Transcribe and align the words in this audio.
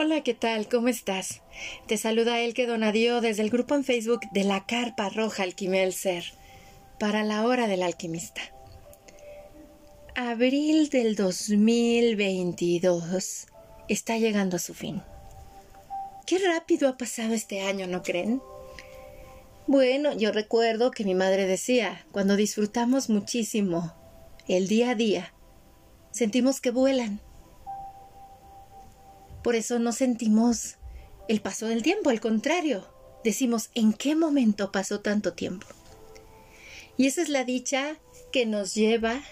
Hola, 0.00 0.22
¿qué 0.22 0.32
tal? 0.32 0.68
¿Cómo 0.68 0.86
estás? 0.86 1.42
Te 1.88 1.96
saluda 1.96 2.38
Elke 2.38 2.68
Donadio 2.68 3.20
desde 3.20 3.42
el 3.42 3.50
grupo 3.50 3.74
en 3.74 3.82
Facebook 3.82 4.20
de 4.30 4.44
la 4.44 4.64
Carpa 4.64 5.08
Roja 5.08 5.42
Alquimia 5.42 5.90
Ser 5.90 6.22
para 7.00 7.24
la 7.24 7.44
hora 7.44 7.66
del 7.66 7.82
alquimista. 7.82 8.40
Abril 10.14 10.88
del 10.88 11.16
2022 11.16 13.48
está 13.88 14.18
llegando 14.18 14.54
a 14.54 14.60
su 14.60 14.72
fin. 14.72 15.02
Qué 16.28 16.38
rápido 16.38 16.88
ha 16.88 16.96
pasado 16.96 17.34
este 17.34 17.62
año, 17.62 17.88
¿no 17.88 18.04
creen? 18.04 18.40
Bueno, 19.66 20.16
yo 20.16 20.30
recuerdo 20.30 20.92
que 20.92 21.02
mi 21.02 21.16
madre 21.16 21.48
decía, 21.48 22.06
cuando 22.12 22.36
disfrutamos 22.36 23.10
muchísimo 23.10 23.92
el 24.46 24.68
día 24.68 24.90
a 24.90 24.94
día, 24.94 25.34
sentimos 26.12 26.60
que 26.60 26.70
vuelan. 26.70 27.20
Por 29.48 29.56
eso 29.56 29.78
no 29.78 29.92
sentimos 29.92 30.76
el 31.26 31.40
paso 31.40 31.68
del 31.68 31.82
tiempo, 31.82 32.10
al 32.10 32.20
contrario, 32.20 32.86
decimos, 33.24 33.70
¿en 33.74 33.94
qué 33.94 34.14
momento 34.14 34.70
pasó 34.70 35.00
tanto 35.00 35.32
tiempo? 35.32 35.66
Y 36.98 37.06
esa 37.06 37.22
es 37.22 37.30
la 37.30 37.44
dicha 37.44 37.96
que 38.30 38.44
nos 38.44 38.74
lleva 38.74 39.22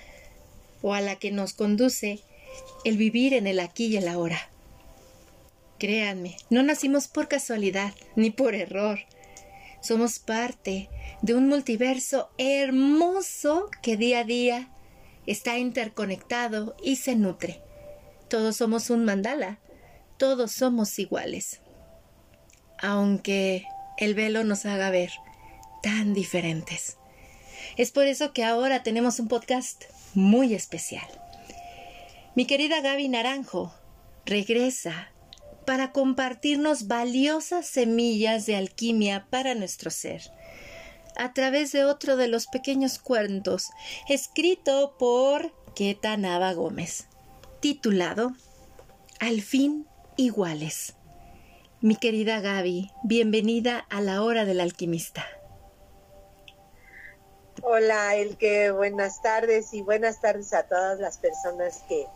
o 0.81 0.95
a 0.95 1.03
la 1.03 1.17
que 1.17 1.33
nos 1.33 1.53
conduce 1.53 2.21
el 2.87 2.97
vivir 2.97 3.35
en 3.35 3.47
el 3.47 3.61
aquí 3.61 3.89
y 3.89 3.99
el 3.99 4.09
ahora. 4.09 4.39
Créanme, 5.79 6.39
no 6.49 6.63
nacimos 6.63 7.09
por 7.09 7.29
casualidad 7.29 7.93
ni 8.15 8.31
por 8.31 8.55
error. 8.55 9.01
Somos 9.83 10.19
parte 10.19 10.89
de 11.21 11.35
un 11.35 11.47
multiverso 11.47 12.31
hermoso 12.39 13.69
que 13.83 13.99
día 13.99 14.21
a 14.21 14.25
día 14.25 14.71
está 15.27 15.59
interconectado 15.59 16.75
y 16.83 16.97
se 16.97 17.17
nutre. 17.17 17.61
Todos 18.31 18.57
somos 18.57 18.89
un 18.89 19.05
mandala, 19.05 19.61
todos 20.19 20.53
somos 20.53 20.99
iguales. 20.99 21.61
Aunque 22.79 23.67
el 23.99 24.15
velo 24.15 24.45
nos 24.45 24.67
haga 24.67 24.91
ver 24.91 25.11
tan 25.83 26.15
diferentes. 26.15 26.99
Es 27.77 27.91
por 27.91 28.07
eso 28.07 28.33
que 28.33 28.45
ahora 28.45 28.83
tenemos 28.83 29.19
un 29.21 29.29
podcast 29.29 29.85
muy 30.15 30.55
especial. 30.55 31.07
Mi 32.35 32.47
querida 32.47 32.81
Gaby 32.81 33.09
Naranjo 33.09 33.73
regresa 34.25 35.11
para 35.65 35.93
compartirnos 35.93 36.87
valiosas 36.87 37.67
semillas 37.67 38.47
de 38.47 38.57
alquimia 38.57 39.27
para 39.31 39.55
nuestro 39.55 39.91
ser, 39.91 40.23
a 41.17 41.33
través 41.33 41.73
de 41.73 41.85
otro 41.85 42.17
de 42.17 42.29
los 42.29 42.47
pequeños 42.47 42.99
cuentos, 42.99 43.71
escrito 44.09 44.97
por 44.99 45.53
Queta 45.75 46.17
Nava 46.17 46.53
Gómez, 46.53 47.07
titulado 47.61 48.33
Al 49.19 49.43
fin 49.43 49.87
iguales. 50.17 50.95
Mi 51.81 51.97
querida 51.97 52.41
Gaby, 52.41 52.91
bienvenida 53.05 53.87
a 53.91 54.01
la 54.01 54.23
hora 54.23 54.45
del 54.45 54.61
alquimista. 54.61 55.25
Hola, 57.63 58.17
Elke, 58.17 58.71
buenas 58.71 59.23
tardes 59.23 59.73
y 59.75 59.83
buenas 59.83 60.21
tardes 60.21 60.53
a 60.53 60.65
todas 60.65 60.99
las 60.99 61.19
personas 61.19 61.85
que, 61.89 62.07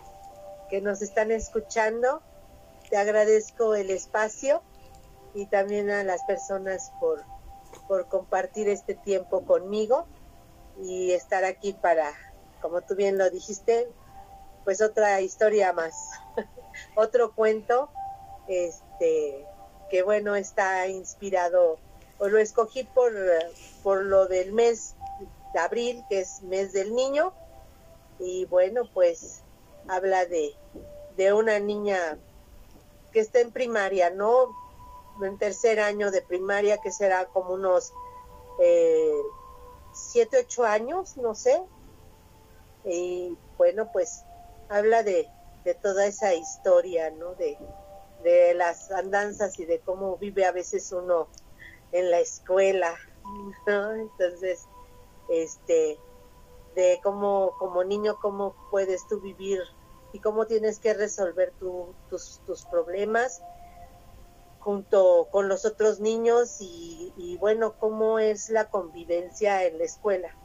que 0.69 0.81
nos 0.81 1.03
están 1.03 1.31
escuchando 1.31 2.23
te 2.91 2.97
agradezco 2.97 3.77
el 3.77 3.89
espacio 3.91 4.63
y 5.33 5.47
también 5.47 5.91
a 5.91 6.03
las 6.03 6.25
personas 6.25 6.93
por, 6.99 7.23
por 7.87 8.09
compartir 8.09 8.69
este 8.69 8.95
tiempo 8.95 9.47
conmigo 9.47 10.07
y 10.83 11.13
estar 11.13 11.45
aquí 11.45 11.73
para, 11.73 12.13
como 12.61 12.83
tú 12.83 12.97
bien 12.97 13.17
lo 13.17 13.31
dijiste, 13.31 13.89
pues 14.65 14.83
otra 14.83 15.21
historia 15.21 15.73
más, 15.73 15.95
otro 17.01 17.33
cuento, 17.35 17.91
este, 18.49 19.47
que 19.91 20.03
bueno, 20.03 20.37
está 20.37 20.87
inspirado, 20.89 21.79
o 22.19 22.29
lo 22.29 22.39
escogí 22.39 22.85
por, 22.85 23.13
por 23.83 24.05
lo 24.05 24.27
del 24.27 24.53
mes 24.53 24.95
de 25.55 25.61
abril, 25.61 26.05
que 26.09 26.21
es 26.21 26.43
mes 26.43 26.73
del 26.73 26.95
niño, 26.95 27.33
y 28.19 28.45
bueno, 28.47 28.83
pues 28.93 29.43
habla 29.89 30.27
de, 30.27 30.55
de 31.17 31.33
una 31.33 31.59
niña 31.59 32.19
que 33.13 33.21
está 33.21 33.41
en 33.41 33.51
primaria, 33.51 34.11
¿no? 34.11 34.55
En 35.23 35.39
tercer 35.39 35.81
año 35.81 36.11
de 36.11 36.23
primaria, 36.23 36.79
que 36.79 36.93
será 36.93 37.27
como 37.27 37.55
unos 37.55 37.93
eh, 38.61 39.21
siete, 39.93 40.39
ocho 40.39 40.65
años, 40.65 41.17
no 41.17 41.35
sé. 41.35 41.61
Y 42.85 43.37
bueno, 43.59 43.91
pues 43.93 44.23
habla 44.69 45.03
de, 45.03 45.29
de 45.65 45.75
toda 45.75 46.07
esa 46.07 46.35
historia, 46.35 47.11
¿no? 47.11 47.35
De, 47.35 47.59
de 48.23 48.55
las 48.55 48.91
andanzas 48.91 49.59
y 49.59 49.65
de 49.65 49.81
cómo 49.81 50.17
vive 50.17 50.45
a 50.45 50.53
veces 50.53 50.93
uno 50.93 51.29
en 51.93 52.11
la 52.11 52.21
escuela, 52.21 52.95
¿no? 53.67 53.93
Entonces, 53.93 54.67
este, 55.29 55.99
de 56.75 57.01
cómo 57.03 57.57
como 57.59 57.85
niño, 57.85 58.19
cómo 58.21 58.55
puedes 58.71 59.07
tú 59.09 59.21
vivir 59.21 59.61
y 60.13 60.21
cómo 60.21 60.47
tienes 60.47 60.79
que 60.79 60.95
resolver 60.95 61.53
tus, 61.59 62.41
tus, 62.45 62.65
problemas 62.67 63.43
junto 64.59 65.29
con 65.31 65.49
los 65.49 65.65
otros 65.65 66.01
niños 66.01 66.59
y, 66.61 67.37
bueno, 67.39 67.79
cómo 67.79 68.19
es 68.19 68.51
la 68.51 68.69
convivencia 68.69 69.65
en 69.65 69.79
la 69.79 69.85
escuela. 69.85 70.37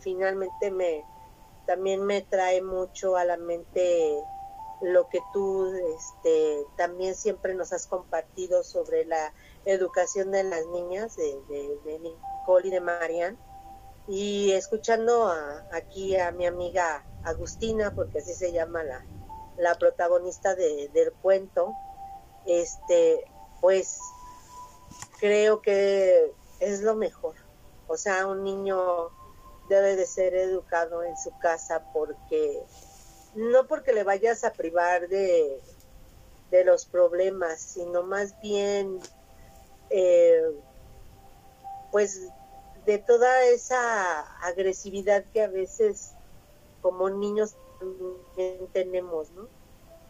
Finalmente 0.00 0.70
me 0.70 1.04
también 1.66 2.04
me 2.04 2.22
trae 2.22 2.62
mucho 2.62 3.16
a 3.16 3.24
la 3.24 3.36
mente 3.36 4.22
lo 4.80 5.08
que 5.08 5.20
tú 5.32 5.72
este, 5.96 6.64
también 6.76 7.14
siempre 7.14 7.54
nos 7.54 7.72
has 7.72 7.86
compartido 7.86 8.62
sobre 8.62 9.04
la 9.04 9.32
educación 9.64 10.30
de 10.30 10.44
las 10.44 10.66
niñas 10.66 11.16
de, 11.16 11.38
de, 11.84 11.98
Nicole 11.98 12.68
y 12.68 12.70
de 12.70 12.80
Marian 12.80 13.38
y 14.08 14.52
escuchando 14.52 15.30
aquí 15.72 16.16
a 16.16 16.32
mi 16.32 16.46
amiga 16.46 17.04
Agustina, 17.24 17.94
porque 17.94 18.18
así 18.18 18.32
se 18.32 18.52
llama 18.52 18.82
la, 18.82 19.04
la 19.58 19.74
protagonista 19.74 20.54
del 20.54 21.12
cuento, 21.20 21.74
este, 22.46 23.24
pues 23.60 23.98
creo 25.20 25.60
que 25.60 26.32
es 26.60 26.80
lo 26.80 26.96
mejor. 26.96 27.34
O 27.86 27.96
sea, 27.96 28.26
un 28.26 28.42
niño 28.42 29.10
debe 29.70 29.96
de 29.96 30.04
ser 30.04 30.34
educado 30.34 31.02
en 31.04 31.16
su 31.16 31.30
casa 31.38 31.84
porque 31.94 32.60
no 33.34 33.66
porque 33.66 33.92
le 33.92 34.04
vayas 34.04 34.44
a 34.44 34.52
privar 34.52 35.08
de, 35.08 35.60
de 36.50 36.64
los 36.64 36.84
problemas, 36.84 37.60
sino 37.60 38.02
más 38.02 38.38
bien 38.40 38.98
eh, 39.88 40.42
pues 41.92 42.28
de 42.84 42.98
toda 42.98 43.44
esa 43.44 44.20
agresividad 44.42 45.24
que 45.32 45.42
a 45.42 45.48
veces 45.48 46.12
como 46.82 47.08
niños 47.08 47.56
tenemos, 48.72 49.30
¿no? 49.30 49.46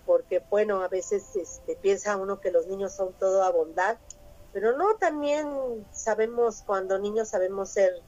Porque 0.07 0.43
bueno, 0.51 0.83
a 0.83 0.89
veces 0.89 1.37
este, 1.37 1.77
piensa 1.77 2.17
uno 2.17 2.41
que 2.41 2.51
los 2.51 2.67
niños 2.67 2.95
son 2.95 3.13
todo 3.13 3.43
a 3.43 3.51
bondad, 3.51 3.99
pero 4.53 4.77
no, 4.77 4.97
también 4.97 5.87
sabemos, 5.93 6.63
cuando 6.67 6.99
niños 6.99 7.29
sabemos 7.29 7.71
ser 7.71 8.01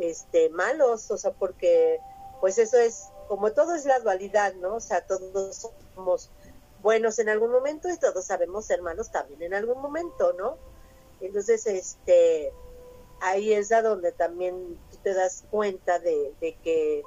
este, 0.00 0.48
malos, 0.50 1.10
o 1.10 1.18
sea, 1.18 1.32
porque 1.32 2.00
pues 2.40 2.58
eso 2.58 2.78
es, 2.78 3.08
como 3.28 3.52
todo 3.52 3.74
es 3.74 3.84
la 3.84 3.98
dualidad, 4.00 4.54
¿no? 4.54 4.76
O 4.76 4.80
sea, 4.80 5.06
todos 5.06 5.70
somos 5.94 6.30
buenos 6.82 7.18
en 7.18 7.28
algún 7.28 7.50
momento 7.50 7.88
y 7.88 7.96
todos 7.98 8.24
sabemos 8.24 8.66
ser 8.66 8.82
malos 8.82 9.10
también 9.10 9.42
en 9.42 9.54
algún 9.54 9.80
momento, 9.80 10.32
¿no? 10.34 10.56
Entonces, 11.20 11.66
este, 11.66 12.52
ahí 13.20 13.52
es 13.52 13.72
a 13.72 13.82
donde 13.82 14.12
también 14.12 14.78
tú 14.90 14.96
te 15.02 15.14
das 15.14 15.44
cuenta 15.50 15.98
de, 15.98 16.34
que 16.62 17.02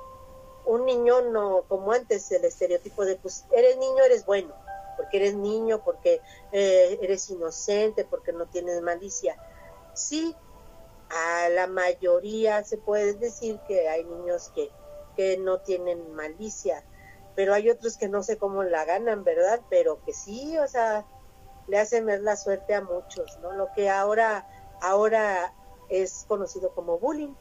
un 0.65 0.85
niño 0.85 1.21
no, 1.21 1.63
como 1.67 1.93
antes 1.93 2.31
el 2.31 2.43
estereotipo 2.43 3.05
de, 3.05 3.15
pues, 3.15 3.45
eres 3.51 3.77
niño, 3.77 4.03
eres 4.03 4.25
bueno, 4.25 4.53
porque 4.97 5.17
eres 5.17 5.35
niño, 5.35 5.81
porque 5.83 6.21
eh, 6.51 6.99
eres 7.01 7.29
inocente, 7.29 8.05
porque 8.05 8.33
no 8.33 8.47
tienes 8.47 8.81
malicia. 8.81 9.37
Sí, 9.93 10.35
a 11.11 11.49
la 11.49 11.67
mayoría 11.67 12.63
se 12.63 12.77
puede 12.77 13.13
decir 13.13 13.59
que 13.67 13.89
hay 13.89 14.03
niños 14.03 14.51
que, 14.55 14.69
que 15.15 15.37
no 15.37 15.59
tienen 15.59 16.13
malicia, 16.13 16.83
pero 17.35 17.53
hay 17.53 17.69
otros 17.69 17.97
que 17.97 18.07
no 18.07 18.23
sé 18.23 18.37
cómo 18.37 18.63
la 18.63 18.85
ganan, 18.85 19.23
¿verdad? 19.23 19.61
Pero 19.69 20.03
que 20.03 20.13
sí, 20.13 20.57
o 20.57 20.67
sea, 20.67 21.05
le 21.67 21.79
hacen 21.79 22.05
ver 22.05 22.21
la 22.21 22.35
suerte 22.35 22.75
a 22.75 22.81
muchos, 22.81 23.37
¿no? 23.39 23.51
Lo 23.53 23.67
que 23.75 23.89
ahora, 23.89 24.47
ahora 24.81 25.53
es 25.89 26.25
conocido 26.27 26.73
como 26.73 26.97
bullying. 26.97 27.33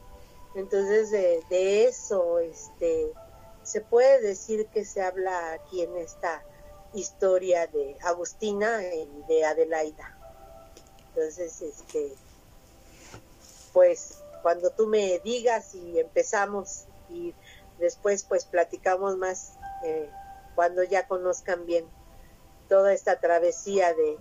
Entonces 0.55 1.11
de, 1.11 1.43
de 1.49 1.85
eso 1.85 2.39
este, 2.39 3.13
se 3.63 3.81
puede 3.81 4.21
decir 4.21 4.67
que 4.67 4.83
se 4.85 5.01
habla 5.01 5.53
aquí 5.53 5.81
en 5.81 5.95
esta 5.97 6.43
historia 6.93 7.67
de 7.67 7.97
Agustina 8.01 8.83
y 8.83 9.23
de 9.27 9.45
Adelaida. 9.45 10.17
Entonces, 11.09 11.61
este, 11.61 12.13
pues 13.73 14.23
cuando 14.41 14.71
tú 14.71 14.87
me 14.87 15.19
digas 15.19 15.75
y 15.75 15.99
empezamos 15.99 16.85
y 17.09 17.33
después 17.79 18.23
pues 18.23 18.45
platicamos 18.45 19.17
más 19.17 19.53
eh, 19.83 20.09
cuando 20.55 20.83
ya 20.83 21.07
conozcan 21.07 21.65
bien 21.65 21.85
toda 22.67 22.93
esta 22.93 23.19
travesía 23.19 23.93
de 23.93 24.17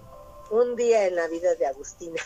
un 0.50 0.74
día 0.74 1.06
en 1.06 1.14
la 1.14 1.28
vida 1.28 1.54
de 1.54 1.66
Agustina. 1.66 2.20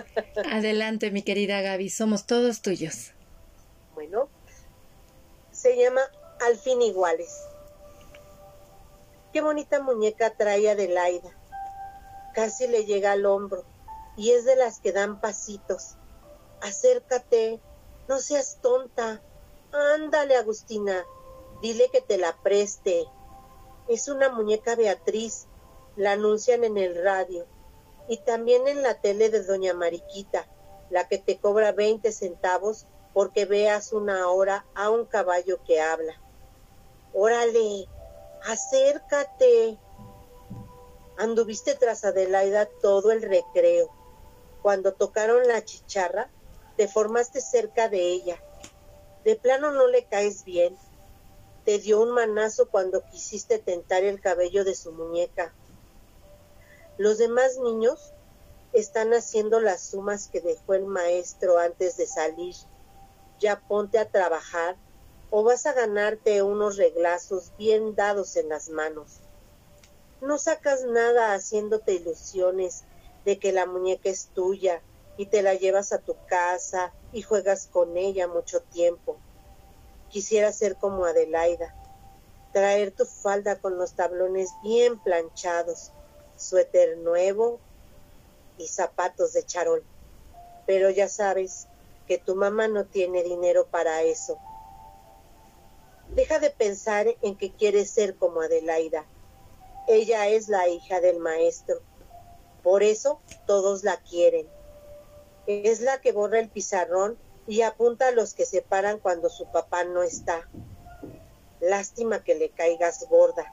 Adelante, 0.52 1.10
mi 1.10 1.22
querida 1.22 1.60
Gaby, 1.60 1.90
somos 1.90 2.26
todos 2.26 2.60
tuyos. 2.60 3.12
Bueno, 3.94 4.28
se 5.52 5.76
llama 5.76 6.00
Al 6.40 6.56
fin 6.56 6.82
iguales. 6.82 7.32
Qué 9.32 9.40
bonita 9.40 9.80
muñeca 9.80 10.30
trae 10.30 10.70
Adelaida. 10.70 11.30
Casi 12.34 12.66
le 12.66 12.84
llega 12.84 13.12
al 13.12 13.26
hombro 13.26 13.64
y 14.16 14.30
es 14.32 14.44
de 14.44 14.56
las 14.56 14.80
que 14.80 14.92
dan 14.92 15.20
pasitos. 15.20 15.96
Acércate, 16.60 17.60
no 18.08 18.18
seas 18.18 18.58
tonta. 18.60 19.22
Ándale, 19.72 20.36
Agustina, 20.36 21.04
dile 21.62 21.88
que 21.90 22.00
te 22.00 22.18
la 22.18 22.36
preste. 22.42 23.06
Es 23.86 24.08
una 24.08 24.28
muñeca 24.30 24.74
Beatriz, 24.76 25.46
la 25.96 26.12
anuncian 26.12 26.64
en 26.64 26.78
el 26.78 27.02
radio 27.02 27.46
y 28.08 28.18
también 28.18 28.66
en 28.66 28.82
la 28.82 29.00
tele 29.00 29.28
de 29.28 29.42
Doña 29.42 29.74
Mariquita, 29.74 30.48
la 30.90 31.06
que 31.08 31.18
te 31.18 31.38
cobra 31.38 31.72
20 31.72 32.10
centavos 32.12 32.86
porque 33.12 33.44
veas 33.44 33.92
una 33.92 34.28
hora 34.28 34.64
a 34.74 34.90
un 34.90 35.04
caballo 35.04 35.62
que 35.64 35.80
habla. 35.80 36.20
Órale, 37.12 37.88
acércate. 38.44 39.78
Anduviste 41.16 41.74
tras 41.74 42.04
Adelaida 42.04 42.66
todo 42.80 43.10
el 43.10 43.22
recreo. 43.22 43.90
Cuando 44.62 44.94
tocaron 44.94 45.46
la 45.48 45.64
chicharra, 45.64 46.30
te 46.78 46.86
formaste 46.86 47.40
cerca 47.40 47.88
de 47.88 47.98
ella. 47.98 48.40
De 49.24 49.34
plano 49.34 49.72
no 49.72 49.88
le 49.88 50.04
caes 50.04 50.44
bien. 50.44 50.78
Te 51.64 51.80
dio 51.80 52.00
un 52.00 52.12
manazo 52.12 52.70
cuando 52.70 53.02
quisiste 53.10 53.58
tentar 53.58 54.04
el 54.04 54.20
cabello 54.20 54.64
de 54.64 54.76
su 54.76 54.92
muñeca. 54.92 55.52
Los 56.96 57.18
demás 57.18 57.58
niños 57.58 58.12
están 58.72 59.12
haciendo 59.12 59.58
las 59.58 59.88
sumas 59.88 60.28
que 60.28 60.40
dejó 60.40 60.74
el 60.74 60.86
maestro 60.86 61.58
antes 61.58 61.96
de 61.96 62.06
salir. 62.06 62.54
Ya 63.40 63.60
ponte 63.66 63.98
a 63.98 64.08
trabajar 64.08 64.76
o 65.30 65.42
vas 65.42 65.66
a 65.66 65.72
ganarte 65.72 66.44
unos 66.44 66.76
reglazos 66.76 67.50
bien 67.58 67.96
dados 67.96 68.36
en 68.36 68.48
las 68.48 68.68
manos. 68.68 69.18
No 70.20 70.38
sacas 70.38 70.84
nada 70.84 71.34
haciéndote 71.34 71.94
ilusiones 71.94 72.84
de 73.24 73.40
que 73.40 73.50
la 73.50 73.66
muñeca 73.66 74.10
es 74.10 74.28
tuya 74.32 74.80
y 75.18 75.26
te 75.26 75.42
la 75.42 75.54
llevas 75.54 75.92
a 75.92 75.98
tu 75.98 76.16
casa 76.26 76.94
y 77.12 77.22
juegas 77.22 77.66
con 77.66 77.96
ella 77.96 78.28
mucho 78.28 78.62
tiempo. 78.62 79.18
Quisiera 80.08 80.52
ser 80.52 80.76
como 80.76 81.04
Adelaida, 81.04 81.74
traer 82.52 82.94
tu 82.94 83.04
falda 83.04 83.60
con 83.60 83.76
los 83.76 83.94
tablones 83.94 84.48
bien 84.62 84.98
planchados 85.00 85.92
suéter 86.36 86.96
nuevo 86.98 87.60
y 88.56 88.68
zapatos 88.68 89.32
de 89.32 89.44
charol. 89.44 89.84
Pero 90.66 90.88
ya 90.90 91.08
sabes 91.08 91.66
que 92.06 92.18
tu 92.18 92.36
mamá 92.36 92.68
no 92.68 92.86
tiene 92.86 93.22
dinero 93.22 93.66
para 93.70 94.02
eso. 94.02 94.38
Deja 96.14 96.38
de 96.38 96.50
pensar 96.50 97.06
en 97.22 97.36
que 97.36 97.54
quieres 97.54 97.90
ser 97.90 98.16
como 98.16 98.40
Adelaida. 98.40 99.06
Ella 99.88 100.28
es 100.28 100.48
la 100.48 100.68
hija 100.68 101.00
del 101.00 101.18
maestro. 101.18 101.82
Por 102.62 102.82
eso 102.82 103.20
todos 103.46 103.82
la 103.82 103.96
quieren. 103.96 104.48
Es 105.48 105.80
la 105.80 105.98
que 105.98 106.12
borra 106.12 106.40
el 106.40 106.50
pizarrón 106.50 107.16
y 107.46 107.62
apunta 107.62 108.08
a 108.08 108.10
los 108.10 108.34
que 108.34 108.44
se 108.44 108.60
paran 108.60 108.98
cuando 108.98 109.30
su 109.30 109.50
papá 109.50 109.82
no 109.82 110.02
está. 110.02 110.46
Lástima 111.58 112.22
que 112.22 112.34
le 112.34 112.50
caigas 112.50 113.08
gorda. 113.08 113.50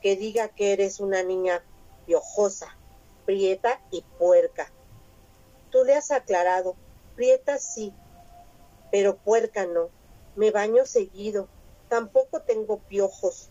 Que 0.00 0.14
diga 0.14 0.46
que 0.46 0.72
eres 0.72 1.00
una 1.00 1.24
niña 1.24 1.64
piojosa, 2.06 2.78
prieta 3.26 3.82
y 3.90 4.02
puerca. 4.16 4.72
Tú 5.70 5.82
le 5.82 5.96
has 5.96 6.12
aclarado, 6.12 6.76
prieta 7.16 7.58
sí, 7.58 7.92
pero 8.92 9.16
puerca 9.16 9.66
no. 9.66 9.90
Me 10.36 10.52
baño 10.52 10.86
seguido, 10.86 11.48
tampoco 11.88 12.42
tengo 12.42 12.78
piojos. 12.78 13.50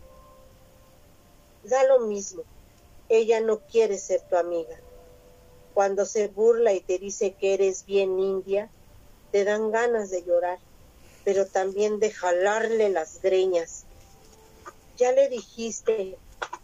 Da 1.65 1.83
lo 1.83 1.99
mismo, 1.99 2.43
ella 3.09 3.41
no 3.41 3.59
quiere 3.59 3.97
ser 3.97 4.21
tu 4.21 4.37
amiga. 4.37 4.79
Cuando 5.73 6.05
se 6.05 6.27
burla 6.27 6.73
y 6.73 6.81
te 6.81 6.97
dice 6.97 7.35
que 7.39 7.53
eres 7.53 7.85
bien 7.85 8.19
india, 8.19 8.71
te 9.31 9.45
dan 9.45 9.71
ganas 9.71 10.09
de 10.09 10.23
llorar, 10.23 10.59
pero 11.23 11.47
también 11.47 11.99
de 11.99 12.11
jalarle 12.11 12.89
las 12.89 13.21
greñas. 13.21 13.85
Ya 14.97 15.11
le 15.13 15.29
dijiste 15.29 16.17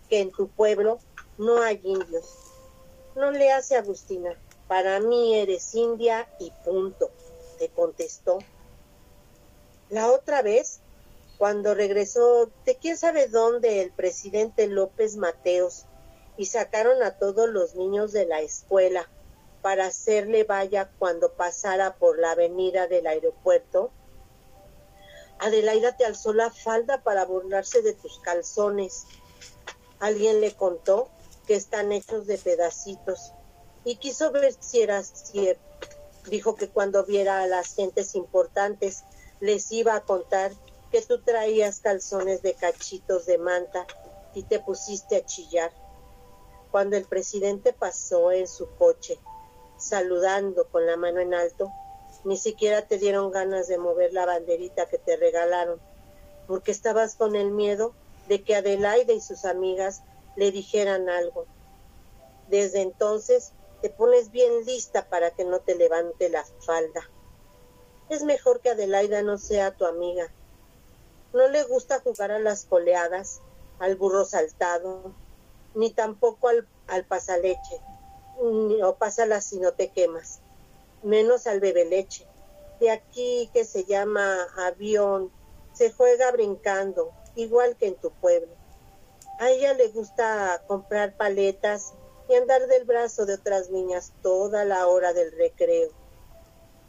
que 0.10 0.20
en 0.20 0.32
tu 0.32 0.50
pueblo 0.50 1.00
no 1.38 1.62
hay 1.62 1.80
indios. 1.84 2.26
No 3.16 3.32
le 3.32 3.52
hace 3.52 3.76
Agustina, 3.78 4.38
para 4.68 5.00
mí 5.00 5.36
eres 5.36 5.74
india 5.74 6.28
y 6.40 6.52
punto, 6.64 7.10
te 7.58 7.70
contestó. 7.70 8.40
La 9.90 10.12
otra 10.12 10.42
vez, 10.42 10.82
cuando 11.38 11.74
regresó 11.74 12.52
de 12.66 12.78
quién 12.78 12.98
sabe 12.98 13.28
dónde 13.28 13.82
el 13.82 13.92
presidente 13.92 14.68
López 14.68 15.16
Mateos 15.16 15.86
y 16.38 16.46
sacaron 16.46 17.04
a 17.04 17.18
todos 17.18 17.50
los 17.50 17.76
niños 17.76 18.12
de 18.12 18.26
la 18.26 18.42
escuela 18.42 19.10
para 19.62 19.88
hacerle 19.88 20.44
valla 20.44 20.92
cuando 21.00 21.34
pasara 21.34 21.98
por 21.98 22.20
la 22.20 22.32
avenida 22.32 22.88
del 22.88 23.08
aeropuerto, 23.08 23.92
Adelaida 25.40 25.96
te 25.96 26.06
alzó 26.06 26.34
la 26.34 26.50
falda 26.50 27.04
para 27.04 27.26
burlarse 27.26 27.82
de 27.82 27.94
tus 27.94 28.20
calzones. 28.20 29.06
Alguien 30.00 30.42
le 30.42 30.56
contó 30.56 31.10
que 31.46 31.56
están 31.56 31.92
hechos 31.92 32.26
de 32.28 32.38
pedacitos. 32.38 33.34
Y 33.84 33.98
quiso 33.98 34.32
ver 34.32 34.56
si 34.60 34.82
era 34.82 35.04
cierto. 35.04 35.62
Dijo 36.30 36.56
que 36.56 36.70
cuando 36.70 37.06
viera 37.06 37.42
a 37.42 37.48
las 37.48 37.76
gentes 37.76 38.16
importantes 38.16 39.04
les 39.40 39.72
iba 39.72 39.96
a 39.96 40.02
contar 40.02 40.52
que 40.92 41.02
tú 41.02 41.22
traías 41.22 41.80
calzones 41.80 42.42
de 42.42 42.54
cachitos 42.54 43.26
de 43.26 43.38
manta 43.38 43.86
y 44.34 44.44
te 44.44 44.60
pusiste 44.60 45.18
a 45.18 45.26
chillar. 45.26 45.72
Cuando 46.78 46.96
el 46.96 47.06
presidente 47.06 47.74
pasó 47.74 48.32
en 48.32 48.48
su 48.48 48.70
coche, 48.76 49.18
saludando 49.80 50.68
con 50.68 50.86
la 50.86 50.96
mano 50.96 51.20
en 51.20 51.34
alto, 51.34 51.72
ni 52.24 52.38
siquiera 52.38 52.84
te 52.86 53.00
dieron 53.00 53.32
ganas 53.32 53.68
de 53.68 53.80
mover 53.80 54.14
la 54.14 54.28
banderita 54.28 54.86
que 54.86 55.00
te 55.00 55.18
regalaron, 55.18 55.82
porque 56.46 56.70
estabas 56.70 57.16
con 57.16 57.36
el 57.36 57.50
miedo 57.50 57.96
de 58.28 58.44
que 58.44 58.56
Adelaide 58.56 59.16
y 59.16 59.22
sus 59.22 59.44
amigas 59.44 60.04
le 60.36 60.52
dijeran 60.52 61.10
algo. 61.10 61.48
Desde 62.48 62.82
entonces 62.82 63.54
te 63.82 63.90
pones 63.90 64.30
bien 64.30 64.64
lista 64.64 65.10
para 65.10 65.32
que 65.32 65.46
no 65.46 65.62
te 65.62 65.74
levante 65.74 66.30
la 66.30 66.46
falda. 66.64 67.10
Es 68.08 68.22
mejor 68.22 68.62
que 68.62 68.70
Adelaida 68.70 69.24
no 69.24 69.40
sea 69.40 69.72
tu 69.72 69.88
amiga. 69.88 70.32
No 71.34 71.48
le 71.48 71.64
gusta 71.64 72.02
jugar 72.02 72.30
a 72.30 72.38
las 72.38 72.66
coleadas, 72.66 73.42
al 73.80 73.96
burro 73.96 74.26
saltado, 74.26 75.16
ni 75.78 75.92
tampoco 75.92 76.50
al, 76.50 76.68
al 76.88 77.06
pasaleche, 77.06 77.82
o 78.40 78.96
pásala 78.96 79.42
si 79.42 79.60
no 79.60 79.74
te 79.74 79.90
quemas, 79.90 80.40
menos 81.04 81.48
al 81.48 81.60
bebeleche. 81.60 82.28
De 82.80 82.92
aquí 82.92 83.50
que 83.54 83.64
se 83.64 83.86
llama 83.86 84.48
avión, 84.58 85.32
se 85.74 85.92
juega 85.92 86.32
brincando, 86.32 87.12
igual 87.36 87.78
que 87.78 87.88
en 87.88 87.96
tu 87.96 88.12
pueblo. 88.12 88.54
A 89.40 89.50
ella 89.50 89.74
le 89.74 89.90
gusta 89.90 90.64
comprar 90.68 91.16
paletas 91.16 91.94
y 92.28 92.36
andar 92.36 92.66
del 92.68 92.86
brazo 92.86 93.26
de 93.26 93.36
otras 93.36 93.70
niñas 93.70 94.14
toda 94.22 94.66
la 94.66 94.88
hora 94.88 95.14
del 95.14 95.32
recreo. 95.32 95.92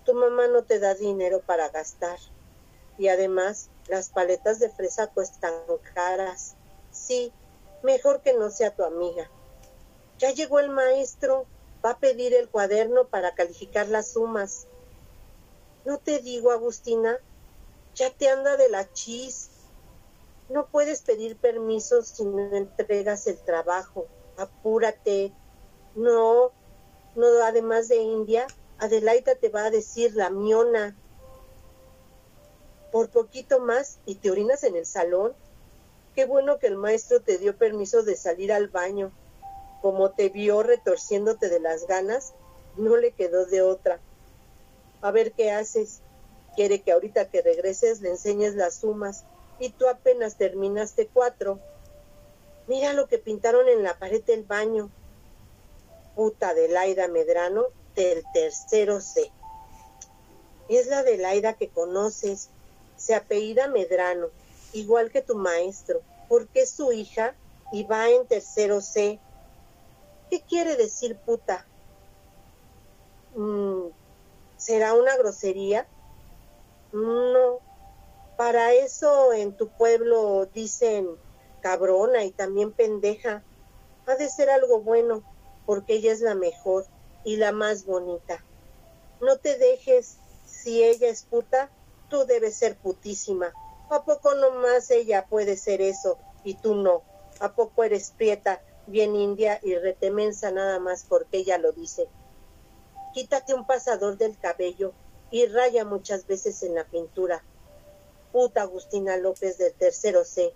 Tu 0.05 0.15
mamá 0.15 0.47
no 0.49 0.65
te 0.65 0.79
da 0.79 0.95
dinero 0.95 1.43
para 1.45 1.69
gastar. 1.69 2.19
Y 2.97 3.09
además, 3.09 3.69
las 3.89 4.09
paletas 4.09 4.59
de 4.59 4.71
fresa 4.71 5.07
cuestan 5.09 5.53
caras. 5.95 6.57
Sí, 6.91 7.33
mejor 7.83 8.23
que 8.23 8.35
no 8.35 8.51
sea 8.51 8.75
tu 8.75 8.85
amiga. 8.85 9.31
Ya 10.19 10.33
llegó 10.33 10.59
el 10.59 10.71
maestro, 10.71 11.47
va 11.85 11.91
a 11.91 11.99
pedir 11.99 12.35
el 12.35 12.49
cuaderno 12.49 13.09
para 13.09 13.35
calificar 13.35 13.89
las 13.89 14.13
sumas. 14.13 14.67
No 15.85 15.99
te 15.99 16.19
digo, 16.19 16.51
Agustina, 16.51 17.19
ya 17.95 18.11
te 18.11 18.29
anda 18.29 18.57
de 18.57 18.69
la 18.69 18.93
chis. 18.93 19.51
No 20.49 20.69
puedes 20.71 21.03
pedir 21.03 21.39
permiso 21.39 22.03
si 22.03 22.25
no 22.25 22.57
entregas 22.57 23.27
el 23.27 23.39
trabajo. 23.45 24.07
Apúrate. 24.37 25.33
No, 25.95 26.53
no, 27.15 27.27
además 27.45 27.89
de 27.89 27.97
India, 27.97 28.47
Adelaida 28.79 29.35
te 29.35 29.49
va 29.49 29.67
a 29.67 29.71
decir 29.71 30.15
la 30.15 30.31
miona. 30.31 30.97
Por 32.93 33.11
poquito 33.11 33.61
más 33.61 33.99
y 34.07 34.17
te 34.17 34.31
orinas 34.31 34.63
en 34.65 34.77
el 34.77 34.87
salón. 34.87 35.35
Qué 36.19 36.27
bueno 36.27 36.59
que 36.59 36.67
el 36.67 36.77
maestro 36.77 37.21
te 37.21 37.39
dio 37.39 37.57
permiso 37.57 38.03
de 38.03 38.17
salir 38.17 38.53
al 38.53 38.67
baño. 38.67 39.13
Como 39.81 40.11
te 40.11 40.31
vio 40.31 40.65
retorciéndote 40.65 41.49
de 41.49 41.61
las 41.61 41.87
ganas, 41.87 42.35
no 42.77 42.97
le 42.97 43.13
quedó 43.13 43.47
de 43.47 43.63
otra. 43.63 44.01
A 45.01 45.13
ver 45.13 45.31
qué 45.31 45.53
haces. 45.53 46.01
Quiere 46.57 46.83
que 46.83 46.91
ahorita 46.91 47.29
que 47.29 47.41
regreses 47.41 48.01
le 48.01 48.09
enseñes 48.09 48.57
las 48.57 48.81
sumas 48.81 49.27
y 49.61 49.71
tú 49.71 49.87
apenas 49.87 50.35
terminaste 50.35 51.07
cuatro. 51.07 51.61
Mira 52.67 52.95
lo 52.95 53.07
que 53.07 53.19
pintaron 53.19 53.69
en 53.69 53.85
la 53.85 53.97
pared 53.97 54.25
del 54.25 54.43
baño. 54.43 54.91
Puta 56.17 56.53
de 56.53 56.67
Laida 56.67 57.07
Medrano 57.07 57.67
del 57.95 58.25
tercero 58.35 59.01
C. 59.01 59.31
Es 60.69 60.89
la 60.89 61.05
de 61.05 61.17
Laida 61.17 61.53
que 61.53 61.69
conoces. 61.69 62.49
Se 62.97 63.15
apellida 63.15 63.69
Medrano, 63.69 64.31
igual 64.73 65.11
que 65.11 65.23
tu 65.23 65.37
maestro, 65.37 66.03
porque 66.29 66.67
su 66.67 66.93
hija 66.93 67.37
y 67.73 67.85
va 67.85 68.09
en 68.09 68.27
tercero 68.27 68.81
C. 68.81 69.21
¿Qué 70.31 70.43
quiere 70.49 70.77
decir 70.77 71.19
puta? 71.25 71.69
Mm, 73.33 73.89
¿Será 74.57 74.95
una 74.95 75.17
grosería? 75.17 75.89
No. 76.93 77.61
Para 78.37 78.73
eso 78.73 79.33
en 79.33 79.57
tu 79.57 79.69
pueblo 79.71 80.47
dicen 80.47 81.09
cabrona 81.61 82.25
y 82.25 82.33
también 82.33 82.73
pendeja. 82.73 83.45
Ha 84.07 84.17
de 84.17 84.29
ser 84.29 84.49
algo 84.49 84.81
bueno, 84.81 85.25
porque 85.67 85.95
ella 85.95 86.13
es 86.13 86.21
la 86.21 86.35
mejor 86.35 86.87
y 87.25 87.37
la 87.37 87.53
más 87.53 87.85
bonita. 87.85 88.45
No 89.21 89.39
te 89.39 89.59
dejes, 89.59 90.19
si 90.47 90.83
ella 90.83 91.09
es 91.09 91.25
puta, 91.25 91.73
tú 92.09 92.25
debes 92.25 92.57
ser 92.57 92.79
putísima. 92.79 93.53
¿A 93.91 94.05
poco 94.05 94.35
nomás 94.35 94.91
ella 94.91 95.27
puede 95.27 95.57
ser 95.57 95.81
eso 95.81 96.19
y 96.45 96.55
tú 96.55 96.75
no? 96.75 97.03
¿A 97.41 97.55
poco 97.55 97.85
eres 97.85 98.11
prieta, 98.11 98.63
bien 98.87 99.17
india 99.17 99.61
y 99.63 99.77
retemensa 99.77 100.51
nada 100.51 100.79
más 100.79 101.05
porque 101.09 101.39
ella 101.39 101.57
lo 101.57 101.73
dice? 101.73 102.07
Quítate 103.15 103.55
un 103.55 103.67
pasador 103.67 104.19
del 104.19 104.39
cabello 104.39 104.93
y 105.31 105.47
raya 105.47 105.87
muchas 105.87 106.27
veces 106.27 106.63
en 106.63 106.75
la 106.75 106.85
pintura. 106.85 107.43
Puta 108.31 108.63
Agustina 108.63 109.17
López 109.17 109.57
del 109.57 109.73
tercero 109.73 110.25
C, 110.25 110.53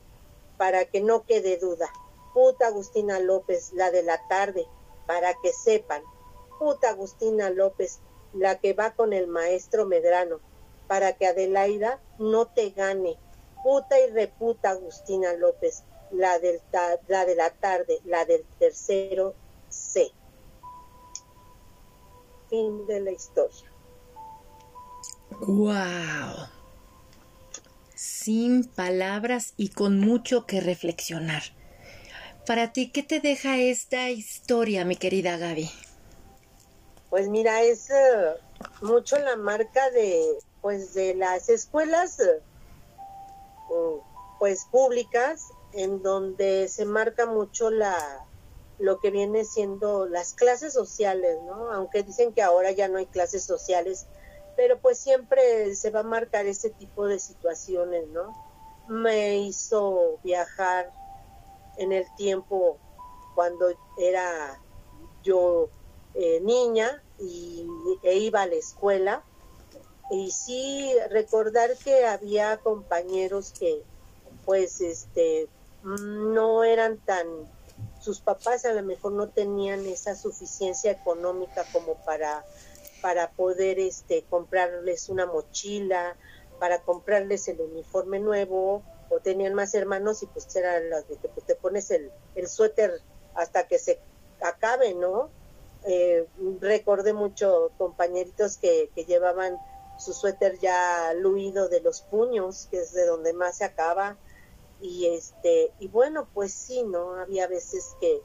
para 0.59 0.85
que 0.85 1.01
no 1.01 1.25
quede 1.25 1.57
duda. 1.57 1.91
Puta 2.35 2.67
Agustina 2.67 3.19
López, 3.19 3.73
la 3.73 3.91
de 3.91 4.03
la 4.03 4.21
tarde, 4.29 4.67
para 5.07 5.35
que 5.43 5.53
sepan. 5.53 6.03
Puta 6.59 6.91
Agustina 6.91 7.49
López, 7.49 8.01
la 8.35 8.59
que 8.59 8.75
va 8.75 8.95
con 8.95 9.15
el 9.15 9.27
maestro 9.27 9.87
Medrano, 9.87 10.41
para 10.93 11.15
que 11.15 11.27
Adelaida 11.27 11.99
no 12.19 12.49
te 12.49 12.69
gane. 12.69 13.17
Puta 13.63 13.99
y 13.99 14.11
reputa 14.11 14.73
Agustina 14.73 15.33
López, 15.33 15.85
la, 16.11 16.39
del 16.39 16.61
la 17.09 17.25
de 17.25 17.35
la 17.35 17.49
tarde, 17.49 17.99
la 18.05 18.27
del 18.27 18.45
tercero 18.59 19.35
C. 19.71 20.11
Fin 22.51 22.87
de 22.87 23.01
la 23.01 23.11
historia. 23.11 23.73
¡Wow! 25.41 26.49
Sin 27.95 28.65
palabras 28.65 29.55
y 29.57 29.71
con 29.71 29.99
mucho 29.99 30.45
que 30.45 30.61
reflexionar. 30.61 31.43
Para 32.47 32.75
ti, 32.75 32.91
¿qué 32.91 33.03
te 33.03 33.21
deja 33.21 33.57
esta 33.57 34.11
historia, 34.11 34.85
mi 34.85 34.97
querida 34.97 35.39
Gaby? 35.39 35.71
Pues 37.09 37.31
mira, 37.31 37.63
es 37.63 37.89
uh, 37.89 38.85
mucho 38.85 39.19
la 39.19 39.37
marca 39.37 39.91
de, 39.93 40.37
pues, 40.63 40.95
de 40.95 41.15
las 41.15 41.49
escuelas, 41.49 42.19
uh, 43.69 44.01
pues, 44.39 44.65
públicas, 44.71 45.49
en 45.73 46.03
donde 46.03 46.69
se 46.69 46.85
marca 46.85 47.27
mucho 47.27 47.71
la, 47.71 48.25
lo 48.79 48.99
que 49.01 49.11
viene 49.11 49.45
siendo 49.45 50.07
las 50.07 50.35
clases 50.35 50.73
sociales, 50.73 51.39
¿no? 51.45 51.73
Aunque 51.73 52.03
dicen 52.03 52.33
que 52.33 52.43
ahora 52.43 52.71
ya 52.73 52.89
no 52.89 52.99
hay 52.99 53.07
clases 53.07 53.45
sociales, 53.45 54.07
pero 54.57 54.79
pues 54.81 54.99
siempre 54.99 55.75
se 55.75 55.91
va 55.91 56.01
a 56.01 56.05
marcar 56.05 56.47
ese 56.47 56.71
tipo 56.71 57.07
de 57.07 57.19
situaciones, 57.19 58.07
¿no? 58.09 58.35
Me 58.89 59.39
hizo 59.39 60.19
viajar 60.23 60.93
en 61.79 61.93
el 61.93 62.05
tiempo 62.17 62.79
cuando 63.35 63.73
era 63.99 64.61
yo 65.23 65.69
eh, 66.15 66.41
niña 66.43 67.03
y, 67.19 67.67
e 68.03 68.17
iba 68.17 68.43
a 68.43 68.47
la 68.47 68.57
escuela 68.57 69.25
y 70.13 70.31
sí 70.31 70.95
recordar 71.11 71.75
que 71.79 72.05
había 72.05 72.59
compañeros 72.59 73.55
que 73.59 73.83
pues 74.45 74.81
este 74.83 75.49
no 75.83 76.65
eran 76.65 76.99
tan 76.99 77.27
sus 77.99 78.21
papás 78.21 78.67
a 78.67 78.75
lo 78.75 78.83
mejor 78.83 79.13
no 79.13 79.31
tenían 79.31 79.87
esa 79.87 80.15
suficiencia 80.15 80.91
económica 80.91 81.65
como 81.73 81.95
para 82.05 82.45
para 83.01 83.31
poder 83.31 83.81
este 83.81 84.23
comprarles 84.31 85.09
una 85.09 85.27
mochila, 85.27 86.17
para 86.61 86.83
comprarles 86.83 87.49
el 87.49 87.61
uniforme 87.61 88.21
nuevo, 88.21 88.83
o 89.11 89.19
tenían 89.19 89.55
más 89.55 89.75
hermanos 89.75 90.23
y 90.23 90.27
pues 90.27 90.55
eran 90.55 90.89
las 90.89 91.09
de 91.09 91.17
que 91.17 91.29
pues, 91.29 91.45
te 91.45 91.57
pones 91.57 91.91
el, 91.91 92.13
el 92.37 92.49
suéter 92.49 93.01
hasta 93.35 93.67
que 93.67 93.79
se 93.79 93.99
acabe, 94.41 94.95
¿no? 94.95 95.31
Eh, 95.85 96.27
recordé 96.61 97.13
mucho 97.13 97.73
compañeritos 97.77 98.57
que, 98.57 98.91
que 98.95 99.05
llevaban 99.05 99.59
su 100.03 100.13
suéter 100.13 100.59
ya 100.59 101.13
luido 101.15 101.69
de 101.69 101.81
los 101.81 102.03
puños, 102.03 102.69
que 102.71 102.79
es 102.79 102.93
de 102.93 103.07
donde 103.07 103.33
más 103.33 103.59
se 103.59 103.65
acaba, 103.65 104.17
y 104.81 105.07
este, 105.07 105.73
y 105.79 105.89
bueno, 105.89 106.29
pues 106.35 106.53
sí, 106.53 106.83
¿no? 106.83 107.15
Había 107.15 107.47
veces 107.47 107.97
que, 108.01 108.21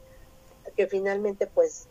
que 0.76 0.86
finalmente 0.88 1.46
pues 1.46 1.86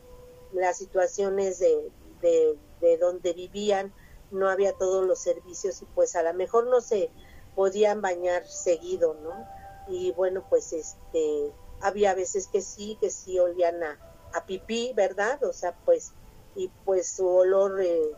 las 0.51 0.77
situaciones 0.77 1.59
de, 1.59 1.89
de, 2.21 2.57
de 2.81 2.97
donde 2.97 3.33
vivían 3.33 3.93
no 4.31 4.49
había 4.49 4.73
todos 4.73 5.05
los 5.05 5.19
servicios 5.19 5.81
y 5.81 5.85
pues 5.85 6.15
a 6.15 6.23
lo 6.23 6.33
mejor 6.33 6.67
no 6.67 6.81
se 6.81 7.09
podían 7.55 8.01
bañar 8.01 8.45
seguido, 8.45 9.15
¿no? 9.15 9.47
Y 9.87 10.11
bueno, 10.11 10.45
pues 10.49 10.73
este, 10.73 11.51
había 11.79 12.13
veces 12.13 12.47
que 12.47 12.61
sí, 12.61 12.97
que 12.99 13.09
sí 13.09 13.39
olían 13.39 13.81
a, 13.83 13.97
a 14.33 14.45
pipí, 14.45 14.91
¿verdad? 14.93 15.43
O 15.43 15.53
sea, 15.53 15.75
pues, 15.85 16.11
y 16.55 16.69
pues 16.85 17.07
su 17.07 17.27
olor 17.27 17.81
eh, 17.81 18.11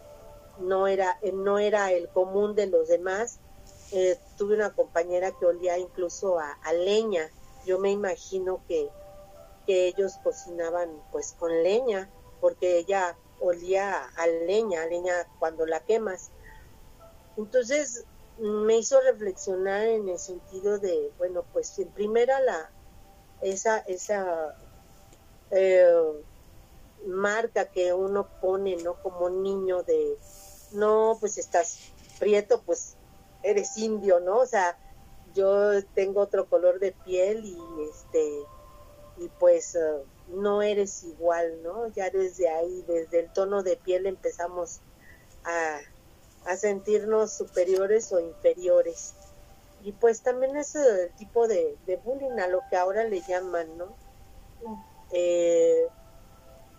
no, 0.60 0.88
era, 0.88 1.18
eh, 1.22 1.32
no 1.32 1.60
era 1.60 1.92
el 1.92 2.10
común 2.10 2.56
de 2.56 2.68
los 2.68 2.88
demás. 2.88 3.39
Eh, 3.92 4.18
tuve 4.38 4.56
una 4.56 4.72
compañera 4.72 5.32
que 5.32 5.46
olía 5.46 5.78
incluso 5.78 6.39
a, 6.39 6.74
leña. 6.74 7.30
Yo 7.66 7.80
me 7.80 7.92
imagino 7.92 8.62
que, 8.68 8.89
que 9.66 9.88
ellos 9.88 10.13
cocinaban 10.24 10.89
pues 11.12 11.36
con 11.38 11.51
leña, 11.63 12.10
porque 12.42 12.78
ella 12.78 13.18
olía 13.39 14.06
a 14.16 14.28
leña, 14.28 14.84
a 14.84 14.86
leña 14.86 15.13
cuando 15.39 15.66
la 15.66 15.80
quemas. 15.82 16.32
Entonces 17.38 18.06
me 18.38 18.78
hizo 18.78 19.00
reflexionar 19.01 19.86
en 19.88 20.08
el 20.10 20.20
sentido 20.20 20.80
de, 20.80 21.12
bueno, 21.18 21.44
pues 21.51 21.78
en 21.80 21.89
primera 21.89 22.39
la 22.39 22.72
esa 23.42 23.80
esa 23.80 24.56
eh, 25.51 26.24
marca 27.06 27.66
que 27.66 27.94
uno 27.94 28.28
pone, 28.42 28.78
¿no? 28.78 28.96
Como 29.01 29.30
niño 29.30 29.84
de, 29.84 30.18
no, 30.71 31.17
pues 31.19 31.38
estás 31.38 31.79
prieto, 32.19 32.61
pues 32.65 32.95
eres 33.43 33.77
indio, 33.77 34.19
¿no? 34.19 34.38
O 34.38 34.45
sea, 34.45 34.77
yo 35.33 35.83
tengo 35.93 36.21
otro 36.21 36.47
color 36.47 36.79
de 36.79 36.91
piel 36.91 37.45
y 37.45 37.57
este 37.89 38.43
y 39.19 39.27
pues 39.39 39.75
eh, 39.75 40.03
no 40.29 40.61
eres 40.61 41.03
igual, 41.03 41.61
¿no? 41.61 41.88
Ya 41.88 42.09
desde 42.09 42.49
ahí, 42.49 42.83
desde 42.88 43.19
el 43.19 43.33
tono 43.33 43.63
de 43.63 43.75
piel 43.75 44.05
empezamos 44.05 44.79
a, 45.43 45.79
sentirnos 46.55 47.33
superiores 47.33 48.11
o 48.11 48.19
inferiores. 48.19 49.13
Y 49.83 49.91
pues 49.91 50.21
también 50.21 50.57
es 50.57 50.73
el 50.75 51.11
tipo 51.11 51.47
de, 51.47 51.77
bullying 52.03 52.39
a 52.39 52.47
lo 52.47 52.61
que 52.69 52.75
ahora 52.75 53.03
le 53.03 53.21
llaman, 53.21 53.77
¿no? 53.77 53.95
Eh, 55.11 55.85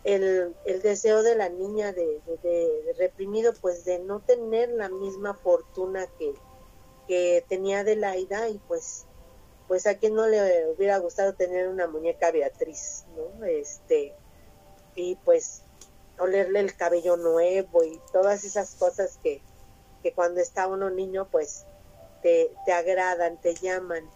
el, 0.04 0.54
deseo 0.82 1.22
de 1.22 1.34
la 1.34 1.48
niña 1.48 1.92
de, 1.92 2.20
reprimido, 2.98 3.52
pues 3.60 3.84
de 3.84 3.98
no 3.98 4.20
tener 4.20 4.70
la 4.70 4.88
misma 4.88 5.34
fortuna 5.34 6.06
que, 6.18 6.34
que 7.06 7.44
tenía 7.48 7.80
Adelaida 7.80 8.48
y 8.48 8.58
pues 8.66 9.06
pues 9.70 9.86
a 9.86 9.94
quien 9.94 10.16
no 10.16 10.26
le 10.26 10.66
hubiera 10.66 10.98
gustado 10.98 11.34
tener 11.34 11.68
una 11.68 11.86
muñeca 11.86 12.32
Beatriz, 12.32 13.04
¿no? 13.14 13.46
Este, 13.46 14.16
y 14.96 15.14
pues 15.24 15.62
olerle 16.18 16.58
el 16.58 16.74
cabello 16.74 17.16
nuevo 17.16 17.84
y 17.84 18.00
todas 18.12 18.42
esas 18.42 18.74
cosas 18.74 19.20
que, 19.22 19.40
que 20.02 20.12
cuando 20.12 20.40
está 20.40 20.66
uno 20.66 20.90
niño, 20.90 21.28
pues 21.30 21.66
te, 22.20 22.52
te 22.66 22.72
agradan, 22.72 23.40
te 23.40 23.54
llaman. 23.54 24.10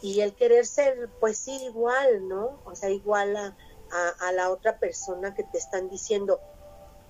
Y 0.00 0.22
el 0.22 0.34
querer 0.34 0.64
ser, 0.64 1.10
pues 1.20 1.36
sí, 1.36 1.52
igual, 1.62 2.28
¿no? 2.28 2.62
O 2.64 2.74
sea, 2.74 2.88
igual 2.88 3.36
a, 3.36 3.54
a, 3.92 4.32
la 4.32 4.50
otra 4.50 4.78
persona 4.78 5.34
que 5.34 5.44
te 5.44 5.58
están 5.58 5.90
diciendo, 5.90 6.40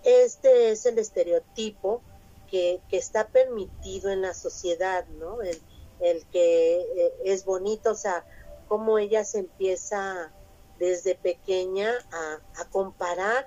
este 0.03 0.71
es 0.71 0.85
el 0.85 0.99
estereotipo 0.99 2.03
que, 2.51 2.81
que 2.89 2.99
está 2.99 3.29
permitido 3.29 4.11
en 4.11 4.23
la 4.23 4.35
sociedad, 4.35 5.07
¿no? 5.07 5.43
El, 5.43 5.61
el 6.01 6.27
que 6.27 6.81
eh, 6.81 7.15
es 7.25 7.45
bonito, 7.45 7.93
o 7.93 7.95
sea, 7.95 8.25
cómo 8.69 8.99
ella 8.99 9.25
se 9.25 9.39
empieza 9.39 10.33
desde 10.79 11.15
pequeña 11.15 11.93
a, 12.11 12.65
comparar, 12.71 13.47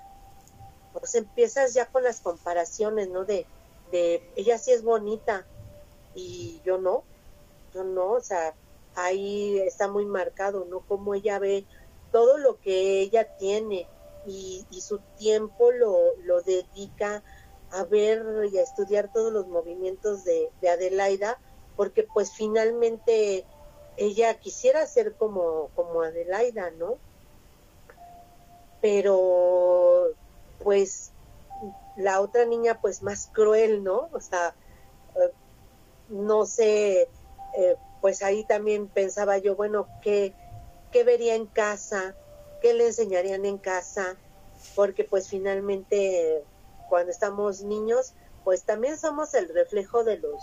o 0.94 1.06
sea, 1.06 1.22
empiezas 1.22 1.74
ya 1.74 1.88
con 1.88 2.04
las 2.04 2.22
comparaciones, 2.22 3.10
¿no? 3.10 3.26
De, 3.26 3.46
de 3.92 4.24
ella 4.36 4.58
sí 4.58 4.72
es 4.72 4.84
bonita 4.84 5.46
y 6.14 6.62
yo 6.64 6.78
no, 6.78 7.04
yo 7.74 7.84
no, 7.84 8.12
o 8.12 8.22
sea, 8.22 8.56
ahí 8.96 9.60
está 9.60 9.90
muy 9.90 10.06
marcado, 10.06 10.66
¿no? 10.70 10.80
Como 10.80 11.14
ella 11.14 11.40
ve 11.40 11.66
todo 12.16 12.38
lo 12.38 12.62
que 12.62 13.02
ella 13.02 13.28
tiene 13.36 13.90
y, 14.26 14.66
su 14.80 15.00
tiempo 15.18 15.74
lo, 15.74 16.16
lo, 16.24 16.42
dedica 16.44 17.22
a 17.72 17.84
ver 17.84 18.24
y 18.50 18.58
a 18.58 18.62
estudiar 18.62 19.12
todos 19.12 19.34
los 19.34 19.48
movimientos 19.48 20.24
de, 20.24 20.50
de 20.62 20.70
Adelaida, 20.70 21.38
porque 21.76 22.04
pues 22.04 22.32
finalmente 22.32 23.46
ella 23.98 24.34
quisiera 24.36 24.88
ser 24.88 25.16
como, 25.16 25.72
como 25.76 26.04
Adelaida, 26.04 26.72
¿no? 26.72 27.00
Pero 28.80 30.12
pues 30.64 31.12
la 31.98 32.22
otra 32.22 32.46
niña 32.46 32.80
pues 32.80 33.04
más 33.04 33.30
cruel, 33.34 33.84
¿no? 33.84 34.08
O 34.14 34.22
sea, 34.22 34.56
eh, 35.18 35.32
no 36.08 36.46
sé, 36.46 37.10
eh, 37.58 37.76
pues 38.00 38.24
ahí 38.24 38.46
también 38.46 38.88
pensaba 38.88 39.38
yo, 39.38 39.58
bueno, 39.58 39.90
¿qué, 40.02 40.34
¿qué 40.96 41.04
vería 41.04 41.36
en 41.36 41.48
casa? 41.48 42.16
¿Qué 42.62 42.74
le 42.74 42.88
enseñarían 42.88 43.44
en 43.44 43.58
casa? 43.58 44.16
Porque 44.76 45.04
pues 45.04 45.28
finalmente 45.28 46.42
cuando 46.88 47.12
estamos 47.12 47.64
niños, 47.64 48.14
pues 48.46 48.64
también 48.64 48.98
somos 48.98 49.34
el 49.34 49.54
reflejo 49.54 50.06
de 50.06 50.20
los, 50.20 50.42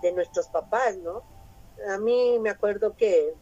de 0.00 0.12
nuestros 0.12 0.46
papás, 0.46 0.98
¿no? 0.98 1.24
A 1.88 1.98
mí 1.98 2.38
me 2.38 2.50
acuerdo 2.50 2.94
que 2.96 3.34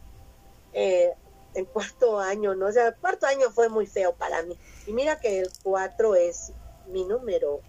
eh, 0.73 1.13
en 1.53 1.65
cuarto 1.65 2.17
año, 2.17 2.55
¿no? 2.55 2.65
O 2.65 2.71
sea, 2.71 2.87
el 2.87 2.95
cuarto 2.95 3.27
año 3.27 3.51
fue 3.51 3.69
muy 3.69 3.85
feo 3.85 4.15
para 4.15 4.41
mí. 4.41 4.57
Y 4.87 4.93
mira 4.93 5.19
que 5.19 5.41
el 5.41 5.49
cuatro 5.61 6.15
es 6.15 6.53
mi 6.87 7.05
número, 7.05 7.61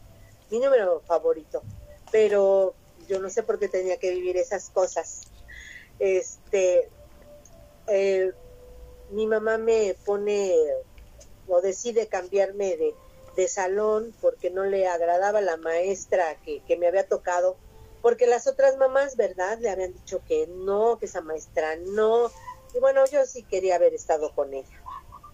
mi 0.51 0.61
número 0.61 1.03
favorito. 1.03 1.63
Pero 2.11 2.75
yo 3.07 3.21
no 3.21 3.29
sé 3.29 3.43
por 3.43 3.59
qué 3.59 3.69
tenía 3.69 3.99
que 3.99 4.13
vivir 4.13 4.39
esas 4.39 4.71
cosas. 4.71 5.21
Este, 5.99 6.89
eh, 7.87 8.33
mi 9.13 9.27
mamá 9.27 9.59
me 9.59 9.95
pone 10.05 10.55
o 11.47 11.61
decide 11.61 12.09
cambiarme 12.09 12.77
de, 12.77 12.95
de, 13.37 13.49
salón 13.49 14.15
porque 14.21 14.51
no 14.51 14.65
le 14.65 14.87
agradaba 14.87 15.41
la 15.41 15.57
maestra 15.57 16.37
que, 16.43 16.63
que 16.65 16.77
me 16.77 16.87
había 16.87 17.07
tocado, 17.07 17.57
porque 18.01 18.27
las 18.27 18.47
otras 18.47 18.77
mamás, 18.77 19.17
¿verdad? 19.17 19.59
Le 19.59 19.71
habían 19.71 19.93
dicho 19.93 20.23
que 20.27 20.47
no, 20.47 20.99
que 20.99 21.07
esa 21.07 21.21
maestra 21.21 21.77
no. 21.77 22.31
Y 22.75 22.81
bueno, 22.81 23.05
yo 23.07 23.25
sí 23.27 23.43
quería 23.43 23.77
haber 23.77 23.95
estado 23.95 24.35
con 24.35 24.55
ella. 24.55 24.83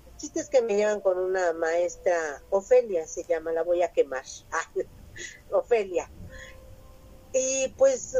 El 0.07 0.17
chiste 0.17 0.41
es 0.41 0.49
que 0.49 0.63
me 0.63 0.77
llevan 0.77 1.01
con 1.01 1.19
una 1.19 1.53
maestra, 1.53 2.43
Ofelia 2.51 3.07
se 3.07 3.25
llama, 3.25 3.53
la 3.53 3.63
voy 3.63 3.83
a 3.83 3.93
quemar. 3.93 4.25
Ofelia. 5.51 6.11
Y 7.33 7.69
pues 7.77 8.17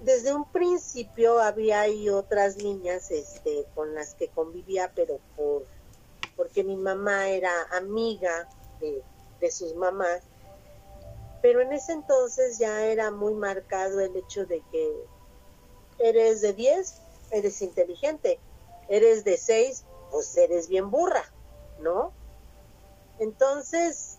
desde 0.00 0.34
un 0.34 0.50
principio 0.50 1.40
había 1.40 1.80
ahí 1.82 2.08
otras 2.08 2.56
niñas 2.56 3.10
este, 3.10 3.66
con 3.74 3.94
las 3.94 4.14
que 4.14 4.28
convivía, 4.28 4.92
pero 4.94 5.20
por 5.36 5.66
porque 6.36 6.64
mi 6.64 6.76
mamá 6.76 7.28
era 7.28 7.52
amiga 7.72 8.48
de, 8.80 9.02
de 9.40 9.50
sus 9.50 9.74
mamás. 9.74 10.22
Pero 11.42 11.60
en 11.60 11.70
ese 11.74 11.92
entonces 11.92 12.58
ya 12.58 12.86
era 12.86 13.10
muy 13.10 13.34
marcado 13.34 14.00
el 14.00 14.16
hecho 14.16 14.46
de 14.46 14.62
que 14.72 14.90
eres 15.98 16.40
de 16.40 16.54
10, 16.54 16.94
eres 17.32 17.60
inteligente, 17.60 18.40
eres 18.88 19.22
de 19.24 19.36
6, 19.36 19.84
pues 20.10 20.34
eres 20.38 20.68
bien 20.68 20.90
burra, 20.90 21.30
¿no? 21.80 22.14
Entonces, 23.18 24.18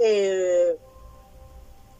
eh, 0.00 0.76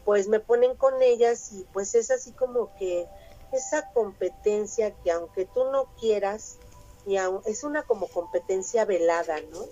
pues 0.07 0.29
me 0.29 0.39
ponen 0.39 0.77
con 0.77 1.01
ellas 1.01 1.51
y 1.51 1.65
pues 1.73 1.93
es 1.93 2.11
así 2.11 2.31
como 2.31 2.73
que 2.77 3.09
esa 3.51 3.91
competencia 3.91 4.91
que 5.03 5.11
aunque 5.11 5.43
tú 5.43 5.65
no 5.69 5.93
quieras, 5.99 6.59
y 7.05 7.17
es 7.45 7.65
una 7.65 7.83
como 7.83 8.07
competencia 8.07 8.85
velada, 8.85 9.41
¿no? 9.51 9.65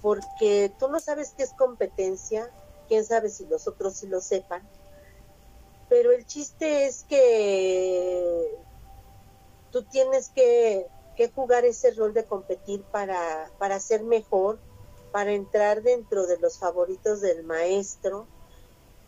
Porque 0.00 0.72
tú 0.78 0.88
no 0.88 1.00
sabes 1.00 1.34
qué 1.36 1.42
es 1.42 1.52
competencia, 1.52 2.50
quién 2.88 3.04
sabe 3.04 3.28
si 3.28 3.44
los 3.44 3.68
otros 3.68 3.92
sí 3.96 4.06
lo 4.06 4.22
sepan, 4.22 4.66
pero 5.90 6.12
el 6.12 6.24
chiste 6.24 6.86
es 6.86 7.04
que 7.04 8.50
tú 9.70 9.82
tienes 9.82 10.30
que, 10.30 10.86
que 11.14 11.28
jugar 11.28 11.66
ese 11.66 11.90
rol 11.90 12.14
de 12.14 12.24
competir 12.24 12.84
para, 12.84 13.50
para 13.58 13.78
ser 13.80 14.02
mejor, 14.02 14.58
para 15.12 15.32
entrar 15.32 15.82
dentro 15.82 16.26
de 16.26 16.38
los 16.38 16.56
favoritos 16.58 17.20
del 17.20 17.44
maestro, 17.44 18.26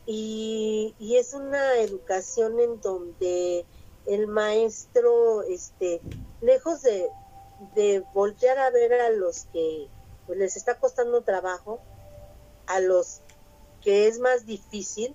y, 0.07 0.95
es 1.17 1.35
una 1.35 1.79
educación 1.79 2.59
en 2.61 2.81
donde 2.81 3.67
el 4.07 4.27
maestro, 4.27 5.43
este, 5.43 6.01
lejos 6.41 6.83
de, 6.83 7.09
de 7.75 8.05
voltear 8.15 8.59
a 8.59 8.71
ver 8.71 8.95
a 8.95 9.11
los 9.11 9.45
que 9.53 9.89
pues, 10.27 10.39
les 10.39 10.57
está 10.57 10.79
costando 10.79 11.23
trabajo, 11.23 11.81
a 12.67 12.81
los 12.81 13.21
que 13.83 14.07
es 14.07 14.19
más 14.19 14.47
difícil, 14.47 15.15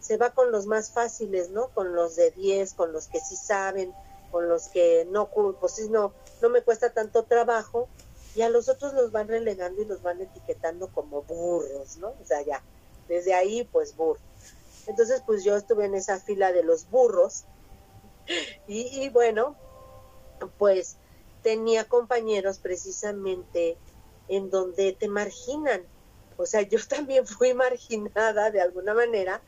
se 0.00 0.16
va 0.16 0.30
con 0.30 0.52
los 0.52 0.66
más 0.66 0.90
fáciles, 0.90 1.50
¿no? 1.50 1.68
Con 1.68 1.94
los 1.94 2.16
de 2.16 2.30
10, 2.30 2.74
con 2.74 2.92
los 2.92 3.08
que 3.08 3.20
sí 3.20 3.36
saben, 3.36 3.92
con 4.30 4.48
los 4.48 4.68
que 4.68 5.06
no, 5.10 5.28
pues 5.60 5.88
no, 5.90 6.12
no 6.40 6.48
me 6.48 6.62
cuesta 6.62 6.92
tanto 6.92 7.24
trabajo, 7.24 7.88
y 8.36 8.42
a 8.42 8.50
los 8.50 8.68
otros 8.68 8.92
los 8.92 9.12
van 9.12 9.28
relegando 9.28 9.80
y 9.80 9.86
los 9.86 10.02
van 10.02 10.20
etiquetando 10.20 10.88
como 10.88 11.22
burros, 11.22 11.96
¿no? 11.96 12.08
O 12.08 12.24
sea, 12.24 12.42
ya, 12.42 12.62
desde 13.08 13.34
ahí, 13.34 13.68
pues 13.70 13.96
burro. 13.96 14.20
Entonces, 14.86 15.22
pues 15.26 15.44
yo 15.44 15.56
estuve 15.56 15.86
en 15.86 15.94
esa 15.94 16.20
fila 16.20 16.52
de 16.52 16.62
los 16.62 16.88
burros 16.90 17.44
y, 18.68 19.08
bueno, 19.10 19.56
pues 20.58 20.96
tenía 21.42 21.84
compañeros 21.84 22.58
precisamente 22.58 23.76
en 24.28 24.50
donde 24.50 24.92
te 24.92 25.08
marginan. 25.08 25.82
O 26.36 26.46
sea, 26.46 26.62
yo 26.62 26.78
también 26.88 27.26
fui 27.26 27.54
marginada 27.54 28.50
de 28.50 28.60
alguna 28.60 28.94
manera, 28.94 29.42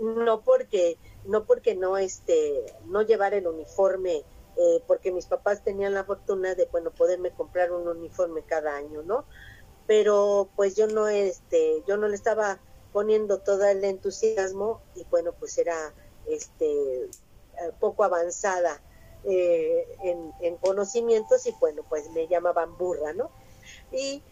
no 0.00 0.42
porque 0.42 0.98
no 1.24 1.44
porque 1.44 1.74
no 1.74 1.98
este 1.98 2.64
no 2.86 3.02
llevar 3.02 3.34
el 3.34 3.46
uniforme 3.46 4.24
eh, 4.56 4.82
porque 4.86 5.12
mis 5.12 5.26
papás 5.26 5.62
tenían 5.62 5.94
la 5.94 6.04
fortuna 6.04 6.54
de 6.54 6.66
bueno 6.70 6.90
poderme 6.90 7.32
comprar 7.32 7.72
un 7.72 7.88
uniforme 7.88 8.42
cada 8.42 8.76
año 8.76 9.02
no 9.02 9.24
pero 9.86 10.50
pues 10.56 10.76
yo 10.76 10.86
no 10.86 11.08
este 11.08 11.82
yo 11.86 11.96
no 11.96 12.08
le 12.08 12.14
estaba 12.14 12.60
poniendo 12.92 13.38
todo 13.38 13.64
el 13.66 13.84
entusiasmo 13.84 14.80
y 14.94 15.04
bueno, 15.04 15.32
pues 15.32 15.58
era 15.58 15.92
este 16.26 17.04
eh, 17.04 17.08
poco 17.80 18.04
avanzada 18.04 18.80
eh, 19.24 19.86
en, 20.40 20.56
conocimientos 20.56 21.46
y 21.46 21.54
bueno, 21.60 21.82
pues 21.88 22.10
me 22.10 22.28
llamaban 22.28 22.76
burra, 22.78 23.12
¿no? 23.12 23.30
Y 23.92 24.22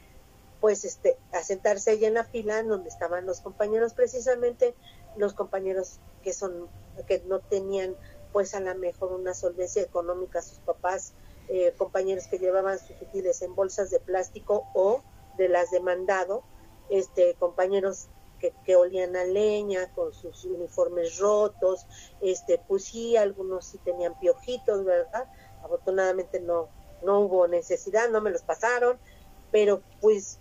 pues 0.61 0.85
este, 0.85 1.17
a 1.33 1.43
sentarse 1.43 1.91
ahí 1.91 2.05
en 2.05 2.15
la 2.15 2.25
fila 2.25 2.63
donde 2.63 2.89
estaban 2.89 3.27
los 3.27 3.41
compañeros, 3.41 3.95
precisamente 3.95 4.75
los 5.17 5.35
compañeros 5.35 5.99
que 6.23 6.33
son, 6.33 6.69
que 7.07 7.23
no 7.27 7.41
tenían 7.41 7.97
pues 8.33 8.55
a 8.55 8.61
lo 8.61 8.75
mejor 8.75 9.13
una 9.13 9.35
solvencia 9.35 9.83
económica 9.83 10.43
sus 10.43 10.59
papás, 10.59 11.13
eh, 11.49 11.73
compañeros 11.77 12.27
que 12.27 12.39
llevaban 12.39 12.79
sus 12.79 13.01
útiles 13.01 13.41
en 13.43 13.55
bolsas 13.55 13.91
de 13.91 14.01
plástico 14.01 14.65
o 14.75 15.03
de 15.39 15.49
las 15.49 15.71
de 15.71 15.81
mandado, 15.81 16.43
este, 16.91 17.35
compañeros 17.35 18.09
que, 18.65 18.77
olían 18.77 19.17
a 19.17 19.25
leña, 19.25 19.93
con 19.95 20.13
sus 20.13 20.45
uniformes 20.45 21.19
rotos, 21.19 21.87
este, 22.21 22.61
pues 22.67 22.85
sí, 22.85 23.17
algunos 23.17 23.67
sí 23.67 23.79
tenían 23.79 24.19
piojitos, 24.19 24.85
¿verdad? 24.85 25.25
Afortunadamente 25.63 26.41
no, 26.41 26.69
no 27.03 27.21
hubo 27.21 27.49
necesidad, 27.49 28.09
no 28.11 28.21
me 28.21 28.31
los 28.31 28.43
pasaron, 28.43 28.99
pero 29.51 29.83
pues 30.01 30.39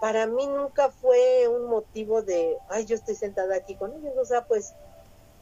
para 0.00 0.26
mí 0.26 0.46
nunca 0.46 0.90
fue 0.90 1.48
un 1.48 1.66
motivo 1.66 2.22
de, 2.22 2.56
ay, 2.68 2.84
yo 2.84 2.96
estoy 2.96 3.14
sentada 3.14 3.56
aquí 3.56 3.76
con 3.76 3.92
ellos, 3.92 4.14
o 4.16 4.24
sea, 4.24 4.46
pues, 4.46 4.74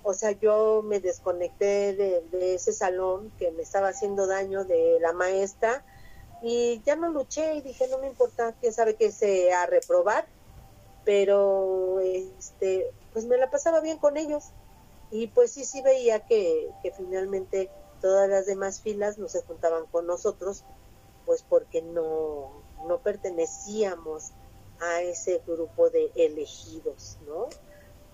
o 0.02 0.14
sea, 0.14 0.32
yo 0.32 0.82
me 0.84 1.00
desconecté 1.00 1.94
de, 1.94 2.20
de 2.30 2.54
ese 2.54 2.72
salón 2.72 3.32
que 3.38 3.50
me 3.50 3.62
estaba 3.62 3.88
haciendo 3.88 4.26
daño 4.26 4.64
de 4.64 4.98
la 5.00 5.12
maestra 5.12 5.84
y 6.42 6.82
ya 6.84 6.94
no 6.94 7.08
luché 7.08 7.54
y 7.54 7.62
dije, 7.62 7.88
no 7.88 7.98
me 7.98 8.06
importa, 8.06 8.54
quién 8.60 8.72
sabe 8.72 8.96
que 8.96 9.10
sea 9.10 9.64
reprobar, 9.64 10.26
pero 11.04 12.00
este 12.00 12.90
pues 13.12 13.26
me 13.26 13.38
la 13.38 13.50
pasaba 13.50 13.80
bien 13.80 13.98
con 13.98 14.16
ellos. 14.16 14.44
Y 15.10 15.28
pues 15.28 15.52
sí 15.52 15.64
sí 15.64 15.82
veía 15.82 16.20
que, 16.20 16.70
que 16.82 16.90
finalmente 16.90 17.70
todas 18.00 18.28
las 18.28 18.46
demás 18.46 18.80
filas 18.80 19.18
no 19.18 19.28
se 19.28 19.42
juntaban 19.42 19.86
con 19.86 20.06
nosotros 20.06 20.64
pues 21.24 21.42
porque 21.48 21.80
no 21.80 22.50
no 22.86 22.98
pertenecíamos 22.98 24.32
a 24.80 25.00
ese 25.00 25.40
grupo 25.46 25.88
de 25.88 26.10
elegidos 26.14 27.16
no 27.26 27.48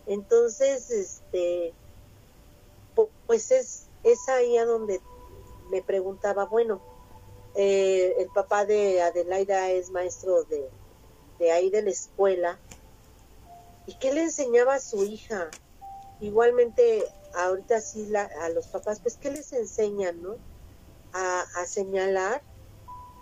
entonces 0.07 0.91
este 0.91 1.75
pues 3.27 3.51
es 3.51 3.87
es 4.05 4.29
ahí 4.29 4.57
a 4.59 4.65
donde 4.65 5.01
me 5.71 5.83
preguntaba 5.83 6.45
bueno 6.45 6.81
eh, 7.57 8.15
el 8.19 8.29
papá 8.29 8.65
de 8.65 9.03
Adelaida 9.03 9.71
es 9.71 9.91
maestro 9.91 10.45
de, 10.45 10.71
de 11.41 11.51
ahí 11.51 11.69
de 11.71 11.83
la 11.83 11.91
escuela 11.91 12.61
¿Y 13.91 13.95
qué 13.95 14.15
le 14.15 14.23
enseñaba 14.23 14.75
a 14.75 14.79
su 14.79 15.03
hija? 15.03 15.51
Igualmente, 16.21 17.05
ahorita 17.35 17.81
sí 17.81 18.07
la, 18.07 18.23
a 18.23 18.49
los 18.51 18.69
papás, 18.69 19.01
pues, 19.01 19.17
¿qué 19.17 19.33
les 19.33 19.53
enseñan, 19.53 20.23
no? 20.23 20.37
a, 21.13 21.67
señalar, 21.67 22.41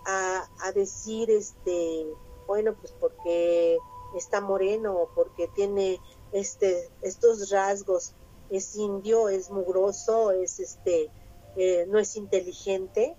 a, 0.04 0.72
decir, 0.74 1.30
este, 1.30 2.06
bueno, 2.46 2.74
pues 2.78 2.92
porque 3.00 3.78
está 4.14 4.42
moreno 4.42 5.08
porque 5.14 5.48
tiene 5.48 6.02
este, 6.32 6.90
estos 7.00 7.48
rasgos, 7.48 8.12
es 8.50 8.76
indio, 8.76 9.30
es 9.30 9.50
mugroso, 9.50 10.32
es 10.32 10.60
este, 10.60 11.10
eh, 11.56 11.86
no 11.88 11.98
es 11.98 12.14
inteligente, 12.14 13.16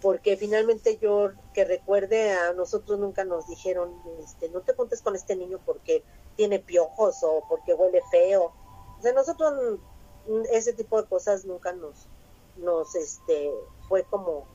porque 0.00 0.36
finalmente 0.36 0.98
yo 0.98 1.30
que 1.52 1.64
recuerde 1.64 2.32
a 2.32 2.52
nosotros 2.54 2.98
nunca 2.98 3.24
nos 3.24 3.46
dijeron, 3.46 3.94
este, 4.24 4.48
no 4.48 4.60
te 4.60 4.74
contes 4.74 5.02
con 5.02 5.14
este 5.14 5.36
niño 5.36 5.60
porque 5.64 6.02
tiene 6.36 6.58
piojos 6.58 7.22
o 7.22 7.44
porque 7.48 7.74
huele 7.74 8.00
feo. 8.10 8.52
O 8.98 9.02
sea, 9.02 9.12
nosotros 9.12 9.78
mm, 10.26 10.42
ese 10.52 10.72
tipo 10.72 11.00
de 11.00 11.08
cosas 11.08 11.44
nunca 11.44 11.72
nos, 11.72 12.08
nos, 12.56 12.94
este, 12.94 13.52
fue 13.88 14.04
como, 14.04 14.46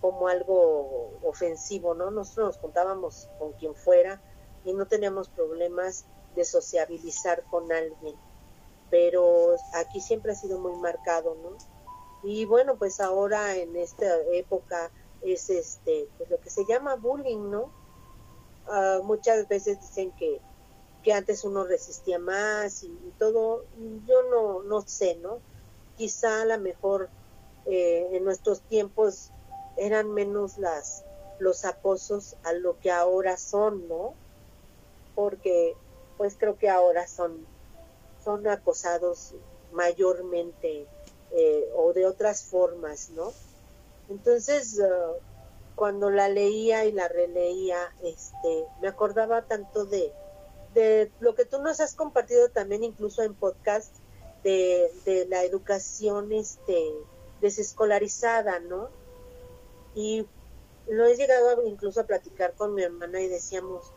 como 0.00 0.28
algo 0.28 1.10
ofensivo, 1.22 1.94
¿no? 1.94 2.10
Nosotros 2.10 2.46
nos 2.46 2.58
contábamos 2.58 3.28
con 3.38 3.52
quien 3.52 3.74
fuera 3.74 4.22
y 4.64 4.72
no 4.72 4.86
teníamos 4.86 5.28
problemas 5.28 6.06
de 6.34 6.44
sociabilizar 6.44 7.44
con 7.50 7.70
alguien. 7.70 8.16
Pero 8.90 9.56
aquí 9.74 10.00
siempre 10.00 10.32
ha 10.32 10.34
sido 10.34 10.58
muy 10.58 10.76
marcado, 10.76 11.34
¿no? 11.34 11.73
Y 12.24 12.46
bueno, 12.46 12.76
pues 12.76 13.00
ahora 13.00 13.54
en 13.56 13.76
esta 13.76 14.06
época 14.32 14.90
es 15.22 15.50
este, 15.50 16.08
pues 16.16 16.30
lo 16.30 16.40
que 16.40 16.50
se 16.50 16.64
llama 16.64 16.96
bullying, 16.96 17.50
¿no? 17.50 17.70
Ah, 18.66 19.00
muchas 19.02 19.46
veces 19.46 19.78
dicen 19.80 20.10
que, 20.12 20.40
que 21.02 21.12
antes 21.12 21.44
uno 21.44 21.64
resistía 21.64 22.18
más 22.18 22.82
y, 22.82 22.88
todo, 23.18 23.64
yo 24.06 24.22
no, 24.30 24.62
no 24.62 24.80
sé, 24.82 25.16
¿no? 25.16 25.38
Quizá 25.98 26.42
a 26.42 26.46
lo 26.46 26.58
mejor 26.58 27.10
eh, 27.66 28.08
en 28.12 28.24
nuestros 28.24 28.62
tiempos 28.62 29.30
eran 29.76 30.12
menos 30.12 30.58
las 30.58 31.04
los 31.40 31.64
acosos 31.64 32.36
a 32.44 32.52
lo 32.52 32.78
que 32.78 32.90
ahora 32.90 33.36
son, 33.36 33.88
¿no? 33.88 34.14
Porque 35.14 35.74
pues 36.16 36.36
creo 36.38 36.56
que 36.56 36.70
ahora 36.70 37.06
son 37.08 37.44
son 38.24 38.46
acosados 38.48 39.34
mayormente 39.72 40.86
eh, 41.34 41.68
o 41.76 41.92
de 41.92 42.06
otras 42.06 42.44
formas, 42.44 43.10
¿no? 43.10 43.32
Entonces, 44.08 44.78
uh, 44.78 45.14
cuando 45.74 46.10
la 46.10 46.28
leía 46.28 46.84
y 46.84 46.92
la 46.92 47.08
releía, 47.08 47.78
este, 48.02 48.64
me 48.80 48.88
acordaba 48.88 49.42
tanto 49.42 49.84
de, 49.84 50.12
de 50.74 51.10
lo 51.20 51.34
que 51.34 51.44
tú 51.44 51.60
nos 51.60 51.80
has 51.80 51.94
compartido 51.94 52.50
también 52.50 52.84
incluso 52.84 53.22
en 53.22 53.34
podcast 53.34 53.94
de, 54.42 54.90
de 55.04 55.26
la 55.26 55.42
educación 55.42 56.32
este, 56.32 56.92
desescolarizada, 57.40 58.60
¿no? 58.60 58.88
Y 59.94 60.26
lo 60.86 61.06
he 61.06 61.16
llegado 61.16 61.66
incluso 61.66 62.00
a 62.00 62.06
platicar 62.06 62.54
con 62.54 62.74
mi 62.74 62.82
hermana 62.82 63.20
y 63.20 63.28
decíamos, 63.28 63.92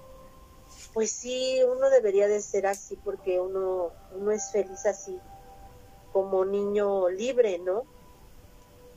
pues 0.93 1.11
sí, 1.11 1.61
uno 1.63 1.89
debería 1.89 2.27
de 2.27 2.41
ser 2.41 2.67
así 2.67 2.95
porque 3.03 3.39
uno, 3.39 3.91
uno 4.15 4.31
es 4.31 4.51
feliz 4.51 4.85
así, 4.85 5.19
como 6.17 6.45
niño 6.45 7.09
libre, 7.09 7.59
¿no? 7.59 7.85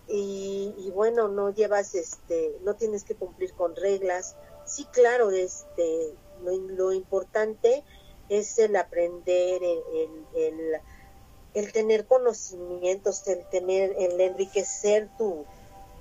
Y, 0.08 0.90
bueno, 0.94 1.28
no 1.28 1.50
llevas, 1.50 1.94
este, 1.94 2.56
no 2.62 2.76
tienes 2.76 3.04
que 3.04 3.14
cumplir 3.14 3.52
con 3.52 3.76
reglas. 3.76 4.36
Sí, 4.64 4.86
claro, 4.86 5.30
este, 5.30 6.14
lo, 6.42 6.92
importante 6.94 7.84
es 8.30 8.58
el 8.58 8.74
aprender, 8.74 9.62
el, 9.62 10.80
el, 11.52 11.72
tener 11.72 12.06
conocimientos, 12.06 13.28
el 13.28 13.46
tener, 13.50 13.94
el 13.98 14.18
enriquecer 14.18 15.10
tu, 15.18 15.44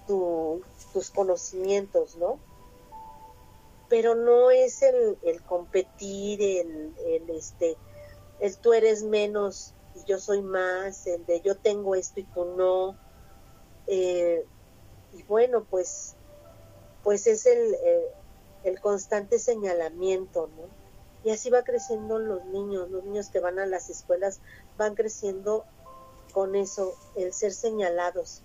tus 0.08 1.10
conocimientos, 1.10 2.16
¿no? 2.16 2.40
Pero 3.90 4.16
no 4.16 4.52
es 4.52 4.82
el, 4.84 5.18
competir, 5.50 6.42
el, 6.42 6.94
el, 7.06 7.30
este, 7.32 7.76
el 8.40 8.58
tú 8.58 8.72
eres 8.72 9.04
menos 9.04 9.74
yo 10.06 10.20
soy 10.20 10.42
más, 10.42 11.08
el 11.08 11.26
de 11.26 11.42
yo 11.42 11.56
tengo 11.58 11.96
esto 11.96 12.20
y 12.20 12.24
tú 12.24 12.46
no. 12.58 12.98
Eh, 13.88 14.46
y 15.14 15.24
bueno, 15.24 15.66
pues, 15.70 16.16
pues 17.04 17.28
es 17.28 17.46
el, 17.46 17.74
eh, 17.74 18.12
el 18.64 18.80
constante 18.80 19.40
señalamiento, 19.40 20.50
¿no? 20.56 20.68
Y 21.24 21.32
así 21.32 21.50
va 21.50 21.64
creciendo 21.64 22.20
los 22.20 22.46
niños, 22.46 22.90
los 22.90 23.04
niños 23.04 23.30
que 23.30 23.40
van 23.40 23.60
a 23.60 23.66
las 23.66 23.90
escuelas 23.90 24.40
van 24.78 24.96
creciendo 24.96 25.66
con 26.34 26.56
eso, 26.56 26.94
el 27.16 27.34
ser 27.34 27.54
señalados, 27.54 28.42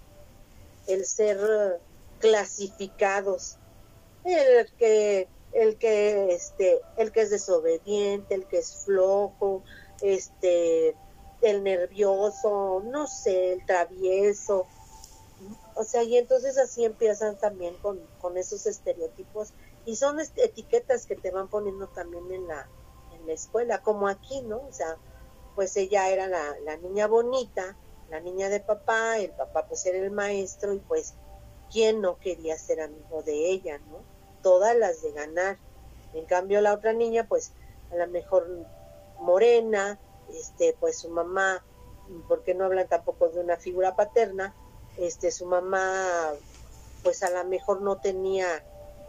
el 0.87 1.05
ser 1.05 1.38
eh, 1.38 1.79
clasificados, 2.19 3.59
el 4.25 4.73
que 4.77 5.29
el 5.53 5.77
que 5.77 6.35
este 6.35 6.81
el 6.97 7.12
que 7.12 7.21
es 7.23 7.31
desobediente, 7.31 8.35
el 8.35 8.47
que 8.47 8.59
es 8.59 8.85
flojo, 8.85 9.62
este 10.03 10.97
el 11.51 11.63
nervioso, 11.63 12.83
no 12.85 13.07
sé, 13.07 13.53
el 13.53 13.67
travieso. 13.67 14.67
O 15.75 15.85
sea, 15.85 16.03
y 16.03 16.17
entonces 16.17 16.57
así 16.59 16.85
empiezan 16.85 17.37
también 17.39 17.75
con, 17.83 18.01
con 18.21 18.37
esos 18.37 18.67
estereotipos 18.67 19.53
y 19.85 19.97
son 19.97 20.19
etiquetas 20.21 21.07
que 21.07 21.17
te 21.17 21.31
van 21.31 21.49
poniendo 21.49 21.89
también 21.89 22.31
en 22.31 22.47
la, 22.47 22.69
en 23.13 23.27
la 23.27 23.33
escuela, 23.33 23.83
como 23.83 24.09
aquí, 24.09 24.41
¿no? 24.43 24.59
O 24.59 24.73
sea, 24.73 24.97
pues 25.55 25.77
ella 25.77 26.09
era 26.09 26.27
la, 26.27 26.57
la 26.65 26.77
niña 26.77 27.07
bonita, 27.07 27.77
la 28.09 28.21
niña 28.21 28.49
de 28.49 28.61
papá, 28.61 29.19
el 29.19 29.31
papá 29.31 29.67
pues 29.67 29.85
era 29.87 29.99
el 29.99 30.11
maestro 30.11 30.73
y 30.73 30.79
pues 30.79 31.15
quién 31.71 32.01
no 32.01 32.19
quería 32.19 32.57
ser 32.57 32.81
amigo 32.81 33.23
de 33.23 33.51
ella, 33.51 33.79
¿no? 33.79 34.05
Todas 34.43 34.77
las 34.77 35.03
de 35.03 35.13
ganar. 35.13 35.59
En 36.13 36.25
cambio 36.27 36.61
la 36.61 36.73
otra 36.73 36.93
niña 36.93 37.27
pues 37.29 37.53
a 37.91 37.97
lo 37.97 38.07
mejor 38.09 38.47
morena, 39.21 39.99
este, 40.33 40.77
pues 40.79 40.99
su 40.99 41.09
mamá, 41.09 41.65
porque 42.29 42.55
no 42.55 42.65
hablan 42.65 42.89
tampoco 42.89 43.29
de 43.29 43.41
una 43.41 43.57
figura 43.57 43.97
paterna, 43.97 44.55
este, 44.99 45.31
su 45.31 45.47
mamá, 45.47 46.33
pues 47.03 47.23
a 47.23 47.31
lo 47.31 47.45
mejor 47.49 47.83
no 47.83 47.97
tenía 48.01 48.65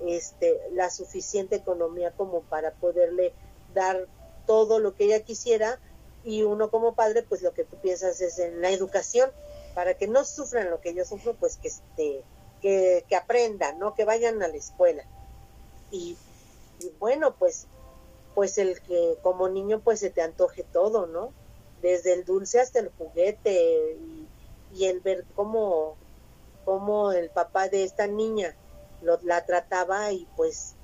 este, 0.05 0.59
la 0.71 0.89
suficiente 0.89 1.55
economía 1.55 2.11
como 2.11 2.41
para 2.41 2.71
poderle 2.71 3.33
dar 3.73 4.07
todo 4.45 4.79
lo 4.79 4.95
que 4.95 5.05
ella 5.05 5.21
quisiera 5.21 5.79
y 6.23 6.43
uno 6.43 6.69
como 6.69 6.95
padre 6.95 7.23
pues 7.23 7.41
lo 7.41 7.53
que 7.53 7.63
tú 7.63 7.77
piensas 7.77 8.19
es 8.21 8.39
en 8.39 8.61
la 8.61 8.71
educación 8.71 9.29
para 9.73 9.93
que 9.95 10.07
no 10.07 10.25
sufran 10.25 10.69
lo 10.69 10.81
que 10.81 10.93
yo 10.93 11.05
sufro 11.05 11.35
pues 11.35 11.57
que 11.57 11.67
este 11.67 12.23
que, 12.61 13.05
que 13.07 13.15
aprendan 13.15 13.79
no 13.79 13.93
que 13.93 14.05
vayan 14.05 14.41
a 14.41 14.47
la 14.47 14.57
escuela. 14.57 15.05
Y, 15.91 16.17
y 16.79 16.89
bueno 16.99 17.35
pues 17.35 17.67
pues 18.35 18.57
el 18.57 18.81
que 18.81 19.17
como 19.23 19.47
niño 19.49 19.79
pues 19.79 20.01
se 20.01 20.09
te 20.09 20.21
antoje 20.21 20.63
todo, 20.63 21.07
¿no? 21.07 21.31
Desde 21.81 22.13
el 22.13 22.25
dulce 22.25 22.59
hasta 22.59 22.79
el 22.79 22.91
juguete 22.97 23.97
y, 24.73 24.85
el 24.85 24.99
ver 24.99 25.25
cómo, 25.35 25.95
cómo 26.65 27.13
el 27.13 27.29
papá 27.29 27.69
de 27.69 27.85
esta 27.85 28.07
niña 28.07 28.53
lo, 29.01 29.17
la 29.23 29.45
trataba 29.45 30.11
y 30.11 30.27
pues 30.35 30.75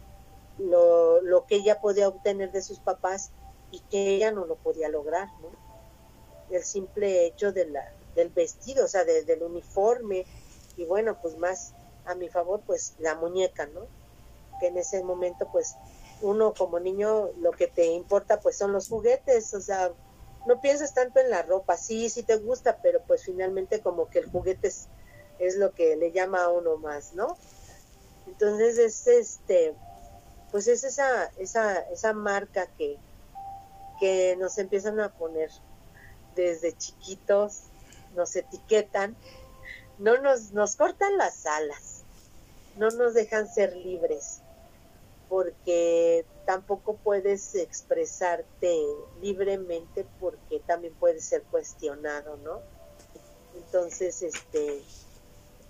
lo, 0.57 1.21
lo 1.21 1.45
que 1.45 1.55
ella 1.55 1.81
podía 1.81 2.07
obtener 2.07 2.53
de 2.53 2.61
sus 2.61 2.79
papás 2.79 3.31
y 3.69 3.79
que 3.81 4.15
ella 4.15 4.31
no 4.31 4.45
lo 4.45 4.55
podía 4.55 4.87
lograr, 4.87 5.27
¿no? 5.41 5.49
El 6.55 6.63
simple 6.63 7.25
hecho 7.25 7.51
de 7.51 7.65
la, 7.65 7.83
del 8.15 8.29
vestido, 8.29 8.85
o 8.85 8.87
sea, 8.87 9.03
del 9.03 9.43
uniforme 9.43 10.25
y 10.77 10.85
bueno, 10.85 11.17
pues 11.21 11.37
más 11.37 11.73
a 12.05 12.15
mi 12.15 12.29
favor, 12.29 12.61
pues 12.65 12.95
la 12.99 13.15
muñeca, 13.15 13.65
¿no? 13.67 13.81
Que 14.61 14.67
en 14.67 14.77
ese 14.77 15.03
momento 15.03 15.49
pues 15.51 15.75
uno 16.21 16.53
como 16.53 16.79
niño 16.79 17.29
lo 17.39 17.51
que 17.51 17.67
te 17.67 17.85
importa 17.87 18.39
pues 18.39 18.57
son 18.57 18.71
los 18.71 18.87
juguetes, 18.87 19.53
o 19.53 19.61
sea, 19.61 19.91
no 20.47 20.61
piensas 20.61 20.93
tanto 20.93 21.19
en 21.19 21.29
la 21.29 21.43
ropa, 21.43 21.77
sí, 21.77 22.09
sí 22.09 22.23
te 22.23 22.37
gusta, 22.37 22.79
pero 22.81 23.01
pues 23.05 23.23
finalmente 23.23 23.81
como 23.81 24.09
que 24.09 24.19
el 24.19 24.29
juguete 24.29 24.67
es, 24.67 24.87
es 25.39 25.55
lo 25.55 25.73
que 25.73 25.95
le 25.95 26.11
llama 26.11 26.43
a 26.43 26.49
uno 26.49 26.77
más, 26.77 27.13
¿no? 27.13 27.37
Entonces 28.27 28.77
es 28.77 29.07
este, 29.07 29.75
pues 30.51 30.67
es 30.67 30.83
esa, 30.83 31.31
esa, 31.37 31.79
esa 31.79 32.13
marca 32.13 32.67
que, 32.77 32.97
que 33.99 34.35
nos 34.37 34.57
empiezan 34.57 34.99
a 34.99 35.09
poner 35.09 35.49
desde 36.35 36.75
chiquitos, 36.77 37.63
nos 38.15 38.35
etiquetan, 38.35 39.15
no 39.97 40.17
nos, 40.21 40.51
nos 40.51 40.75
cortan 40.75 41.17
las 41.17 41.45
alas, 41.45 42.03
no 42.77 42.89
nos 42.89 43.13
dejan 43.13 43.47
ser 43.47 43.75
libres 43.75 44.40
porque 45.31 46.25
tampoco 46.45 46.97
puedes 46.97 47.55
expresarte 47.55 48.75
libremente 49.21 50.05
porque 50.19 50.59
también 50.59 50.93
puede 50.95 51.21
ser 51.21 51.41
cuestionado, 51.43 52.35
¿no? 52.43 52.59
Entonces, 53.55 54.23
este, 54.23 54.81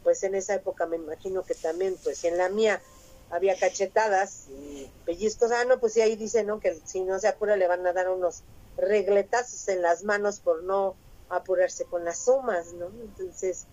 pues 0.02 0.24
en 0.24 0.34
esa 0.34 0.56
época 0.56 0.88
me 0.88 0.95
imagino 0.95 1.43
que 1.43 1.54
también, 1.54 1.95
pues 2.04 2.24
en 2.24 2.39
la 2.39 2.50
mía 2.50 2.82
había 3.30 3.56
cachetadas 3.56 4.47
y 4.50 4.89
pellizcos, 5.06 5.52
ah, 5.52 5.63
no, 5.65 5.80
pues 5.80 5.93
sí, 5.93 6.02
ahí 6.02 6.15
dice, 6.15 6.43
¿no? 6.43 6.60
Que 6.60 6.80
si 6.84 7.02
no 7.02 7.19
se 7.19 7.28
apura 7.28 7.56
le 7.56 7.67
van 7.67 7.86
a 7.86 7.93
dar 7.93 8.10
unos 8.10 8.41
regletazos 8.78 9.67
en 9.67 9.84
las 9.84 10.04
manos 10.04 10.39
por 10.39 10.63
no 10.63 10.95
apurarse 11.30 11.86
con 11.86 12.04
las 12.04 12.17
sumas, 12.17 12.74
¿no? 12.74 12.88
Entonces, 12.88 13.67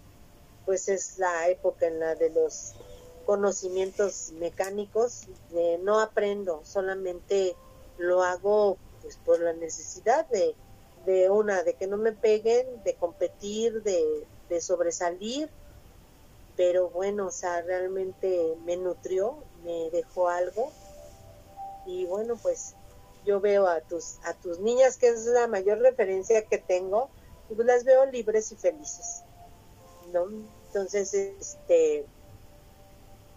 pues 0.66 0.90
es 0.90 1.16
la 1.16 1.48
época 1.48 1.86
en 1.86 1.98
la 1.98 2.14
de 2.14 2.28
los 2.28 2.74
conocimientos 3.28 4.32
mecánicos, 4.38 5.26
no 5.82 6.00
aprendo, 6.00 6.62
solamente 6.64 7.54
lo 7.98 8.22
hago 8.22 8.78
pues 9.02 9.18
por 9.18 9.38
la 9.38 9.52
necesidad 9.52 10.26
de, 10.28 10.54
de 11.04 11.28
una, 11.28 11.62
de 11.62 11.74
que 11.74 11.86
no 11.86 11.98
me 11.98 12.12
peguen, 12.12 12.82
de 12.84 12.94
competir, 12.94 13.82
de, 13.82 14.24
de 14.48 14.60
sobresalir, 14.62 15.50
pero 16.56 16.88
bueno, 16.88 17.26
o 17.26 17.30
sea, 17.30 17.60
realmente 17.60 18.56
me 18.64 18.78
nutrió, 18.78 19.36
me 19.62 19.90
dejó 19.90 20.30
algo 20.30 20.72
y 21.84 22.06
bueno, 22.06 22.38
pues 22.40 22.76
yo 23.26 23.40
veo 23.40 23.66
a 23.66 23.82
tus 23.82 24.16
a 24.24 24.32
tus 24.32 24.58
niñas 24.58 24.96
que 24.96 25.08
es 25.08 25.26
la 25.26 25.48
mayor 25.48 25.80
referencia 25.80 26.46
que 26.46 26.56
tengo 26.56 27.10
y 27.50 27.54
pues 27.54 27.66
las 27.66 27.84
veo 27.84 28.06
libres 28.06 28.50
y 28.52 28.56
felices. 28.56 29.22
¿No? 30.14 30.28
Entonces, 30.68 31.12
este 31.12 32.06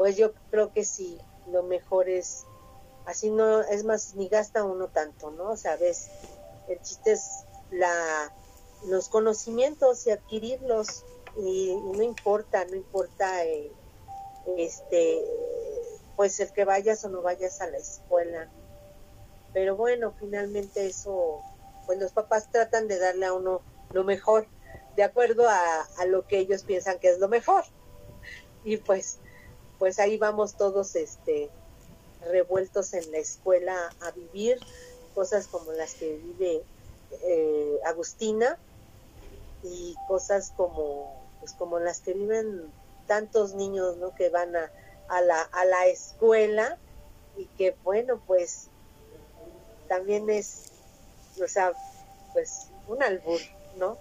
pues 0.02 0.18
yo 0.18 0.34
creo 0.50 0.74
que 0.74 0.84
sí, 0.84 1.20
lo 1.46 1.62
mejor 1.62 2.10
es 2.10 2.48
así 3.06 3.30
no 3.30 3.62
es 3.62 3.84
más 3.84 4.16
ni 4.16 4.30
gasta 4.30 4.64
uno 4.64 4.88
tanto, 4.88 5.30
¿no? 5.30 5.52
O 5.52 5.56
sea, 5.56 5.78
ves, 5.78 6.10
el 6.68 6.82
chiste 6.82 7.12
es 7.12 7.46
la 7.70 8.34
los 8.88 9.10
conocimientos 9.10 10.08
y 10.08 10.10
adquirirlos 10.10 11.06
y, 11.38 11.76
no 11.76 12.02
importa, 12.02 12.66
no 12.66 12.76
importa 12.78 13.46
eh, 13.46 13.72
este 14.58 15.24
pues 16.16 16.40
el 16.40 16.52
que 16.52 16.66
vayas 16.66 17.06
o 17.06 17.10
no 17.10 17.22
vayas 17.22 17.62
a 17.62 17.70
la 17.70 17.78
escuela. 17.78 18.50
Pero 19.54 19.76
bueno, 19.76 20.16
finalmente 20.18 20.88
eso, 20.88 21.44
pues 21.86 22.00
los 22.00 22.12
papás 22.12 22.50
tratan 22.50 22.88
de 22.88 22.98
darle 22.98 23.28
a 23.28 23.34
uno 23.34 23.62
lo 23.94 24.04
mejor, 24.04 24.48
de 24.96 25.04
acuerdo 25.04 25.48
a, 25.48 25.88
a 26.00 26.06
lo 26.06 26.26
que 26.26 26.40
ellos 26.40 26.64
piensan 26.64 26.98
que 26.98 27.10
es 27.10 27.20
lo 27.20 27.28
mejor. 27.28 27.66
Y 28.64 28.78
pues, 28.78 29.20
pues 29.82 29.98
ahí 29.98 30.20
vamos 30.20 30.58
todos 30.58 30.96
este 30.96 31.50
revueltos 32.30 32.94
en 32.94 33.12
la 33.12 33.18
escuela 33.18 33.76
a 34.02 34.12
vivir 34.12 34.60
cosas 35.16 35.48
como 35.48 35.72
las 35.72 35.96
que 35.96 36.18
vive 36.18 36.62
eh, 37.24 37.80
Agustina 37.88 38.60
y 39.64 39.96
cosas 40.08 40.54
como 40.56 41.20
pues 41.40 41.54
como 41.54 41.80
las 41.80 42.02
que 42.02 42.14
viven 42.14 42.72
tantos 43.08 43.56
niños 43.56 43.98
no 43.98 44.14
que 44.14 44.30
van 44.30 44.56
a, 44.56 44.72
a 45.08 45.22
la, 45.22 45.42
a 45.42 45.66
la 45.66 45.88
escuela 45.88 46.78
y 47.36 47.46
que 47.46 47.76
bueno, 47.84 48.22
pues 48.28 48.68
también 49.88 50.30
es, 50.30 50.74
o 51.44 51.48
sea, 51.48 51.74
pues 52.34 52.68
un 52.88 53.02
albur, 53.02 53.42
¿no? 53.78 53.98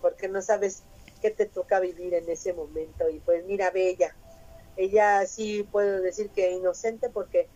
Porque 0.00 0.28
no 0.28 0.40
sabes 0.40 0.84
qué 1.20 1.32
te 1.32 1.46
toca 1.46 1.80
vivir 1.80 2.14
en 2.14 2.30
ese 2.30 2.52
momento 2.52 3.08
y 3.08 3.18
pues 3.18 3.44
mira, 3.44 3.72
Bella, 3.72 4.14
ella 4.76 5.26
sí 5.26 5.62
puedo 5.70 6.00
decir 6.00 6.30
que 6.30 6.52
inocente 6.52 7.08
porque 7.10 7.48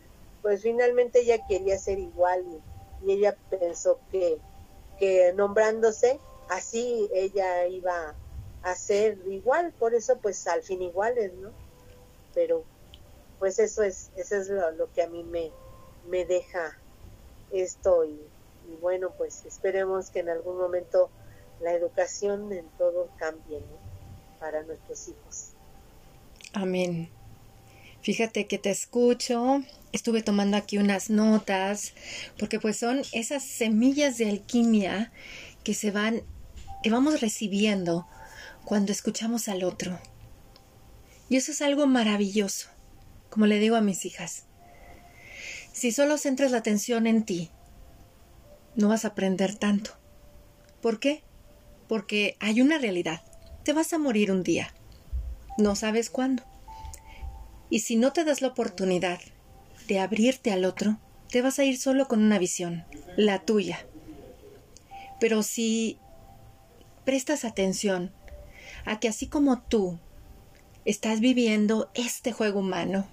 pues 0.43 0.63
finalmente 0.63 1.21
ella 1.21 1.47
quería 1.47 1.79
ser 1.79 1.99
igual 1.99 2.45
y, 3.03 3.11
y 3.11 3.13
ella 3.13 3.37
pensó 3.51 4.01
que, 4.11 4.39
que 4.99 5.33
nombrándose 5.35 6.19
así 6.49 7.09
ella 7.15 7.67
iba 7.67 8.15
a 8.63 8.75
ser 8.75 9.19
igual, 9.29 9.73
por 9.79 9.95
eso 9.95 10.19
pues 10.19 10.47
al 10.47 10.63
fin 10.63 10.83
iguales, 10.83 11.33
¿no? 11.35 11.51
Pero 12.35 12.65
pues 13.39 13.59
eso 13.59 13.83
es, 13.83 14.11
eso 14.17 14.37
es 14.37 14.49
lo, 14.49 14.93
que 14.93 15.03
a 15.03 15.09
mí 15.09 15.25
me, 15.25 15.51
me 16.07 16.27
deja 16.27 16.79
esto 17.51 18.05
y, 18.05 18.21
bueno, 18.81 19.13
pues 19.17 19.45
esperemos 19.47 20.11
que 20.11 20.21
en 20.21 20.29
algún 20.29 20.59
momento 20.59 21.11
la 21.61 21.73
educación 21.73 22.53
en 22.53 22.69
todo 22.77 23.09
cambie 23.17 23.63
para 24.39 24.63
nuestros 24.63 25.09
hijos. 25.09 25.50
Amén. 26.53 27.09
Fíjate 28.03 28.47
que 28.47 28.59
te 28.59 28.71
escucho, 28.71 29.63
estuve 29.93 30.23
tomando 30.23 30.57
aquí 30.57 30.79
unas 30.79 31.11
notas, 31.11 31.95
porque 32.39 32.59
pues 32.59 32.77
son 32.77 33.03
esas 33.13 33.45
semillas 33.45 34.19
de 34.19 34.31
alquimia 34.31 35.13
que 35.65 35.75
se 35.75 35.91
van, 35.91 36.23
que 36.83 36.91
vamos 36.91 37.21
recibiendo 37.21 38.07
cuando 38.65 38.93
escuchamos 38.93 39.49
al 39.49 39.65
otro. 39.65 39.99
Y 41.29 41.37
eso 41.37 41.53
es 41.53 41.61
algo 41.63 41.87
maravilloso 41.87 42.71
como 43.31 43.47
le 43.47 43.59
digo 43.59 43.77
a 43.77 43.81
mis 43.81 44.05
hijas. 44.05 44.45
Si 45.73 45.93
solo 45.93 46.19
centras 46.19 46.51
la 46.51 46.59
atención 46.59 47.07
en 47.07 47.25
ti, 47.25 47.51
no 48.75 48.89
vas 48.89 49.05
a 49.05 49.09
aprender 49.09 49.55
tanto. 49.55 49.93
¿Por 50.83 50.99
qué? 50.99 51.23
Porque 51.89 52.37
hay 52.41 52.61
una 52.61 52.79
realidad. 52.79 53.23
Te 53.63 53.73
vas 53.73 53.93
a 53.93 53.99
morir 53.99 54.33
un 54.33 54.43
día. 54.43 54.75
No 55.61 55.77
sabes 55.77 56.11
cuándo. 56.11 56.43
Y 57.69 57.81
si 57.81 57.95
no 57.95 58.13
te 58.13 58.25
das 58.25 58.43
la 58.43 58.49
oportunidad 58.49 59.21
de 59.87 60.01
abrirte 60.01 60.51
al 60.51 60.65
otro, 60.65 60.99
te 61.29 61.43
vas 61.43 61.59
a 61.61 61.65
ir 61.65 61.79
solo 61.79 62.09
con 62.09 62.23
una 62.23 62.39
visión, 62.39 62.85
la 63.17 63.45
tuya. 63.45 63.87
Pero 65.21 65.45
si 65.45 65.99
prestas 67.05 67.45
atención 67.45 68.13
a 68.85 68.99
que 68.99 69.09
así 69.09 69.29
como 69.29 69.61
tú 69.61 70.01
estás 70.85 71.21
viviendo 71.21 71.91
este 71.95 72.33
juego 72.33 72.61
humano, 72.61 73.07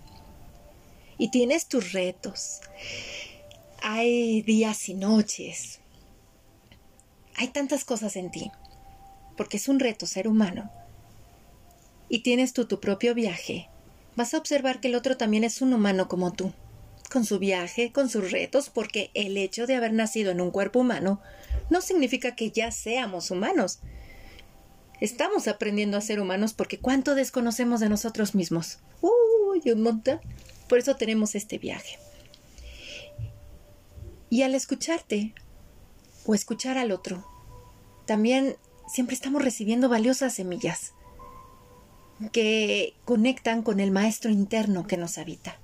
y 1.18 1.30
tienes 1.30 1.68
tus 1.68 1.94
retos. 1.94 2.62
Hay 3.82 4.42
días 4.42 4.90
y 4.90 4.94
noches. 4.94 5.80
Hay 7.36 7.50
tantas 7.50 7.86
cosas 7.86 8.16
en 8.16 8.32
ti, 8.32 8.52
porque 9.36 9.58
es 9.58 9.68
un 9.68 9.80
reto 9.80 10.06
ser 10.06 10.28
humano. 10.28 10.72
Y 12.10 12.20
tienes 12.20 12.54
tú 12.54 12.66
tu 12.66 12.80
propio 12.80 13.14
viaje. 13.14 13.70
Vas 14.16 14.34
a 14.34 14.38
observar 14.38 14.80
que 14.80 14.88
el 14.88 14.96
otro 14.96 15.18
también 15.18 15.44
es 15.44 15.62
un 15.62 15.74
humano 15.74 16.08
como 16.08 16.34
tú, 16.34 16.54
con 17.12 17.26
su 17.26 17.38
viaje, 17.38 17.92
con 17.92 18.10
sus 18.10 18.32
retos, 18.32 18.70
porque 18.70 19.12
el 19.14 19.38
hecho 19.38 19.68
de 19.68 19.76
haber 19.76 19.94
nacido 19.94 20.32
en 20.32 20.42
un 20.42 20.52
cuerpo 20.52 20.80
humano 20.80 21.22
no 21.70 21.82
significa 21.82 22.36
que 22.36 22.50
ya 22.52 22.72
seamos 22.72 23.30
humanos. 23.30 23.80
Estamos 25.00 25.48
aprendiendo 25.48 25.98
a 25.98 26.02
ser 26.02 26.20
humanos 26.20 26.54
porque 26.54 26.80
cuánto 26.80 27.14
desconocemos 27.14 27.80
de 27.80 27.90
nosotros 27.90 28.34
mismos. 28.34 28.80
Uy, 29.02 29.72
un 29.72 29.84
montón. 29.84 30.20
Por 30.68 30.80
eso 30.80 30.96
tenemos 30.96 31.36
este 31.36 31.60
viaje. 31.60 32.00
Y 34.30 34.42
al 34.42 34.56
escucharte 34.56 35.36
o 36.26 36.34
escuchar 36.34 36.78
al 36.78 36.92
otro, 36.92 37.26
también 38.06 38.58
siempre 38.88 39.14
estamos 39.14 39.44
recibiendo 39.44 39.90
valiosas 39.90 40.34
semillas 40.34 40.94
que 42.32 42.96
conectan 43.06 43.62
con 43.62 43.80
el 43.80 43.92
maestro 43.92 44.32
interno 44.32 44.88
que 44.88 44.98
nos 44.98 45.18
habita. 45.18 45.60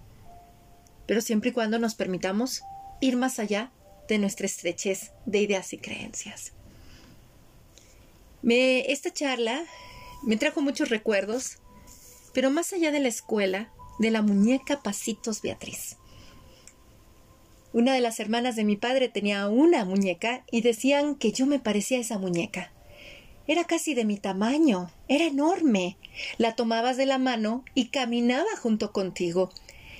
Pero 1.05 1.21
siempre 1.21 1.49
y 1.49 1.53
cuando 1.53 1.79
nos 1.79 1.95
permitamos 1.95 2.63
ir 3.01 3.17
más 3.17 3.39
allá 3.39 3.71
de 4.07 4.17
nuestra 4.17 4.45
estrechez 4.45 5.11
de 5.25 5.39
ideas 5.39 5.73
y 5.73 5.77
creencias. 5.77 6.53
Me, 8.41 8.91
esta 8.91 9.11
charla 9.11 9.63
me 10.23 10.37
trajo 10.37 10.61
muchos 10.61 10.89
recuerdos, 10.89 11.59
pero 12.33 12.51
más 12.51 12.73
allá 12.73 12.91
de 12.91 12.99
la 12.99 13.07
escuela, 13.07 13.71
de 13.99 14.11
la 14.11 14.21
muñeca 14.21 14.81
Pasitos 14.81 15.41
Beatriz. 15.41 15.97
Una 17.71 17.93
de 17.93 18.01
las 18.01 18.19
hermanas 18.19 18.55
de 18.55 18.65
mi 18.65 18.75
padre 18.75 19.09
tenía 19.09 19.47
una 19.47 19.85
muñeca 19.85 20.43
y 20.51 20.61
decían 20.61 21.15
que 21.15 21.31
yo 21.31 21.45
me 21.45 21.59
parecía 21.59 21.97
a 21.97 22.01
esa 22.01 22.19
muñeca. 22.19 22.71
Era 23.47 23.65
casi 23.65 23.93
de 23.93 24.05
mi 24.05 24.17
tamaño, 24.17 24.89
era 25.07 25.25
enorme. 25.25 25.97
La 26.37 26.55
tomabas 26.55 26.95
de 26.95 27.05
la 27.05 27.17
mano 27.17 27.65
y 27.73 27.87
caminaba 27.87 28.55
junto 28.61 28.91
contigo. 28.91 29.51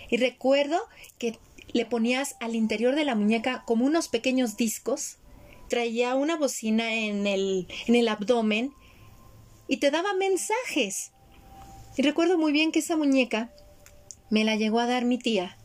Y 0.10 0.17
recuerdo 0.17 0.79
que 1.17 1.38
le 1.73 1.86
ponías 1.86 2.36
al 2.39 2.56
interior 2.56 2.95
de 2.95 3.03
la 3.03 3.15
muñeca 3.15 3.63
como 3.65 3.86
unos 3.86 4.08
pequeños 4.08 4.56
discos, 4.58 5.17
traía 5.69 6.15
una 6.15 6.38
bocina 6.38 6.93
en 6.93 7.25
el, 7.27 7.67
en 7.88 7.95
el 7.95 8.08
abdomen 8.08 8.71
y 9.67 9.77
te 9.77 9.91
daba 9.91 10.13
mensajes. 10.13 11.12
Y 11.97 12.03
recuerdo 12.03 12.38
muy 12.38 12.51
bien 12.51 12.71
que 12.71 12.79
esa 12.79 12.95
muñeca 12.95 13.51
me 14.29 14.43
la 14.43 14.56
llegó 14.56 14.79
a 14.79 14.88
dar 14.88 15.03
mi 15.06 15.17
tía. 15.17 15.58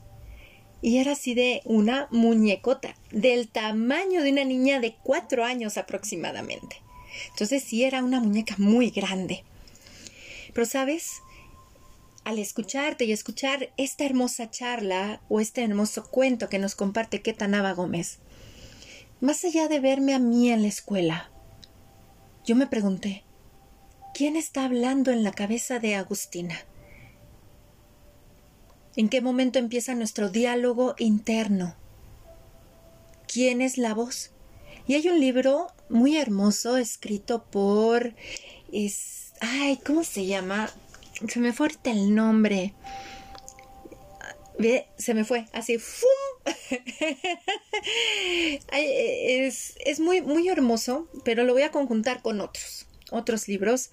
Y 0.81 0.99
era 0.99 1.13
así 1.13 1.35
de 1.35 1.61
una 1.65 2.09
muñecota, 2.11 2.95
del 3.11 3.49
tamaño 3.49 4.23
de 4.23 4.33
una 4.33 4.45
niña 4.45 4.81
de 4.81 4.95
cuatro 5.03 5.45
años 5.45 5.77
aproximadamente. 5.77 6.83
Entonces 7.31 7.63
sí 7.63 7.85
era 7.85 8.03
una 8.03 8.21
muñeca 8.21 8.55
muy 8.59 8.91
grande. 8.91 9.45
Pero 10.53 10.67
sabes, 10.67 11.21
al 12.25 12.39
escucharte 12.39 13.05
y 13.05 13.13
escuchar 13.13 13.71
esta 13.77 14.05
hermosa 14.05 14.51
charla 14.51 15.21
o 15.29 15.41
este 15.41 15.63
hermoso 15.63 16.11
cuento 16.11 16.49
que 16.49 16.59
nos 16.59 16.75
comparte 16.75 17.23
Ketanaba 17.23 17.73
Gómez, 17.73 18.19
más 19.21 19.45
allá 19.45 19.69
de 19.69 19.81
verme 19.81 20.15
a 20.15 20.19
mí 20.19 20.51
en 20.51 20.63
la 20.63 20.69
escuela, 20.69 21.31
yo 22.45 22.55
me 22.57 22.67
pregunté, 22.67 23.25
¿quién 24.15 24.37
está 24.37 24.65
hablando 24.65 25.11
en 25.11 25.23
la 25.23 25.33
cabeza 25.33 25.79
de 25.79 25.95
Agustina? 25.95 26.57
¿En 28.97 29.09
qué 29.09 29.21
momento 29.21 29.59
empieza 29.59 29.95
nuestro 29.95 30.29
diálogo 30.29 30.95
interno? 30.99 31.77
¿Quién 33.27 33.61
es 33.61 33.79
la 33.79 33.95
voz? 33.95 34.33
Y 34.89 34.95
hay 34.95 35.07
un 35.09 35.21
libro 35.21 35.69
muy 35.91 36.17
hermoso 36.17 36.79
escrito 36.79 37.45
por 37.45 38.15
Ay, 39.41 39.79
¿cómo 39.85 40.03
se 40.03 40.25
llama? 40.25 40.71
Se 41.29 41.39
me 41.41 41.53
fue 41.53 41.67
ahorita 41.67 41.91
el 41.91 42.15
nombre. 42.15 42.75
Ve, 44.59 44.89
se 44.97 45.13
me 45.15 45.25
fue, 45.25 45.45
así, 45.53 45.79
¡fum! 45.79 46.09
es, 48.73 49.75
es 49.85 50.01
muy, 50.01 50.23
muy 50.23 50.49
hermoso, 50.49 51.07
pero 51.23 51.45
lo 51.45 51.53
voy 51.53 51.63
a 51.63 51.71
conjuntar 51.71 52.23
con 52.23 52.41
otros, 52.41 52.87
otros 53.11 53.47
libros 53.47 53.91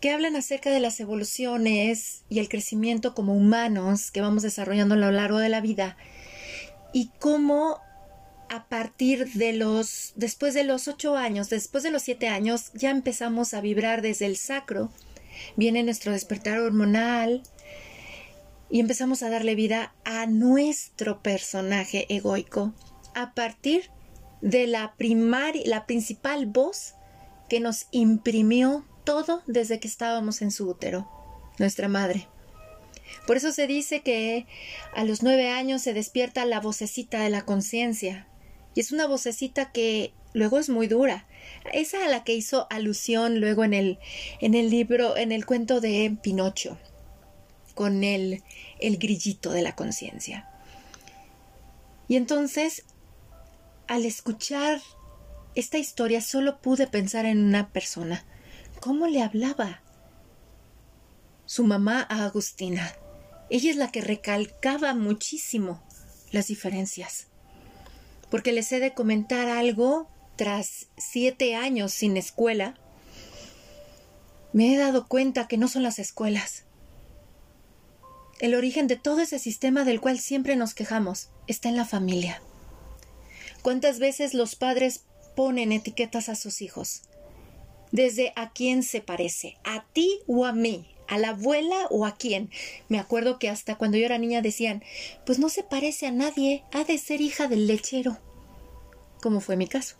que 0.00 0.10
hablan 0.10 0.36
acerca 0.36 0.70
de 0.70 0.78
las 0.78 1.00
evoluciones 1.00 2.22
y 2.28 2.38
el 2.38 2.48
crecimiento 2.48 3.14
como 3.14 3.34
humanos 3.34 4.10
que 4.12 4.20
vamos 4.20 4.42
desarrollando 4.42 4.94
a 4.94 4.98
lo 4.98 5.10
largo 5.10 5.38
de 5.38 5.48
la 5.48 5.60
vida 5.60 5.96
y 6.92 7.10
cómo 7.18 7.80
a 8.50 8.68
partir 8.68 9.32
de 9.32 9.52
los, 9.52 10.12
después 10.16 10.54
de 10.54 10.64
los 10.64 10.88
ocho 10.88 11.16
años, 11.16 11.50
después 11.50 11.82
de 11.82 11.90
los 11.90 12.02
siete 12.02 12.28
años, 12.28 12.70
ya 12.74 12.90
empezamos 12.90 13.54
a 13.54 13.60
vibrar 13.60 14.02
desde 14.02 14.26
el 14.26 14.36
sacro, 14.36 14.90
viene 15.56 15.82
nuestro 15.82 16.12
despertar 16.12 16.58
hormonal 16.58 17.42
y 18.70 18.80
empezamos 18.80 19.22
a 19.22 19.30
darle 19.30 19.54
vida 19.54 19.94
a 20.04 20.26
nuestro 20.26 21.22
personaje 21.22 22.06
egoico 22.08 22.74
a 23.14 23.34
partir 23.34 23.90
de 24.40 24.66
la 24.66 24.94
primaria, 24.96 25.62
la 25.66 25.86
principal 25.86 26.46
voz 26.46 26.94
que 27.48 27.60
nos 27.60 27.86
imprimió 27.90 28.86
todo 29.04 29.42
desde 29.46 29.80
que 29.80 29.88
estábamos 29.88 30.42
en 30.42 30.50
su 30.50 30.68
útero, 30.68 31.08
nuestra 31.58 31.88
madre. 31.88 32.28
Por 33.26 33.36
eso 33.36 33.52
se 33.52 33.66
dice 33.66 34.00
que 34.00 34.46
a 34.94 35.04
los 35.04 35.22
nueve 35.22 35.48
años 35.50 35.82
se 35.82 35.94
despierta 35.94 36.44
la 36.44 36.60
vocecita 36.60 37.20
de 37.20 37.30
la 37.30 37.42
conciencia. 37.44 38.26
Y 38.78 38.80
es 38.80 38.92
una 38.92 39.08
vocecita 39.08 39.72
que 39.72 40.14
luego 40.34 40.56
es 40.56 40.68
muy 40.68 40.86
dura. 40.86 41.26
Esa 41.72 42.04
a 42.04 42.08
la 42.08 42.22
que 42.22 42.34
hizo 42.34 42.68
alusión 42.70 43.40
luego 43.40 43.64
en 43.64 43.74
el, 43.74 43.98
en 44.40 44.54
el 44.54 44.70
libro, 44.70 45.16
en 45.16 45.32
el 45.32 45.46
cuento 45.46 45.80
de 45.80 46.16
Pinocho, 46.22 46.78
con 47.74 48.04
el, 48.04 48.44
el 48.78 48.98
grillito 48.98 49.50
de 49.50 49.62
la 49.62 49.74
conciencia. 49.74 50.48
Y 52.06 52.14
entonces, 52.14 52.84
al 53.88 54.04
escuchar 54.04 54.80
esta 55.56 55.78
historia, 55.78 56.20
solo 56.20 56.60
pude 56.60 56.86
pensar 56.86 57.26
en 57.26 57.44
una 57.44 57.72
persona, 57.72 58.24
cómo 58.80 59.08
le 59.08 59.22
hablaba 59.22 59.82
su 61.46 61.64
mamá 61.64 62.06
a 62.08 62.26
Agustina. 62.26 62.92
Ella 63.50 63.72
es 63.72 63.76
la 63.76 63.90
que 63.90 64.02
recalcaba 64.02 64.94
muchísimo 64.94 65.82
las 66.30 66.46
diferencias. 66.46 67.27
Porque 68.30 68.52
les 68.52 68.70
he 68.72 68.80
de 68.80 68.94
comentar 68.94 69.48
algo 69.48 70.08
tras 70.36 70.88
siete 70.96 71.54
años 71.54 71.92
sin 71.92 72.16
escuela. 72.16 72.74
Me 74.52 74.74
he 74.74 74.76
dado 74.76 75.08
cuenta 75.08 75.48
que 75.48 75.58
no 75.58 75.68
son 75.68 75.82
las 75.82 75.98
escuelas. 75.98 76.64
El 78.40 78.54
origen 78.54 78.86
de 78.86 78.96
todo 78.96 79.20
ese 79.20 79.38
sistema 79.38 79.84
del 79.84 80.00
cual 80.00 80.18
siempre 80.18 80.56
nos 80.56 80.74
quejamos 80.74 81.30
está 81.46 81.68
en 81.68 81.76
la 81.76 81.84
familia. 81.84 82.40
¿Cuántas 83.62 83.98
veces 83.98 84.34
los 84.34 84.54
padres 84.54 85.04
ponen 85.34 85.72
etiquetas 85.72 86.28
a 86.28 86.34
sus 86.36 86.62
hijos? 86.62 87.02
desde 87.92 88.32
a 88.36 88.52
quién 88.52 88.82
se 88.82 89.00
parece, 89.00 89.56
a 89.64 89.84
ti 89.92 90.20
o 90.26 90.44
a 90.44 90.52
mí, 90.52 90.88
a 91.08 91.18
la 91.18 91.30
abuela 91.30 91.86
o 91.90 92.06
a 92.06 92.16
quién. 92.16 92.50
Me 92.88 92.98
acuerdo 92.98 93.38
que 93.38 93.48
hasta 93.48 93.76
cuando 93.76 93.96
yo 93.96 94.04
era 94.04 94.18
niña 94.18 94.42
decían, 94.42 94.82
pues 95.26 95.38
no 95.38 95.48
se 95.48 95.62
parece 95.62 96.06
a 96.06 96.12
nadie, 96.12 96.64
ha 96.72 96.84
de 96.84 96.98
ser 96.98 97.20
hija 97.20 97.48
del 97.48 97.66
lechero, 97.66 98.18
como 99.22 99.40
fue 99.40 99.56
mi 99.56 99.66
caso. 99.66 99.96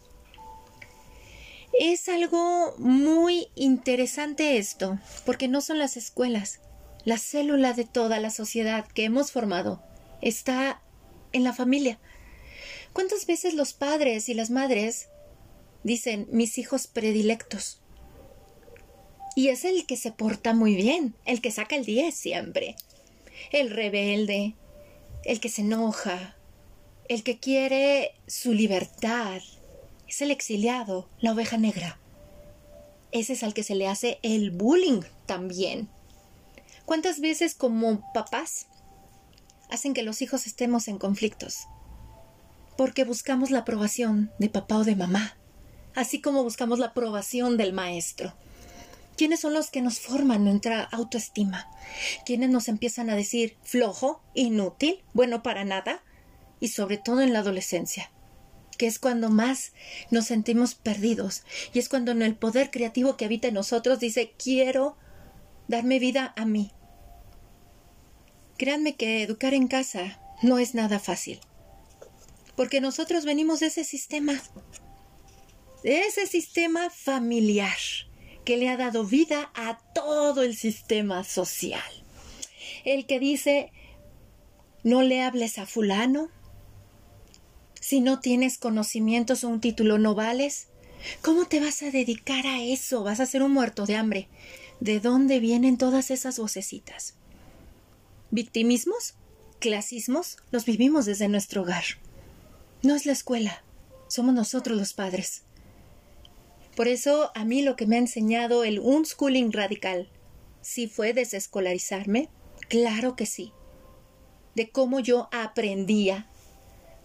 Es 1.72 2.08
algo 2.08 2.74
muy 2.78 3.48
interesante 3.54 4.58
esto, 4.58 4.98
porque 5.24 5.48
no 5.48 5.60
son 5.60 5.78
las 5.78 5.96
escuelas. 5.96 6.60
La 7.04 7.18
célula 7.18 7.72
de 7.72 7.84
toda 7.84 8.20
la 8.20 8.30
sociedad 8.30 8.86
que 8.86 9.04
hemos 9.04 9.32
formado 9.32 9.82
está 10.20 10.82
en 11.32 11.44
la 11.44 11.52
familia. 11.52 11.98
¿Cuántas 12.92 13.26
veces 13.26 13.54
los 13.54 13.72
padres 13.72 14.28
y 14.28 14.34
las 14.34 14.50
madres 14.50 15.08
dicen 15.82 16.28
mis 16.30 16.58
hijos 16.58 16.86
predilectos. 16.86 17.80
Y 19.38 19.50
es 19.50 19.64
el 19.64 19.86
que 19.86 19.96
se 19.96 20.10
porta 20.10 20.52
muy 20.52 20.74
bien, 20.74 21.14
el 21.24 21.40
que 21.40 21.52
saca 21.52 21.76
el 21.76 21.84
10 21.84 22.12
siempre. 22.12 22.74
El 23.52 23.70
rebelde, 23.70 24.56
el 25.24 25.38
que 25.38 25.48
se 25.48 25.62
enoja, 25.62 26.34
el 27.08 27.22
que 27.22 27.38
quiere 27.38 28.16
su 28.26 28.52
libertad. 28.52 29.40
Es 30.08 30.22
el 30.22 30.32
exiliado, 30.32 31.08
la 31.20 31.34
oveja 31.34 31.56
negra. 31.56 32.00
Ese 33.12 33.34
es 33.34 33.44
al 33.44 33.54
que 33.54 33.62
se 33.62 33.76
le 33.76 33.86
hace 33.86 34.18
el 34.24 34.50
bullying 34.50 35.02
también. 35.26 35.88
¿Cuántas 36.84 37.20
veces 37.20 37.54
como 37.54 38.12
papás 38.12 38.66
hacen 39.70 39.94
que 39.94 40.02
los 40.02 40.20
hijos 40.20 40.48
estemos 40.48 40.88
en 40.88 40.98
conflictos? 40.98 41.68
Porque 42.76 43.04
buscamos 43.04 43.52
la 43.52 43.60
aprobación 43.60 44.32
de 44.40 44.48
papá 44.48 44.78
o 44.78 44.84
de 44.84 44.96
mamá 44.96 45.38
así 45.98 46.20
como 46.20 46.44
buscamos 46.44 46.78
la 46.78 46.86
aprobación 46.86 47.56
del 47.56 47.72
maestro. 47.72 48.32
¿Quiénes 49.18 49.40
son 49.40 49.52
los 49.52 49.72
que 49.72 49.82
nos 49.82 49.98
forman 49.98 50.44
nuestra 50.44 50.84
autoestima? 50.84 51.68
¿Quiénes 52.24 52.50
nos 52.50 52.68
empiezan 52.68 53.10
a 53.10 53.16
decir 53.16 53.56
flojo, 53.64 54.22
inútil, 54.32 55.02
bueno 55.12 55.42
para 55.42 55.64
nada? 55.64 56.04
Y 56.60 56.68
sobre 56.68 56.98
todo 56.98 57.20
en 57.20 57.32
la 57.32 57.40
adolescencia, 57.40 58.12
que 58.78 58.86
es 58.86 59.00
cuando 59.00 59.28
más 59.28 59.72
nos 60.12 60.26
sentimos 60.26 60.76
perdidos 60.76 61.42
y 61.72 61.80
es 61.80 61.88
cuando 61.88 62.12
el 62.12 62.36
poder 62.36 62.70
creativo 62.70 63.16
que 63.16 63.24
habita 63.24 63.48
en 63.48 63.54
nosotros 63.54 63.98
dice 63.98 64.34
quiero 64.38 64.96
darme 65.66 65.98
vida 65.98 66.32
a 66.36 66.44
mí. 66.44 66.70
Créanme 68.56 68.94
que 68.94 69.24
educar 69.24 69.52
en 69.52 69.66
casa 69.66 70.20
no 70.42 70.60
es 70.60 70.76
nada 70.76 71.00
fácil, 71.00 71.40
porque 72.54 72.80
nosotros 72.80 73.24
venimos 73.24 73.58
de 73.58 73.66
ese 73.66 73.82
sistema 73.82 74.40
ese 75.82 76.26
sistema 76.28 76.88
familiar 76.90 77.78
que 78.48 78.56
le 78.56 78.70
ha 78.70 78.78
dado 78.78 79.04
vida 79.04 79.50
a 79.52 79.76
todo 79.94 80.42
el 80.42 80.56
sistema 80.56 81.22
social. 81.22 81.82
El 82.86 83.04
que 83.04 83.20
dice, 83.20 83.70
no 84.82 85.02
le 85.02 85.20
hables 85.20 85.58
a 85.58 85.66
fulano, 85.66 86.30
si 87.78 88.00
no 88.00 88.20
tienes 88.20 88.56
conocimientos 88.56 89.44
o 89.44 89.50
un 89.50 89.60
título 89.60 89.98
no 89.98 90.14
vales, 90.14 90.68
¿cómo 91.20 91.44
te 91.44 91.60
vas 91.60 91.82
a 91.82 91.90
dedicar 91.90 92.46
a 92.46 92.62
eso? 92.62 93.04
Vas 93.04 93.20
a 93.20 93.26
ser 93.26 93.42
un 93.42 93.52
muerto 93.52 93.84
de 93.84 93.96
hambre. 93.96 94.28
¿De 94.80 94.98
dónde 94.98 95.40
vienen 95.40 95.76
todas 95.76 96.10
esas 96.10 96.38
vocecitas? 96.38 97.16
¿Victimismos? 98.30 99.16
¿Clasismos? 99.58 100.38
Los 100.50 100.64
vivimos 100.64 101.04
desde 101.04 101.28
nuestro 101.28 101.64
hogar. 101.64 101.84
No 102.82 102.94
es 102.94 103.04
la 103.04 103.12
escuela, 103.12 103.62
somos 104.08 104.32
nosotros 104.32 104.78
los 104.78 104.94
padres. 104.94 105.42
Por 106.78 106.86
eso 106.86 107.32
a 107.34 107.44
mí 107.44 107.62
lo 107.62 107.74
que 107.74 107.88
me 107.88 107.96
ha 107.96 107.98
enseñado 107.98 108.62
el 108.62 108.78
unschooling 108.78 109.50
radical, 109.50 110.08
¿sí 110.60 110.86
fue 110.86 111.12
desescolarizarme? 111.12 112.28
Claro 112.68 113.16
que 113.16 113.26
sí. 113.26 113.52
De 114.54 114.70
cómo 114.70 115.00
yo 115.00 115.28
aprendía, 115.32 116.28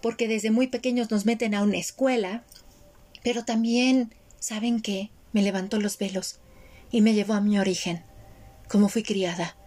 porque 0.03 0.27
desde 0.27 0.51
muy 0.51 0.67
pequeños 0.67 1.09
nos 1.09 1.25
meten 1.25 1.55
a 1.55 1.63
una 1.63 1.77
escuela, 1.77 2.43
pero 3.23 3.45
también, 3.45 4.13
¿saben 4.37 4.79
qué? 4.79 5.09
Me 5.31 5.41
levantó 5.41 5.79
los 5.79 5.97
velos 5.97 6.39
y 6.91 7.01
me 7.01 7.15
llevó 7.15 7.33
a 7.33 7.41
mi 7.41 7.57
origen, 7.57 8.03
como 8.69 8.89
fui 8.89 9.01
criada. 9.01 9.57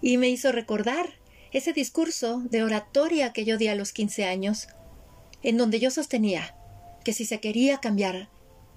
Y 0.00 0.16
me 0.16 0.30
hizo 0.30 0.50
recordar 0.50 1.10
ese 1.52 1.74
discurso 1.74 2.40
de 2.46 2.62
oratoria 2.62 3.34
que 3.34 3.44
yo 3.44 3.58
di 3.58 3.68
a 3.68 3.74
los 3.74 3.92
15 3.92 4.24
años, 4.24 4.68
en 5.42 5.58
donde 5.58 5.78
yo 5.78 5.90
sostenía 5.90 6.56
que 7.04 7.12
si 7.12 7.26
se 7.26 7.38
quería 7.38 7.76
cambiar 7.76 8.30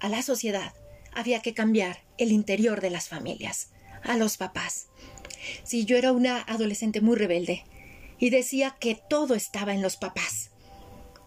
a 0.06 0.08
la 0.08 0.22
sociedad, 0.22 0.72
había 1.12 1.42
que 1.42 1.52
cambiar 1.52 2.04
el 2.16 2.30
interior 2.30 2.80
de 2.80 2.90
las 2.90 3.08
familias, 3.08 3.70
a 4.04 4.16
los 4.16 4.36
papás. 4.36 4.86
Si 5.64 5.84
yo 5.84 5.96
era 5.96 6.12
una 6.12 6.42
adolescente 6.42 7.00
muy 7.00 7.16
rebelde 7.16 7.64
y 8.20 8.30
decía 8.30 8.76
que 8.78 9.00
todo 9.10 9.34
estaba 9.34 9.74
en 9.74 9.82
los 9.82 9.96
papás. 9.96 10.50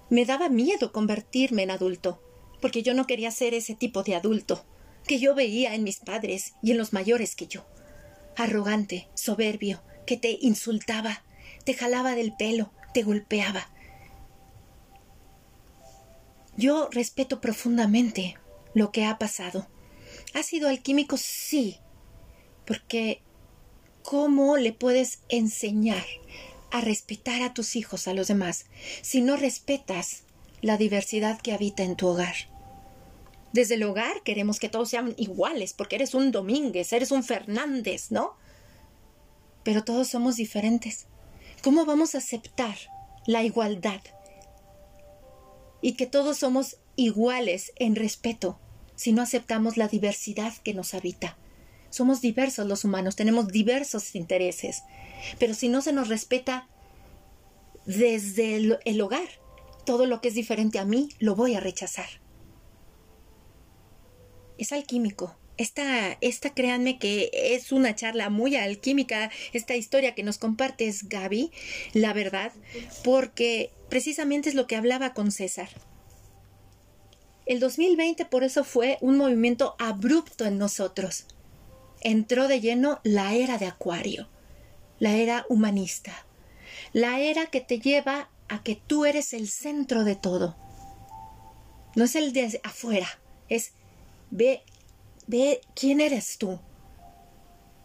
Me 0.09 0.25
daba 0.25 0.47
miedo 0.47 0.93
convertirme 0.93 1.63
en 1.63 1.71
adulto, 1.71 2.23
porque 2.61 2.81
yo 2.81 2.93
no 2.93 3.05
quería 3.05 3.31
ser 3.31 3.53
ese 3.53 3.75
tipo 3.75 4.01
de 4.03 4.15
adulto 4.15 4.65
que 5.05 5.19
yo 5.19 5.35
veía 5.35 5.75
en 5.75 5.83
mis 5.83 5.99
padres 5.99 6.53
y 6.63 6.71
en 6.71 6.77
los 6.77 6.93
mayores 6.93 7.35
que 7.35 7.47
yo. 7.47 7.65
Arrogante, 8.37 9.09
soberbio, 9.13 9.81
que 10.07 10.15
te 10.15 10.37
insultaba, 10.41 11.23
te 11.65 11.73
jalaba 11.73 12.15
del 12.15 12.33
pelo, 12.33 12.71
te 12.93 13.03
golpeaba. 13.03 13.69
Yo 16.55 16.89
respeto 16.91 17.41
profundamente 17.41 18.35
lo 18.73 18.91
que 18.91 19.05
ha 19.05 19.17
pasado. 19.17 19.67
¿Ha 20.33 20.43
sido 20.43 20.69
alquímico? 20.69 21.17
Sí. 21.17 21.77
Porque 22.65 23.21
¿cómo 24.03 24.57
le 24.57 24.73
puedes 24.73 25.19
enseñar 25.29 26.05
a 26.71 26.81
respetar 26.81 27.41
a 27.41 27.53
tus 27.53 27.75
hijos, 27.75 28.07
a 28.07 28.13
los 28.13 28.27
demás, 28.27 28.65
si 29.01 29.21
no 29.21 29.37
respetas 29.37 30.23
la 30.61 30.77
diversidad 30.77 31.41
que 31.41 31.53
habita 31.53 31.83
en 31.83 31.95
tu 31.95 32.07
hogar? 32.07 32.35
Desde 33.51 33.75
el 33.75 33.83
hogar 33.83 34.21
queremos 34.23 34.59
que 34.59 34.69
todos 34.69 34.89
sean 34.89 35.15
iguales, 35.17 35.73
porque 35.73 35.95
eres 35.95 36.13
un 36.13 36.31
Domínguez, 36.31 36.93
eres 36.93 37.11
un 37.11 37.23
Fernández, 37.23 38.11
¿no? 38.11 38.35
Pero 39.63 39.83
todos 39.83 40.07
somos 40.07 40.35
diferentes. 40.35 41.07
¿Cómo 41.63 41.85
vamos 41.85 42.13
a 42.13 42.19
aceptar 42.19 42.77
la 43.25 43.43
igualdad? 43.43 44.01
Y 45.81 45.93
que 45.93 46.05
todos 46.05 46.37
somos 46.37 46.77
iguales 46.99 47.71
en 47.77 47.95
respeto 47.95 48.59
si 48.95 49.13
no 49.13 49.21
aceptamos 49.21 49.77
la 49.77 49.87
diversidad 49.87 50.53
que 50.63 50.73
nos 50.73 50.93
habita. 50.93 51.37
Somos 51.89 52.19
diversos 52.19 52.67
los 52.67 52.83
humanos, 52.83 53.15
tenemos 53.15 53.47
diversos 53.47 54.13
intereses, 54.15 54.83
pero 55.39 55.53
si 55.53 55.69
no 55.69 55.81
se 55.81 55.93
nos 55.93 56.09
respeta 56.09 56.67
desde 57.85 58.57
el, 58.83 59.01
hogar, 59.01 59.29
todo 59.85 60.05
lo 60.05 60.19
que 60.19 60.27
es 60.27 60.33
diferente 60.33 60.77
a 60.77 60.85
mí 60.85 61.09
lo 61.19 61.35
voy 61.35 61.55
a 61.55 61.61
rechazar. 61.61 62.09
Es 64.57 64.73
alquímico. 64.73 65.37
Esta, 65.55 66.17
esta, 66.19 66.53
créanme 66.53 66.99
que 66.99 67.31
es 67.33 67.71
una 67.71 67.95
charla 67.95 68.29
muy 68.29 68.57
alquímica, 68.57 69.31
esta 69.53 69.75
historia 69.75 70.15
que 70.15 70.23
nos 70.23 70.37
compartes, 70.37 71.07
Gaby, 71.07 71.51
la 71.93 72.13
verdad, 72.13 72.51
porque 73.03 73.71
precisamente 73.89 74.49
es 74.49 74.55
lo 74.55 74.67
que 74.67 74.75
hablaba 74.75 75.13
con 75.13 75.31
César. 75.31 75.69
El 77.49 77.59
2020 77.59 78.25
por 78.25 78.43
eso 78.43 78.63
fue 78.63 78.99
un 79.01 79.17
movimiento 79.17 79.75
abrupto 79.79 80.45
en 80.45 80.59
nosotros. 80.59 81.25
Entró 81.99 82.47
de 82.47 82.61
lleno 82.61 82.99
la 83.03 83.33
era 83.33 83.57
de 83.57 83.65
Acuario, 83.65 84.29
la 84.99 85.15
era 85.15 85.47
humanista, 85.49 86.13
la 86.93 87.19
era 87.19 87.47
que 87.47 87.59
te 87.59 87.79
lleva 87.79 88.29
a 88.49 88.61
que 88.61 88.75
tú 88.75 89.03
eres 89.05 89.33
el 89.33 89.49
centro 89.49 90.03
de 90.03 90.15
todo. 90.15 90.55
No 91.95 92.03
es 92.03 92.15
el 92.15 92.33
de 92.33 92.61
afuera, 92.63 93.07
es 93.49 93.71
ve, 94.29 94.61
ve 95.25 95.61
quién 95.73 96.01
eres 96.01 96.37
tú. 96.37 96.59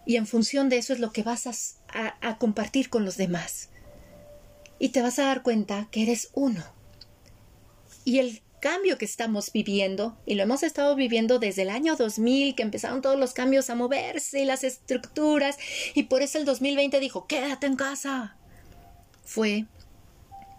Y 0.05 0.17
en 0.17 0.27
función 0.27 0.69
de 0.69 0.77
eso 0.77 0.93
es 0.93 0.99
lo 0.99 1.11
que 1.11 1.23
vas 1.23 1.47
a, 1.89 2.17
a 2.21 2.37
compartir 2.37 2.91
con 2.91 3.07
los 3.07 3.17
demás. 3.17 3.71
Y 4.79 4.91
te 4.91 5.01
vas 5.01 5.19
a 5.19 5.25
dar 5.25 5.43
cuenta 5.43 5.89
que 5.91 6.03
eres 6.03 6.29
uno. 6.35 6.63
Y 8.05 8.19
el 8.19 8.43
cambio 8.65 8.97
que 8.97 9.05
estamos 9.05 9.53
viviendo, 9.53 10.17
y 10.25 10.37
lo 10.37 10.43
hemos 10.43 10.63
estado 10.63 10.97
viviendo 10.97 11.39
desde 11.39 11.61
el 11.61 11.69
año 11.69 11.97
2000, 11.97 12.55
que 12.55 12.63
empezaron 12.63 13.03
todos 13.03 13.19
los 13.19 13.35
cambios 13.35 13.69
a 13.69 13.75
moverse 13.75 14.41
y 14.41 14.47
las 14.47 14.65
estructuras, 14.65 15.59
y 15.95 16.05
por 16.05 16.23
eso 16.23 16.39
el 16.39 16.47
2020 16.47 16.99
dijo, 16.99 17.27
quédate 17.27 17.67
en 17.67 17.77
casa. 17.77 18.39
Fue 19.23 19.67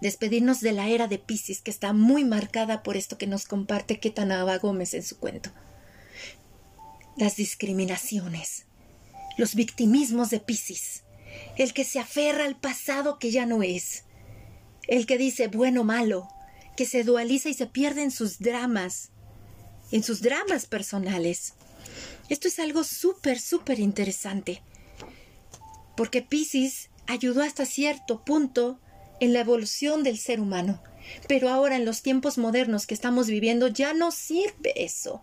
despedirnos 0.01 0.61
de 0.61 0.73
la 0.73 0.87
era 0.87 1.07
de 1.07 1.17
Pisces, 1.17 1.61
que 1.61 1.71
está 1.71 1.93
muy 1.93 2.25
marcada 2.25 2.83
por 2.83 2.95
esto 2.95 3.17
que 3.17 3.25
nos 3.25 3.47
comparte 3.47 3.99
Ketanaba 3.99 4.59
Gómez 4.59 4.93
en 4.93 5.01
su 5.01 5.17
cuento. 5.17 5.49
Las 7.17 7.37
discriminaciones, 7.37 8.67
los 9.35 9.55
victimismos 9.55 10.29
de 10.29 10.41
Pisces, 10.41 11.01
el 11.57 11.73
que 11.73 11.83
se 11.83 11.97
aferra 11.97 12.45
al 12.45 12.55
pasado 12.55 13.17
que 13.17 13.31
ya 13.31 13.47
no 13.47 13.63
es, 13.63 14.03
el 14.87 15.07
que 15.07 15.17
dice 15.17 15.47
bueno 15.47 15.83
malo, 15.83 16.29
que 16.75 16.85
se 16.85 17.03
dualiza 17.03 17.49
y 17.49 17.53
se 17.53 17.65
pierde 17.65 18.03
en 18.03 18.11
sus 18.11 18.39
dramas, 18.39 19.09
en 19.91 20.03
sus 20.03 20.21
dramas 20.21 20.65
personales. 20.65 21.53
Esto 22.29 22.47
es 22.47 22.59
algo 22.59 22.83
súper, 22.83 23.39
súper 23.39 23.79
interesante, 23.79 24.61
porque 25.95 26.21
Pisces 26.21 26.89
ayudó 27.07 27.43
hasta 27.43 27.65
cierto 27.65 28.23
punto 28.23 28.79
en 29.19 29.33
la 29.33 29.41
evolución 29.41 30.03
del 30.03 30.17
ser 30.17 30.39
humano, 30.39 30.81
pero 31.27 31.49
ahora 31.49 31.75
en 31.75 31.85
los 31.85 32.01
tiempos 32.01 32.37
modernos 32.37 32.87
que 32.87 32.93
estamos 32.93 33.27
viviendo 33.27 33.67
ya 33.67 33.93
no 33.93 34.11
sirve 34.11 34.73
eso. 34.75 35.21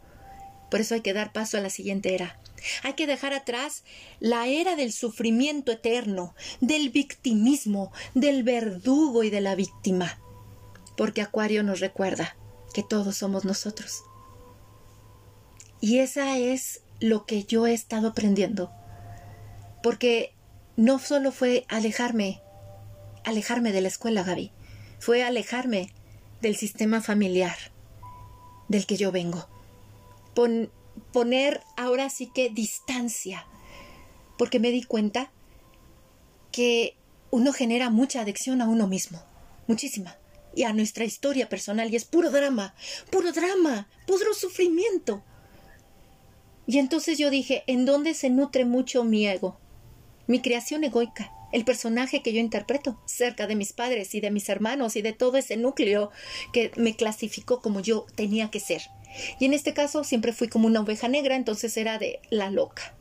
Por 0.70 0.80
eso 0.80 0.94
hay 0.94 1.02
que 1.02 1.12
dar 1.12 1.32
paso 1.32 1.58
a 1.58 1.60
la 1.60 1.68
siguiente 1.68 2.14
era. 2.14 2.38
Hay 2.82 2.94
que 2.94 3.06
dejar 3.06 3.34
atrás 3.34 3.82
la 4.20 4.46
era 4.46 4.76
del 4.76 4.92
sufrimiento 4.92 5.72
eterno, 5.72 6.34
del 6.60 6.88
victimismo, 6.88 7.92
del 8.14 8.44
verdugo 8.44 9.24
y 9.24 9.30
de 9.30 9.40
la 9.40 9.54
víctima 9.54 10.18
porque 11.02 11.20
Acuario 11.20 11.64
nos 11.64 11.80
recuerda 11.80 12.36
que 12.72 12.84
todos 12.84 13.16
somos 13.16 13.44
nosotros. 13.44 14.04
Y 15.80 15.98
esa 15.98 16.38
es 16.38 16.82
lo 17.00 17.26
que 17.26 17.42
yo 17.42 17.66
he 17.66 17.74
estado 17.74 18.10
aprendiendo, 18.10 18.70
porque 19.82 20.32
no 20.76 21.00
solo 21.00 21.32
fue 21.32 21.66
alejarme, 21.68 22.40
alejarme 23.24 23.72
de 23.72 23.80
la 23.80 23.88
escuela, 23.88 24.22
Gaby, 24.22 24.52
fue 25.00 25.24
alejarme 25.24 25.92
del 26.40 26.54
sistema 26.54 27.00
familiar 27.00 27.56
del 28.68 28.86
que 28.86 28.96
yo 28.96 29.10
vengo. 29.10 29.48
poner 31.12 31.62
ahora 31.76 32.10
sí 32.10 32.30
que 32.32 32.48
distancia, 32.48 33.44
porque 34.38 34.60
me 34.60 34.70
di 34.70 34.84
cuenta 34.84 35.32
que 36.52 36.96
uno 37.32 37.52
genera 37.52 37.90
mucha 37.90 38.20
adicción 38.20 38.62
a 38.62 38.68
uno 38.68 38.86
mismo, 38.86 39.20
muchísima 39.66 40.16
y 40.54 40.64
a 40.64 40.72
nuestra 40.72 41.04
historia 41.04 41.48
personal 41.48 41.92
y 41.92 41.96
es 41.96 42.04
puro 42.04 42.30
drama, 42.30 42.74
puro 43.10 43.32
drama, 43.32 43.88
puro 44.06 44.34
sufrimiento. 44.34 45.22
Y 46.66 46.78
entonces 46.78 47.18
yo 47.18 47.30
dije, 47.30 47.64
¿en 47.66 47.84
dónde 47.84 48.14
se 48.14 48.30
nutre 48.30 48.64
mucho 48.64 49.04
mi 49.04 49.26
ego? 49.26 49.58
Mi 50.26 50.40
creación 50.40 50.84
egoica, 50.84 51.32
el 51.52 51.64
personaje 51.64 52.22
que 52.22 52.32
yo 52.32 52.40
interpreto, 52.40 53.00
cerca 53.04 53.46
de 53.46 53.56
mis 53.56 53.72
padres 53.72 54.14
y 54.14 54.20
de 54.20 54.30
mis 54.30 54.48
hermanos 54.48 54.96
y 54.96 55.02
de 55.02 55.12
todo 55.12 55.36
ese 55.36 55.56
núcleo 55.56 56.10
que 56.52 56.70
me 56.76 56.94
clasificó 56.94 57.60
como 57.60 57.80
yo 57.80 58.06
tenía 58.14 58.50
que 58.50 58.60
ser. 58.60 58.82
Y 59.38 59.44
en 59.44 59.52
este 59.52 59.74
caso 59.74 60.04
siempre 60.04 60.32
fui 60.32 60.48
como 60.48 60.66
una 60.66 60.80
oveja 60.80 61.08
negra, 61.08 61.36
entonces 61.36 61.76
era 61.76 61.98
de 61.98 62.20
la 62.30 62.50
loca, 62.50 62.94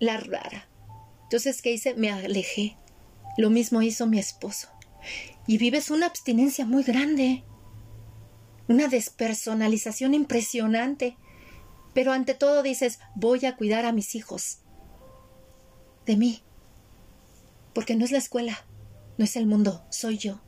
la 0.00 0.18
rara. 0.18 0.68
Entonces, 1.24 1.62
¿qué 1.62 1.72
hice? 1.72 1.94
Me 1.94 2.10
alejé. 2.10 2.76
Lo 3.36 3.50
mismo 3.50 3.82
hizo 3.82 4.06
mi 4.06 4.18
esposo 4.18 4.68
y 5.46 5.58
vives 5.58 5.90
una 5.90 6.06
abstinencia 6.06 6.64
muy 6.64 6.82
grande, 6.82 7.44
una 8.68 8.88
despersonalización 8.88 10.14
impresionante, 10.14 11.16
pero 11.92 12.12
ante 12.12 12.34
todo 12.34 12.62
dices, 12.62 12.98
voy 13.14 13.44
a 13.46 13.56
cuidar 13.56 13.84
a 13.84 13.92
mis 13.92 14.14
hijos, 14.14 14.58
de 16.06 16.16
mí, 16.16 16.42
porque 17.74 17.94
no 17.94 18.04
es 18.04 18.10
la 18.10 18.18
escuela, 18.18 18.66
no 19.18 19.24
es 19.24 19.36
el 19.36 19.46
mundo, 19.46 19.84
soy 19.90 20.18
yo. 20.18 20.40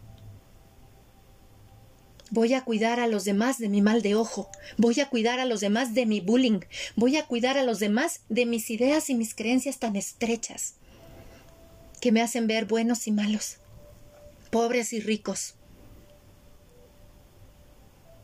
Voy 2.30 2.54
a 2.54 2.64
cuidar 2.64 2.98
a 2.98 3.06
los 3.06 3.24
demás 3.24 3.58
de 3.58 3.68
mi 3.68 3.82
mal 3.82 4.02
de 4.02 4.16
ojo, 4.16 4.50
voy 4.76 4.98
a 5.00 5.08
cuidar 5.08 5.38
a 5.38 5.44
los 5.44 5.60
demás 5.60 5.94
de 5.94 6.06
mi 6.06 6.20
bullying, 6.20 6.60
voy 6.96 7.16
a 7.16 7.26
cuidar 7.26 7.56
a 7.56 7.62
los 7.62 7.78
demás 7.78 8.22
de 8.28 8.46
mis 8.46 8.68
ideas 8.70 9.10
y 9.10 9.14
mis 9.14 9.34
creencias 9.34 9.78
tan 9.78 9.94
estrechas, 9.94 10.74
que 12.00 12.10
me 12.10 12.22
hacen 12.22 12.46
ver 12.48 12.64
buenos 12.64 13.06
y 13.06 13.12
malos 13.12 13.58
pobres 14.46 14.92
y 14.92 15.00
ricos. 15.00 15.56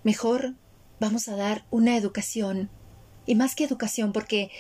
Mejor 0.05 0.55
vamos 0.99 1.29
a 1.29 1.37
dar 1.37 1.65
una 1.71 1.97
educación, 1.97 2.71
y 3.27 3.35
más 3.35 3.55
que 3.55 3.65
educación, 3.65 4.13
porque 4.13 4.51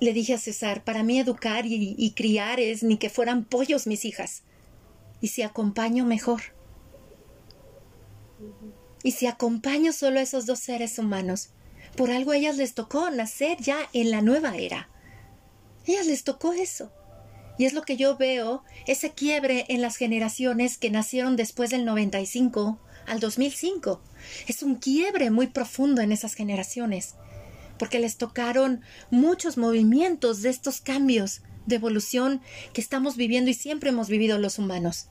le 0.00 0.12
dije 0.12 0.34
a 0.34 0.38
César, 0.38 0.84
para 0.84 1.02
mí 1.02 1.18
educar 1.18 1.64
y, 1.66 2.12
criar 2.12 2.60
es 2.60 2.82
ni 2.82 2.98
que 2.98 3.10
fueran 3.10 3.44
pollos 3.44 3.86
mis 3.86 4.04
hijas. 4.04 4.42
Y 5.20 5.28
si 5.28 5.42
acompaño 5.42 6.04
mejor. 6.04 6.42
Y 9.02 9.12
si 9.12 9.26
acompaño 9.26 9.92
solo 9.92 10.20
a 10.20 10.22
esos 10.22 10.46
dos 10.46 10.60
seres 10.60 10.98
humanos, 10.98 11.50
por 11.96 12.10
algo 12.10 12.30
a 12.30 12.36
ellas 12.36 12.56
les 12.56 12.74
tocó 12.74 13.10
nacer 13.10 13.58
ya 13.60 13.88
en 13.92 14.10
la 14.10 14.22
nueva 14.22 14.56
era. 14.56 14.88
A 15.86 15.90
ellas 15.90 16.06
les 16.06 16.22
tocó 16.22 16.52
eso. 16.52 16.92
Y 17.58 17.64
es 17.64 17.72
lo 17.72 17.82
que 17.82 17.96
yo 17.96 18.16
veo, 18.16 18.62
ese 18.86 19.10
quiebre 19.10 19.66
en 19.68 19.82
las 19.82 19.96
generaciones 19.96 20.78
que 20.78 20.90
nacieron 20.90 21.34
después 21.34 21.70
del 21.70 21.84
95 21.84 22.78
al 23.06 23.18
2005. 23.18 24.00
Es 24.46 24.62
un 24.62 24.76
quiebre 24.76 25.30
muy 25.30 25.48
profundo 25.48 26.00
en 26.00 26.12
esas 26.12 26.34
generaciones, 26.34 27.16
porque 27.76 27.98
les 27.98 28.16
tocaron 28.16 28.82
muchos 29.10 29.58
movimientos 29.58 30.40
de 30.42 30.50
estos 30.50 30.80
cambios 30.80 31.42
de 31.66 31.76
evolución 31.76 32.40
que 32.72 32.80
estamos 32.80 33.16
viviendo 33.16 33.50
y 33.50 33.54
siempre 33.54 33.90
hemos 33.90 34.08
vivido 34.08 34.38
los 34.38 34.60
humanos. 34.60 35.08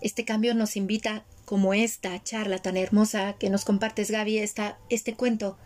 Este 0.00 0.24
cambio 0.24 0.54
nos 0.54 0.76
invita, 0.76 1.24
como 1.44 1.74
esta 1.74 2.20
charla 2.22 2.58
tan 2.58 2.78
hermosa 2.78 3.34
que 3.34 3.50
nos 3.50 3.66
compartes, 3.66 4.10
Gaby, 4.10 4.38
esta, 4.38 4.78
este 4.88 5.14
cuento, 5.14 5.58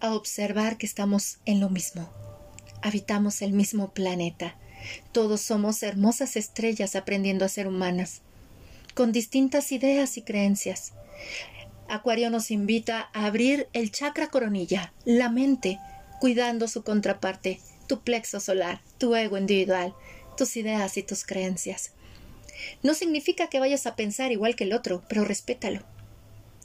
a 0.00 0.14
observar 0.14 0.76
que 0.78 0.84
estamos 0.84 1.38
en 1.46 1.60
lo 1.60 1.70
mismo 1.70 2.10
habitamos 2.84 3.40
el 3.40 3.52
mismo 3.52 3.92
planeta. 3.92 4.56
Todos 5.10 5.40
somos 5.40 5.82
hermosas 5.82 6.36
estrellas 6.36 6.94
aprendiendo 6.94 7.46
a 7.46 7.48
ser 7.48 7.66
humanas, 7.66 8.20
con 8.94 9.10
distintas 9.10 9.72
ideas 9.72 10.18
y 10.18 10.22
creencias. 10.22 10.92
Acuario 11.88 12.28
nos 12.28 12.50
invita 12.50 13.08
a 13.14 13.24
abrir 13.24 13.68
el 13.72 13.90
chakra 13.90 14.28
coronilla, 14.28 14.92
la 15.06 15.30
mente, 15.30 15.80
cuidando 16.20 16.68
su 16.68 16.84
contraparte, 16.84 17.58
tu 17.88 18.00
plexo 18.00 18.38
solar, 18.38 18.82
tu 18.98 19.16
ego 19.16 19.38
individual, 19.38 19.94
tus 20.36 20.54
ideas 20.58 20.98
y 20.98 21.02
tus 21.02 21.24
creencias. 21.24 21.92
No 22.82 22.92
significa 22.92 23.48
que 23.48 23.60
vayas 23.60 23.86
a 23.86 23.96
pensar 23.96 24.30
igual 24.30 24.56
que 24.56 24.64
el 24.64 24.74
otro, 24.74 25.02
pero 25.08 25.24
respétalo. 25.24 25.80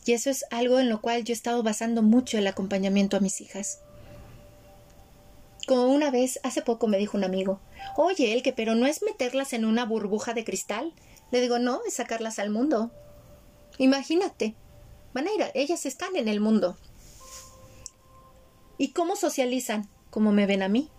Y 0.06 0.12
eso 0.12 0.30
es 0.30 0.44
algo 0.52 0.80
en 0.80 0.90
lo 0.90 1.00
cual 1.00 1.24
yo 1.24 1.32
he 1.32 1.36
estado 1.36 1.64
basando 1.64 2.02
mucho 2.02 2.38
el 2.38 2.48
acompañamiento 2.48 3.16
a 3.16 3.22
mis 3.22 3.40
hijas. 3.40 3.80
Como 5.70 5.86
una 5.94 6.10
vez, 6.10 6.40
hace 6.42 6.64
poco 6.64 6.88
me 6.88 6.98
dijo 6.98 7.16
un 7.16 7.24
amigo, 7.24 7.62
oye, 7.96 8.34
el 8.34 8.42
que, 8.42 8.54
pero 8.54 8.74
no 8.74 8.88
es 8.88 9.04
meterlas 9.04 9.54
en 9.54 9.66
una 9.66 9.86
burbuja 9.86 10.34
de 10.34 10.44
cristal. 10.44 10.96
Le 11.30 11.42
digo, 11.42 11.60
no, 11.60 11.82
es 11.86 11.94
sacarlas 11.94 12.40
al 12.40 12.50
mundo. 12.50 12.92
Imagínate, 13.78 14.56
van 15.14 15.28
a 15.28 15.32
ir, 15.32 15.46
ellas 15.54 15.86
están 15.86 16.16
en 16.16 16.28
el 16.28 16.40
mundo. 16.40 16.76
¿Y 18.80 18.94
cómo 18.94 19.16
socializan? 19.16 19.88
Como 20.10 20.32
me 20.32 20.48
ven 20.48 20.64
a 20.64 20.70
mí. 20.70 20.90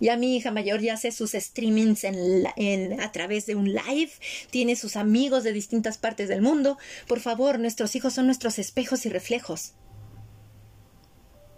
Ya 0.00 0.16
mi 0.16 0.34
hija 0.34 0.50
mayor 0.50 0.80
ya 0.80 0.94
hace 0.94 1.12
sus 1.12 1.32
streamings 1.32 2.04
en, 2.04 3.00
a 3.02 3.12
través 3.12 3.44
de 3.44 3.54
un 3.54 3.70
live, 3.70 4.12
tiene 4.48 4.76
sus 4.76 4.96
amigos 4.96 5.44
de 5.44 5.52
distintas 5.52 5.98
partes 5.98 6.30
del 6.30 6.40
mundo. 6.40 6.78
Por 7.06 7.20
favor, 7.20 7.58
nuestros 7.58 7.96
hijos 7.96 8.14
son 8.14 8.24
nuestros 8.24 8.58
espejos 8.58 9.04
y 9.04 9.10
reflejos. 9.10 9.74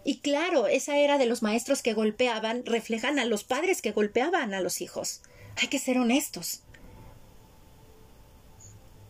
Y 0.09 0.20
claro, 0.20 0.68
esa 0.68 0.96
era 0.96 1.18
de 1.18 1.26
los 1.26 1.42
maestros 1.42 1.82
que 1.82 1.92
golpeaban 1.92 2.64
reflejan 2.64 3.18
a 3.18 3.26
los 3.26 3.44
padres 3.44 3.82
que 3.82 3.92
golpeaban 3.92 4.54
a 4.54 4.62
los 4.62 4.80
hijos. 4.80 5.20
Hay 5.56 5.68
que 5.68 5.78
ser 5.78 5.98
honestos. 5.98 6.62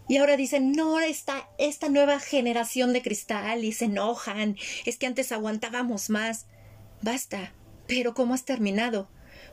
Y 0.08 0.16
ahora 0.16 0.36
dicen, 0.36 0.72
no, 0.72 0.98
esta, 0.98 1.48
esta 1.56 1.88
nueva 1.88 2.18
generación 2.18 2.92
de 2.92 3.00
cristal 3.00 3.64
y 3.64 3.70
se 3.70 3.84
enojan, 3.84 4.56
es 4.86 4.98
que 4.98 5.06
antes 5.06 5.30
aguantábamos 5.30 6.10
más. 6.10 6.46
Basta, 7.00 7.52
pero 7.86 8.12
¿cómo 8.12 8.34
has 8.34 8.44
terminado? 8.44 9.08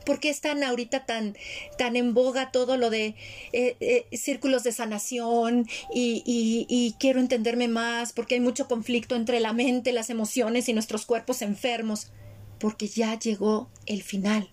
¿Por 0.06 0.20
qué 0.20 0.30
están 0.30 0.64
ahorita 0.64 1.06
tan, 1.06 1.36
tan 1.78 1.96
en 1.96 2.14
boga 2.14 2.52
todo 2.52 2.78
lo 2.78 2.90
de 2.90 3.16
eh, 3.54 3.76
eh, 3.80 4.06
círculos 4.16 4.64
de 4.64 4.72
sanación 4.72 5.68
y, 5.94 6.24
y, 6.26 6.96
quiero 7.00 7.20
entenderme 7.20 7.68
más? 7.68 8.14
Porque 8.14 8.36
hay 8.36 8.42
mucho 8.42 8.68
conflicto 8.68 9.16
entre 9.16 9.40
la 9.40 9.54
mente, 9.54 9.92
las 9.92 10.10
emociones 10.10 10.70
y 10.70 10.74
nuestros 10.74 11.06
cuerpos 11.06 11.42
enfermos. 11.42 12.12
Porque 12.60 12.88
ya 12.88 13.18
llegó 13.20 13.70
el 13.86 14.02
final. 14.04 14.50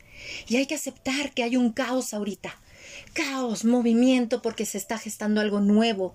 Y 0.49 0.57
hay 0.57 0.67
que 0.67 0.75
aceptar 0.75 1.33
que 1.33 1.43
hay 1.43 1.57
un 1.57 1.73
caos 1.73 2.15
ahorita. 2.15 2.59
Caos, 3.13 3.65
movimiento, 3.65 4.43
porque 4.43 4.67
se 4.67 4.79
está 4.79 4.99
gestando 4.99 5.41
algo 5.41 5.61
nuevo. 5.61 6.15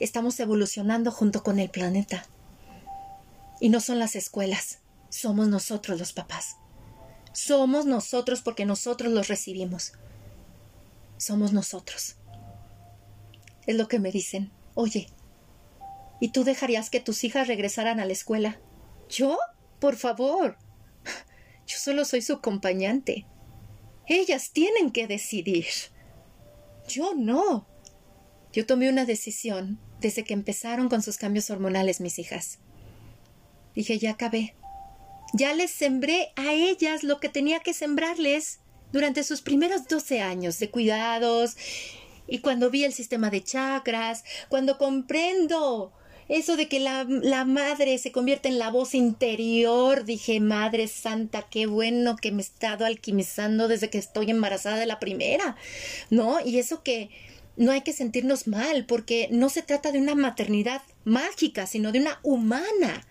Estamos 0.00 0.38
evolucionando 0.40 1.10
junto 1.10 1.42
con 1.42 1.58
el 1.58 1.70
planeta. 1.70 2.26
Y 3.60 3.70
no 3.70 3.80
son 3.80 3.98
las 3.98 4.16
escuelas, 4.16 4.80
somos 5.08 5.48
nosotros 5.48 5.98
los 5.98 6.12
papás. 6.12 6.56
Somos 7.36 7.84
nosotros 7.84 8.40
porque 8.40 8.64
nosotros 8.64 9.12
los 9.12 9.28
recibimos. 9.28 9.92
Somos 11.18 11.52
nosotros. 11.52 12.16
Es 13.66 13.76
lo 13.76 13.88
que 13.88 13.98
me 13.98 14.10
dicen. 14.10 14.50
Oye, 14.72 15.08
¿y 16.18 16.30
tú 16.30 16.44
dejarías 16.44 16.88
que 16.88 16.98
tus 16.98 17.24
hijas 17.24 17.46
regresaran 17.46 18.00
a 18.00 18.06
la 18.06 18.14
escuela? 18.14 18.58
¿Yo? 19.10 19.38
Por 19.80 19.96
favor. 19.96 20.56
Yo 21.66 21.76
solo 21.76 22.06
soy 22.06 22.22
su 22.22 22.32
acompañante. 22.32 23.26
Ellas 24.06 24.52
tienen 24.52 24.90
que 24.90 25.06
decidir. 25.06 25.66
Yo 26.88 27.12
no. 27.14 27.66
Yo 28.54 28.64
tomé 28.64 28.88
una 28.88 29.04
decisión 29.04 29.78
desde 30.00 30.24
que 30.24 30.32
empezaron 30.32 30.88
con 30.88 31.02
sus 31.02 31.18
cambios 31.18 31.50
hormonales 31.50 32.00
mis 32.00 32.18
hijas. 32.18 32.60
Dije, 33.74 33.98
ya 33.98 34.12
acabé. 34.12 34.54
Ya 35.32 35.54
les 35.54 35.70
sembré 35.70 36.32
a 36.36 36.52
ellas 36.52 37.02
lo 37.02 37.18
que 37.20 37.28
tenía 37.28 37.60
que 37.60 37.74
sembrarles 37.74 38.60
durante 38.92 39.24
sus 39.24 39.42
primeros 39.42 39.88
12 39.88 40.20
años 40.20 40.58
de 40.58 40.70
cuidados. 40.70 41.56
Y 42.26 42.38
cuando 42.38 42.70
vi 42.70 42.84
el 42.84 42.92
sistema 42.92 43.30
de 43.30 43.42
chakras, 43.42 44.24
cuando 44.48 44.78
comprendo 44.78 45.92
eso 46.28 46.56
de 46.56 46.68
que 46.68 46.80
la, 46.80 47.04
la, 47.08 47.44
madre 47.44 47.98
se 47.98 48.10
convierte 48.10 48.48
en 48.48 48.58
la 48.58 48.70
voz 48.70 48.94
interior, 48.94 50.04
dije, 50.04 50.40
Madre 50.40 50.88
Santa, 50.88 51.46
qué 51.48 51.66
bueno 51.66 52.16
que 52.16 52.32
me 52.32 52.42
he 52.42 52.44
estado 52.44 52.84
alquimizando 52.84 53.68
desde 53.68 53.90
que 53.90 53.98
estoy 53.98 54.30
embarazada 54.30 54.76
de 54.76 54.86
la 54.86 54.98
primera, 54.98 55.56
¿no? 56.10 56.40
Y 56.44 56.58
eso 56.58 56.82
que 56.82 57.10
no 57.56 57.70
hay 57.70 57.82
que 57.82 57.92
sentirnos 57.92 58.48
mal, 58.48 58.86
porque 58.86 59.28
no 59.30 59.48
se 59.48 59.62
trata 59.62 59.92
de 59.92 60.00
una 60.00 60.16
maternidad 60.16 60.82
mágica, 61.04 61.66
sino 61.66 61.92
de 61.92 62.00
una 62.00 62.18
humana 62.24 63.06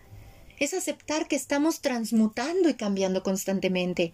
es 0.60 0.74
aceptar 0.74 1.28
que 1.28 1.36
estamos 1.36 1.82
transmutando 1.82 2.70
y 2.70 2.76
cambiando 2.76 3.24
constantemente. 3.24 4.14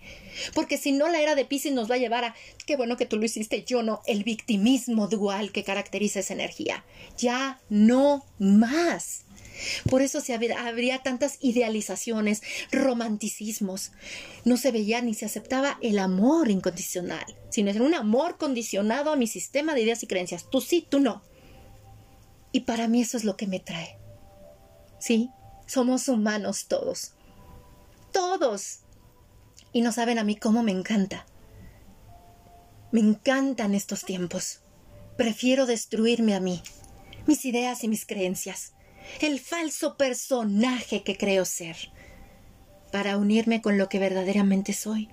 Porque 0.53 0.77
si 0.77 0.91
no, 0.91 1.07
la 1.07 1.21
era 1.21 1.35
de 1.35 1.45
Pisces 1.45 1.73
nos 1.73 1.89
va 1.89 1.95
a 1.95 1.99
llevar 1.99 2.25
a 2.25 2.35
qué 2.65 2.75
bueno 2.75 2.97
que 2.97 3.05
tú 3.05 3.17
lo 3.17 3.25
hiciste, 3.25 3.63
yo 3.63 3.83
no, 3.83 4.01
el 4.05 4.23
victimismo 4.23 5.07
dual 5.07 5.51
que 5.51 5.63
caracteriza 5.63 6.19
esa 6.19 6.33
energía. 6.33 6.83
Ya 7.17 7.59
no 7.69 8.25
más. 8.39 9.25
Por 9.89 10.01
eso 10.01 10.21
se 10.21 10.33
habría 10.33 10.99
tantas 10.99 11.37
idealizaciones, 11.41 12.41
romanticismos. 12.71 13.91
No 14.45 14.57
se 14.57 14.71
veía 14.71 15.01
ni 15.01 15.13
se 15.13 15.25
aceptaba 15.25 15.77
el 15.81 15.99
amor 15.99 16.49
incondicional, 16.49 17.25
sino 17.49 17.69
era 17.69 17.83
un 17.83 17.93
amor 17.93 18.37
condicionado 18.37 19.11
a 19.11 19.15
mi 19.15 19.27
sistema 19.27 19.73
de 19.73 19.81
ideas 19.81 20.03
y 20.03 20.07
creencias. 20.07 20.49
Tú 20.49 20.61
sí, 20.61 20.85
tú 20.87 20.99
no. 20.99 21.21
Y 22.51 22.61
para 22.61 22.87
mí 22.87 23.01
eso 23.01 23.17
es 23.17 23.23
lo 23.23 23.37
que 23.37 23.47
me 23.47 23.59
trae. 23.59 23.97
Sí, 24.99 25.29
somos 25.71 26.09
humanos 26.09 26.65
todos. 26.67 27.13
Todos. 28.11 28.79
Y 29.71 29.81
no 29.81 29.93
saben 29.93 30.19
a 30.19 30.25
mí 30.25 30.35
cómo 30.35 30.63
me 30.63 30.73
encanta. 30.73 31.25
Me 32.91 32.99
encantan 32.99 33.73
estos 33.73 34.03
tiempos. 34.03 34.59
Prefiero 35.15 35.65
destruirme 35.65 36.35
a 36.35 36.41
mí, 36.41 36.61
mis 37.25 37.45
ideas 37.45 37.85
y 37.85 37.87
mis 37.87 38.05
creencias, 38.05 38.73
el 39.21 39.39
falso 39.39 39.95
personaje 39.95 41.03
que 41.03 41.17
creo 41.17 41.45
ser, 41.45 41.77
para 42.91 43.17
unirme 43.17 43.61
con 43.61 43.77
lo 43.77 43.87
que 43.87 43.99
verdaderamente 43.99 44.73
soy, 44.73 45.07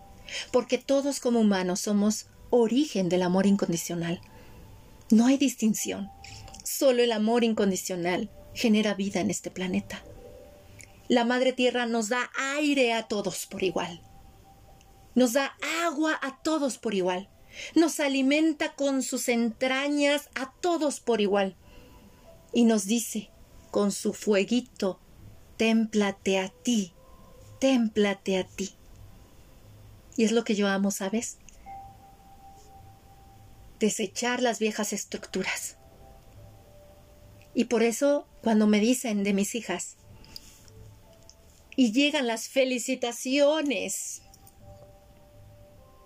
porque 0.51 0.79
todos 0.79 1.21
como 1.21 1.41
humanos 1.41 1.81
somos 1.81 2.27
origen 2.51 3.09
del 3.09 3.23
amor 3.23 3.47
incondicional. 3.47 4.21
No 5.11 5.27
hay 5.27 5.37
distinción, 5.37 6.11
solo 6.65 7.03
el 7.03 7.13
amor 7.13 7.45
incondicional 7.45 8.31
genera 8.55 8.95
vida 8.95 9.21
en 9.21 9.31
este 9.31 9.51
planeta. 9.51 10.03
La 11.09 11.25
Madre 11.25 11.55
Tierra 11.55 11.87
nos 11.87 12.11
da 12.11 12.31
aire 12.57 12.93
a 12.93 13.09
todos 13.09 13.47
por 13.47 13.63
igual. 13.63 14.03
Nos 15.15 15.33
da 15.33 15.57
agua 15.85 16.19
a 16.23 16.43
todos 16.43 16.77
por 16.77 16.95
igual. 16.95 17.31
Nos 17.75 17.99
alimenta 17.99 18.75
con 18.75 19.03
sus 19.03 19.29
entrañas 19.29 20.29
a 20.35 20.53
todos 20.61 21.01
por 21.01 21.21
igual. 21.21 21.57
Y 22.53 22.65
nos 22.65 22.85
dice, 22.87 23.31
con 23.71 23.91
su 23.91 24.13
fueguito, 24.13 25.01
témplate 25.57 26.39
a 26.39 26.51
ti, 26.51 26.93
témplate 27.59 28.39
a 28.39 28.47
ti. 28.47 28.75
Y 30.17 30.25
es 30.25 30.33
lo 30.33 30.45
que 30.45 30.55
yo 30.55 30.69
amo, 30.69 30.91
¿sabes? 30.91 31.39
Desechar 33.81 34.43
las 34.43 34.59
viejas 34.59 34.93
estructuras. 34.93 35.79
Y 37.55 37.65
por 37.65 37.83
eso, 37.83 38.29
cuando 38.43 38.67
me 38.67 38.79
dicen 38.79 39.25
de 39.25 39.33
mis 39.33 39.55
hijas, 39.55 39.97
y 41.79 41.93
llegan 41.93 42.27
las 42.27 42.49
felicitaciones. 42.49 44.23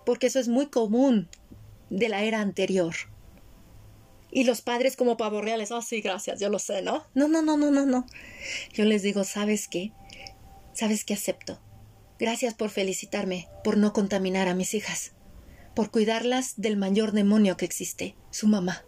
Porque 0.05 0.27
eso 0.27 0.39
es 0.39 0.47
muy 0.47 0.67
común 0.67 1.29
de 1.89 2.09
la 2.09 2.21
era 2.21 2.41
anterior. 2.41 2.93
Y 4.29 4.43
los 4.43 4.61
padres 4.61 4.95
como 4.95 5.17
pavorreales, 5.17 5.71
oh 5.71 5.81
sí, 5.81 6.01
gracias, 6.01 6.39
yo 6.39 6.49
lo 6.49 6.59
sé, 6.59 6.83
¿no? 6.83 7.07
No, 7.15 7.27
no, 7.27 7.41
no, 7.41 7.57
no, 7.57 7.71
no, 7.71 7.87
no. 7.87 8.05
Yo 8.71 8.85
les 8.85 9.01
digo, 9.01 9.23
¿sabes 9.23 9.67
qué? 9.67 9.91
¿Sabes 10.73 11.03
qué 11.03 11.15
acepto? 11.15 11.59
Gracias 12.19 12.53
por 12.53 12.69
felicitarme, 12.69 13.47
por 13.63 13.75
no 13.77 13.93
contaminar 13.93 14.49
a 14.49 14.53
mis 14.53 14.75
hijas, 14.75 15.13
por 15.73 15.89
cuidarlas 15.89 16.53
del 16.55 16.77
mayor 16.77 17.13
demonio 17.13 17.57
que 17.57 17.65
existe, 17.65 18.15
su 18.29 18.47
mamá. 18.47 18.85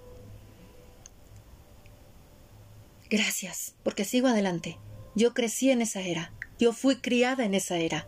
Gracias, 3.10 3.74
porque 3.82 4.06
sigo 4.06 4.28
adelante. 4.28 4.78
Yo 5.16 5.34
crecí 5.34 5.72
en 5.72 5.82
esa 5.82 6.02
era. 6.02 6.32
Yo 6.58 6.74
fui 6.74 6.98
criada 6.98 7.46
en 7.46 7.54
esa 7.54 7.78
era. 7.78 8.08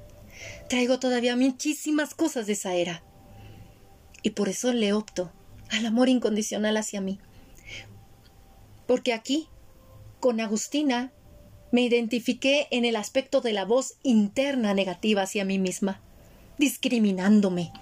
Traigo 0.70 1.00
todavía 1.00 1.36
muchísimas 1.36 2.14
cosas 2.14 2.48
de 2.48 2.54
esa 2.54 2.76
era. 2.76 3.04
Y 4.24 4.32
por 4.32 4.50
eso 4.50 4.74
le 4.74 4.94
opto 4.94 5.32
al 5.70 5.86
amor 5.86 6.10
incondicional 6.10 6.78
hacia 6.78 7.02
mí. 7.02 7.20
Porque 8.88 9.14
aquí, 9.14 9.48
con 10.20 10.40
Agustina, 10.40 11.12
me 11.72 11.82
identifiqué 11.82 12.68
en 12.72 12.86
el 12.86 12.96
aspecto 12.96 13.42
de 13.42 13.52
la 13.52 13.66
voz 13.66 13.96
interna 14.04 14.74
negativa 14.74 15.24
hacia 15.24 15.44
mí 15.44 15.60
misma, 15.60 16.02
discriminándome, 16.58 17.74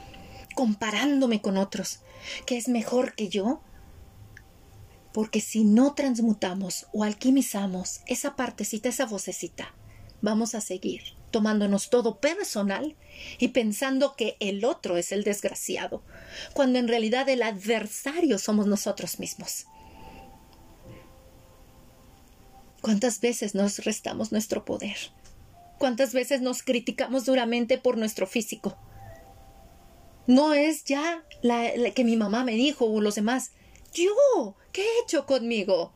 comparándome 0.56 1.42
con 1.42 1.58
otros, 1.58 2.00
que 2.48 2.58
es 2.58 2.68
mejor 2.68 3.14
que 3.14 3.30
yo. 3.30 3.62
Porque 5.14 5.40
si 5.42 5.64
no 5.64 5.94
transmutamos 5.94 6.88
o 6.92 7.04
alquimizamos 7.04 8.02
esa 8.08 8.36
partecita, 8.36 8.90
esa 8.90 9.06
vocecita, 9.06 9.74
vamos 10.22 10.56
a 10.56 10.62
seguir 10.62 11.16
tomándonos 11.36 11.90
todo 11.90 12.22
personal 12.22 12.96
y 13.40 13.50
pensando 13.50 14.16
que 14.16 14.38
el 14.40 14.64
otro 14.64 14.96
es 14.96 15.12
el 15.12 15.26
desgraciado, 15.26 16.02
cuando 16.54 16.80
en 16.80 16.88
realidad 16.88 17.28
el 17.28 17.44
adversario 17.44 18.38
somos 18.38 18.68
nosotros 18.68 19.20
mismos. 19.20 19.66
¿Cuántas 22.80 23.20
veces 23.20 23.54
nos 23.54 23.80
restamos 23.80 24.32
nuestro 24.32 24.64
poder? 24.64 24.96
¿Cuántas 25.78 26.14
veces 26.14 26.40
nos 26.40 26.64
criticamos 26.64 27.26
duramente 27.26 27.78
por 27.78 27.98
nuestro 27.98 28.28
físico? 28.28 28.78
No 30.28 30.54
es 30.54 30.86
ya 30.86 31.22
la, 31.42 31.74
que 31.94 32.06
mi 32.06 32.16
mamá 32.16 32.46
me 32.46 32.54
dijo 32.54 32.86
o 32.86 33.02
los 33.02 33.16
demás. 33.16 33.52
Yo, 33.94 34.56
¿qué 34.72 34.84
he 34.84 35.04
hecho 35.04 35.26
conmigo? 35.26 35.94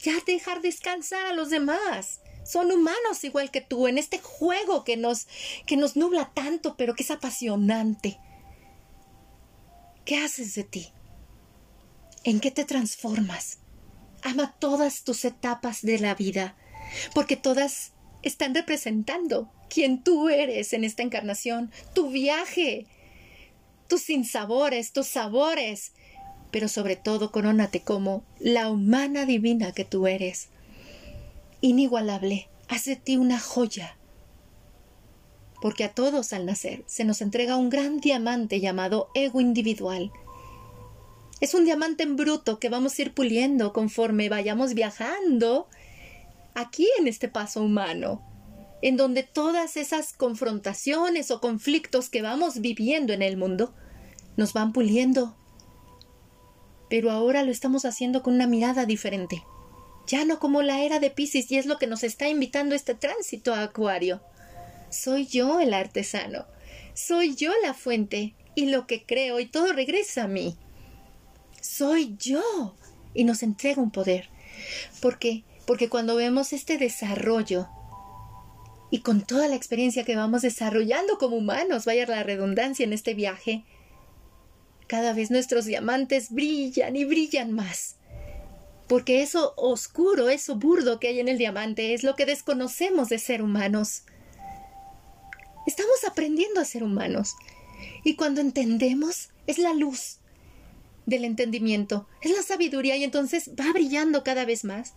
Ya 0.00 0.14
dejar 0.26 0.62
descansar 0.62 1.26
a 1.26 1.34
los 1.34 1.50
demás. 1.50 2.21
Son 2.44 2.70
humanos 2.70 3.22
igual 3.24 3.50
que 3.50 3.60
tú 3.60 3.88
en 3.88 3.98
este 3.98 4.18
juego 4.18 4.84
que 4.84 4.96
nos, 4.96 5.26
que 5.66 5.76
nos 5.76 5.96
nubla 5.96 6.32
tanto, 6.34 6.76
pero 6.76 6.94
que 6.94 7.02
es 7.02 7.10
apasionante. 7.10 8.18
¿Qué 10.04 10.16
haces 10.16 10.54
de 10.54 10.64
ti? 10.64 10.92
¿En 12.24 12.40
qué 12.40 12.50
te 12.50 12.64
transformas? 12.64 13.58
Ama 14.22 14.54
todas 14.58 15.04
tus 15.04 15.24
etapas 15.24 15.82
de 15.82 15.98
la 15.98 16.14
vida, 16.14 16.56
porque 17.14 17.36
todas 17.36 17.92
están 18.22 18.54
representando 18.54 19.50
quién 19.68 20.02
tú 20.02 20.28
eres 20.28 20.72
en 20.72 20.84
esta 20.84 21.02
encarnación, 21.02 21.70
tu 21.94 22.10
viaje, 22.10 22.86
tus 23.88 24.02
sinsabores, 24.02 24.92
tus 24.92 25.06
sabores, 25.06 25.92
pero 26.50 26.68
sobre 26.68 26.96
todo 26.96 27.32
corónate 27.32 27.80
como 27.80 28.24
la 28.38 28.70
humana 28.70 29.26
divina 29.26 29.72
que 29.72 29.84
tú 29.84 30.06
eres. 30.06 30.48
Inigualable, 31.62 32.50
haz 32.68 32.84
de 32.84 32.96
ti 32.96 33.16
una 33.16 33.40
joya. 33.40 33.96
Porque 35.62 35.84
a 35.84 35.94
todos 35.94 36.34
al 36.34 36.44
nacer 36.44 36.84
se 36.86 37.04
nos 37.04 37.22
entrega 37.22 37.56
un 37.56 37.70
gran 37.70 38.00
diamante 38.00 38.60
llamado 38.60 39.08
ego 39.14 39.40
individual, 39.40 40.12
es 41.42 41.54
un 41.54 41.64
diamante 41.64 42.04
en 42.04 42.14
bruto 42.14 42.60
que 42.60 42.68
vamos 42.68 42.96
a 42.96 43.02
ir 43.02 43.14
puliendo 43.14 43.72
conforme 43.72 44.28
vayamos 44.28 44.74
viajando 44.74 45.66
aquí 46.54 46.88
en 47.00 47.08
este 47.08 47.26
paso 47.26 47.62
humano, 47.62 48.22
en 48.80 48.96
donde 48.96 49.24
todas 49.24 49.76
esas 49.76 50.12
confrontaciones 50.12 51.32
o 51.32 51.40
conflictos 51.40 52.10
que 52.10 52.22
vamos 52.22 52.60
viviendo 52.60 53.12
en 53.12 53.22
el 53.22 53.36
mundo 53.36 53.74
nos 54.36 54.52
van 54.52 54.72
puliendo. 54.72 55.36
Pero 56.88 57.10
ahora 57.10 57.42
lo 57.42 57.50
estamos 57.50 57.86
haciendo 57.86 58.22
con 58.22 58.34
una 58.34 58.46
mirada 58.46 58.86
diferente, 58.86 59.42
ya 60.06 60.24
no 60.24 60.38
como 60.38 60.62
la 60.62 60.82
era 60.82 61.00
de 61.00 61.10
Pisces 61.10 61.50
y 61.50 61.58
es 61.58 61.66
lo 61.66 61.78
que 61.78 61.86
nos 61.86 62.02
está 62.02 62.28
invitando 62.28 62.74
este 62.74 62.94
tránsito 62.94 63.54
a 63.54 63.62
Acuario. 63.62 64.20
Soy 64.90 65.26
yo 65.26 65.60
el 65.60 65.74
artesano, 65.74 66.46
soy 66.94 67.34
yo 67.34 67.52
la 67.62 67.74
fuente 67.74 68.34
y 68.54 68.66
lo 68.66 68.86
que 68.86 69.04
creo 69.04 69.40
y 69.40 69.46
todo 69.46 69.72
regresa 69.72 70.24
a 70.24 70.28
mí 70.28 70.58
soy 71.62 72.16
yo. 72.18 72.74
Y 73.14 73.24
nos 73.24 73.42
entrega 73.42 73.80
un 73.80 73.90
poder. 73.90 74.28
¿Por 75.00 75.18
qué? 75.18 75.44
Porque 75.66 75.88
cuando 75.88 76.16
vemos 76.16 76.52
este 76.52 76.78
desarrollo 76.78 77.68
y 78.90 79.00
con 79.00 79.22
toda 79.22 79.48
la 79.48 79.54
experiencia 79.54 80.04
que 80.04 80.16
vamos 80.16 80.42
desarrollando 80.42 81.18
como 81.18 81.36
humanos, 81.36 81.84
vaya 81.84 82.06
la 82.06 82.22
redundancia 82.22 82.84
en 82.84 82.92
este 82.92 83.14
viaje, 83.14 83.64
cada 84.86 85.12
vez 85.12 85.30
nuestros 85.30 85.64
diamantes 85.64 86.30
brillan 86.30 86.96
y 86.96 87.04
brillan 87.04 87.52
más. 87.52 87.96
Porque 88.92 89.22
eso 89.22 89.54
oscuro, 89.56 90.28
eso 90.28 90.56
burdo 90.56 91.00
que 91.00 91.08
hay 91.08 91.18
en 91.18 91.28
el 91.28 91.38
diamante 91.38 91.94
es 91.94 92.02
lo 92.02 92.14
que 92.14 92.26
desconocemos 92.26 93.08
de 93.08 93.18
ser 93.18 93.40
humanos. 93.40 94.02
Estamos 95.66 96.04
aprendiendo 96.06 96.60
a 96.60 96.66
ser 96.66 96.84
humanos. 96.84 97.34
Y 98.04 98.16
cuando 98.16 98.42
entendemos, 98.42 99.30
es 99.46 99.56
la 99.56 99.72
luz 99.72 100.18
del 101.06 101.24
entendimiento, 101.24 102.06
es 102.20 102.36
la 102.36 102.42
sabiduría 102.42 102.94
y 102.98 103.04
entonces 103.04 103.52
va 103.58 103.72
brillando 103.72 104.24
cada 104.24 104.44
vez 104.44 104.62
más, 104.62 104.92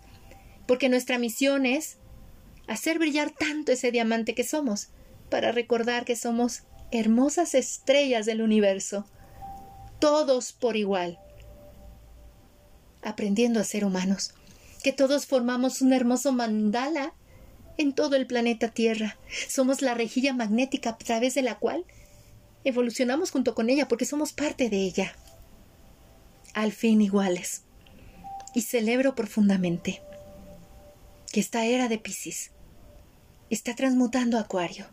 porque 0.68 0.90
nuestra 0.90 1.18
misión 1.18 1.66
es 1.66 1.96
hacer 2.68 3.00
brillar 3.00 3.32
tanto 3.32 3.72
ese 3.72 3.92
diamante 3.92 4.36
que 4.36 4.44
somos, 4.44 4.90
para 5.30 5.54
recordar 5.54 6.04
que 6.04 6.18
somos 6.18 6.64
hermosas 6.92 7.56
estrellas 7.56 8.26
del 8.26 8.42
universo, 8.42 9.06
todos 10.02 10.52
por 10.52 10.76
igual, 10.76 11.18
aprendiendo 13.06 13.60
a 13.60 13.64
ser 13.64 13.86
humanos, 13.86 14.34
que 14.84 14.92
todos 14.92 15.26
formamos 15.26 15.82
un 15.82 15.94
hermoso 15.94 16.34
mandala 16.34 17.14
en 17.78 17.94
todo 17.94 18.16
el 18.16 18.28
planeta 18.28 18.70
Tierra. 18.70 19.18
Somos 19.48 19.82
la 19.82 19.94
rejilla 19.94 20.34
magnética 20.34 20.92
a 20.92 20.98
través 20.98 21.36
de 21.36 21.42
la 21.42 21.58
cual 21.60 21.86
evolucionamos 22.64 23.32
junto 23.32 23.56
con 23.56 23.70
ella 23.70 23.88
porque 23.88 24.06
somos 24.06 24.34
parte 24.34 24.70
de 24.70 24.78
ella 24.78 25.16
al 26.54 26.72
fin 26.72 27.02
iguales. 27.02 27.62
Y 28.54 28.62
celebro 28.62 29.16
profundamente 29.16 30.02
que 31.32 31.42
esta 31.42 31.66
era 31.66 31.90
de 31.90 31.98
Piscis 31.98 32.52
está 33.50 33.76
transmutando 33.76 34.38
a 34.38 34.42
Acuario, 34.42 34.86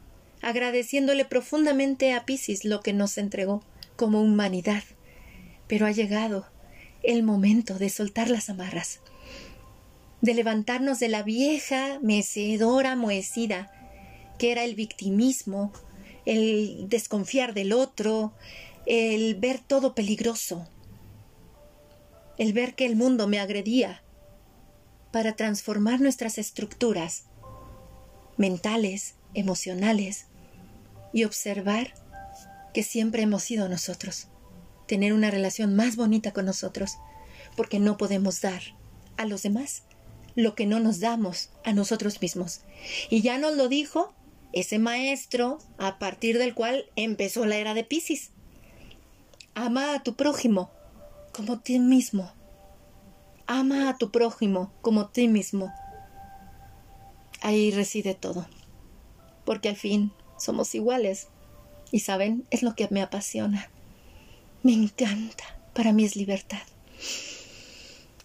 agradeciéndole 0.42 1.24
profundamente 1.24 2.12
a 2.12 2.26
Piscis 2.26 2.64
lo 2.64 2.80
que 2.80 2.92
nos 2.92 3.16
entregó 3.16 3.62
como 3.94 4.20
humanidad. 4.20 4.82
Pero 5.68 5.86
ha 5.86 5.92
llegado 5.92 6.51
el 7.02 7.22
momento 7.22 7.78
de 7.78 7.88
soltar 7.88 8.30
las 8.30 8.50
amarras, 8.50 9.00
de 10.20 10.34
levantarnos 10.34 11.00
de 11.00 11.08
la 11.08 11.22
vieja 11.22 11.98
mecedora 12.00 12.96
moecida, 12.96 13.70
que 14.38 14.52
era 14.52 14.64
el 14.64 14.74
victimismo, 14.74 15.72
el 16.24 16.88
desconfiar 16.88 17.54
del 17.54 17.72
otro, 17.72 18.32
el 18.86 19.34
ver 19.34 19.60
todo 19.60 19.94
peligroso, 19.94 20.68
el 22.38 22.52
ver 22.52 22.74
que 22.74 22.86
el 22.86 22.96
mundo 22.96 23.26
me 23.26 23.40
agredía, 23.40 24.02
para 25.12 25.36
transformar 25.36 26.00
nuestras 26.00 26.38
estructuras 26.38 27.24
mentales, 28.36 29.14
emocionales, 29.34 30.26
y 31.12 31.24
observar 31.24 31.92
que 32.72 32.82
siempre 32.82 33.22
hemos 33.22 33.42
sido 33.42 33.68
nosotros, 33.68 34.28
tener 34.86 35.12
una 35.12 35.30
relación 35.30 35.74
más 35.74 35.96
bonita 35.96 36.32
con 36.32 36.46
nosotros, 36.46 36.96
porque 37.56 37.78
no 37.78 37.96
podemos 37.96 38.40
dar 38.40 38.62
a 39.16 39.26
los 39.26 39.42
demás 39.42 39.84
lo 40.34 40.54
que 40.54 40.66
no 40.66 40.80
nos 40.80 41.00
damos 41.00 41.50
a 41.64 41.72
nosotros 41.72 42.20
mismos. 42.20 42.62
Y 43.10 43.22
ya 43.22 43.38
nos 43.38 43.56
lo 43.56 43.68
dijo 43.68 44.14
ese 44.52 44.78
maestro 44.78 45.58
a 45.78 45.98
partir 45.98 46.38
del 46.38 46.54
cual 46.54 46.86
empezó 46.96 47.46
la 47.46 47.56
era 47.56 47.74
de 47.74 47.84
Pisces. 47.84 48.30
Ama 49.54 49.94
a 49.94 50.02
tu 50.02 50.14
prójimo 50.14 50.70
como 51.32 51.60
ti 51.60 51.78
mismo. 51.78 52.32
Ama 53.46 53.88
a 53.88 53.98
tu 53.98 54.10
prójimo 54.10 54.72
como 54.80 55.08
ti 55.08 55.28
mismo. 55.28 55.72
Ahí 57.40 57.70
reside 57.70 58.14
todo. 58.14 58.46
Porque 59.44 59.68
al 59.68 59.76
fin 59.76 60.12
somos 60.38 60.74
iguales. 60.74 61.28
Y 61.90 62.00
saben, 62.00 62.46
es 62.50 62.62
lo 62.62 62.74
que 62.74 62.88
me 62.90 63.02
apasiona. 63.02 63.71
Me 64.62 64.72
encanta. 64.72 65.44
Para 65.74 65.92
mí 65.92 66.04
es 66.04 66.16
libertad. 66.16 66.62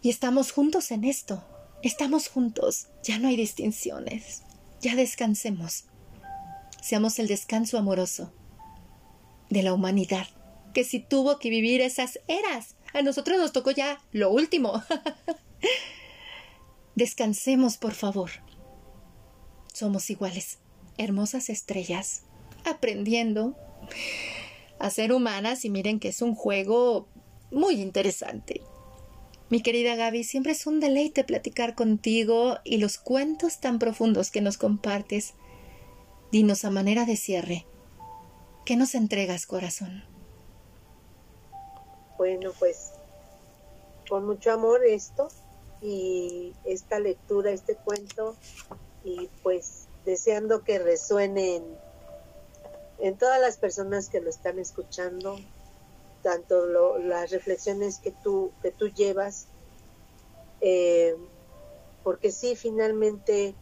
Y 0.02 0.10
estamos 0.10 0.52
juntos 0.52 0.92
en 0.92 1.04
esto. 1.04 1.44
Estamos 1.84 2.28
juntos. 2.28 2.88
Ya 3.04 3.20
no 3.20 3.28
hay 3.28 3.36
distinciones. 3.36 4.44
Ya 4.82 4.96
descansemos. 4.96 5.86
Seamos 6.82 7.20
el 7.20 7.28
descanso 7.28 7.78
amoroso 7.78 8.32
de 9.50 9.64
la 9.64 9.74
humanidad 9.74 10.28
que 10.74 10.84
si 10.84 11.00
tuvo 11.00 11.40
que 11.40 11.50
vivir 11.50 11.82
esas 11.82 12.20
eras 12.28 12.76
a 12.94 13.02
nosotros 13.02 13.38
nos 13.38 13.52
tocó 13.52 13.72
ya 13.72 14.02
lo 14.12 14.32
último. 14.32 14.84
Descansemos, 16.96 17.78
por 17.78 17.94
favor. 17.94 18.32
Somos 19.74 20.10
iguales, 20.10 20.60
hermosas 20.98 21.50
estrellas, 21.50 22.24
aprendiendo 22.66 23.56
a 24.80 24.90
ser 24.90 25.12
humanas 25.12 25.66
y 25.66 25.70
miren 25.70 26.00
que 26.00 26.10
es 26.10 26.22
un 26.22 26.36
juego 26.36 27.08
muy 27.52 27.82
interesante. 27.82 28.62
Mi 29.50 29.62
querida 29.62 29.96
Gaby, 29.96 30.24
siempre 30.24 30.52
es 30.52 30.68
un 30.68 30.80
deleite 30.80 31.24
platicar 31.24 31.74
contigo 31.74 32.58
y 32.66 32.78
los 32.78 32.98
cuentos 32.98 33.60
tan 33.60 33.80
profundos 33.80 34.30
que 34.30 34.42
nos 34.42 34.58
compartes. 34.58 35.36
Dinos 36.32 36.66
a 36.66 36.70
manera 36.70 37.06
de 37.06 37.16
cierre, 37.16 37.66
¿qué 38.66 38.76
nos 38.76 38.94
entregas, 38.94 39.46
corazón? 39.46 40.04
Bueno, 42.18 42.52
pues 42.60 42.92
con 44.10 44.26
mucho 44.26 44.52
amor 44.52 44.84
esto 44.86 45.30
y 45.82 46.54
esta 46.66 47.00
lectura, 47.00 47.52
este 47.52 47.76
cuento 47.76 48.36
y 49.06 49.30
pues 49.44 49.88
deseando 50.06 50.64
que 50.64 50.80
resuene 50.80 51.62
en, 53.00 53.18
todas 53.18 53.40
las 53.40 53.58
personas 53.58 54.10
que 54.10 54.22
lo 54.22 54.30
están 54.30 54.60
escuchando, 54.60 55.38
tanto 56.24 56.98
las 57.00 57.32
reflexiones 57.32 58.00
que 58.00 58.12
tú, 58.12 58.52
que 58.62 58.72
tú 58.72 58.88
llevas, 58.90 59.48
eh, 60.62 61.16
porque 62.04 62.32
sí, 62.32 62.56
finalmente 62.56 63.56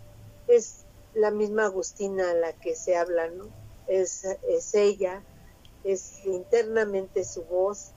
es 0.47 0.85
la 1.13 1.31
misma 1.31 1.65
Agustina 1.65 2.33
la 2.33 2.53
que 2.53 2.75
se 2.75 2.95
habla, 2.95 3.29
¿no? 3.29 3.47
Es, 3.87 4.25
es 4.47 4.73
ella, 4.75 5.23
es 5.83 6.25
internamente 6.25 7.23
su 7.23 7.43
voz 7.43 7.91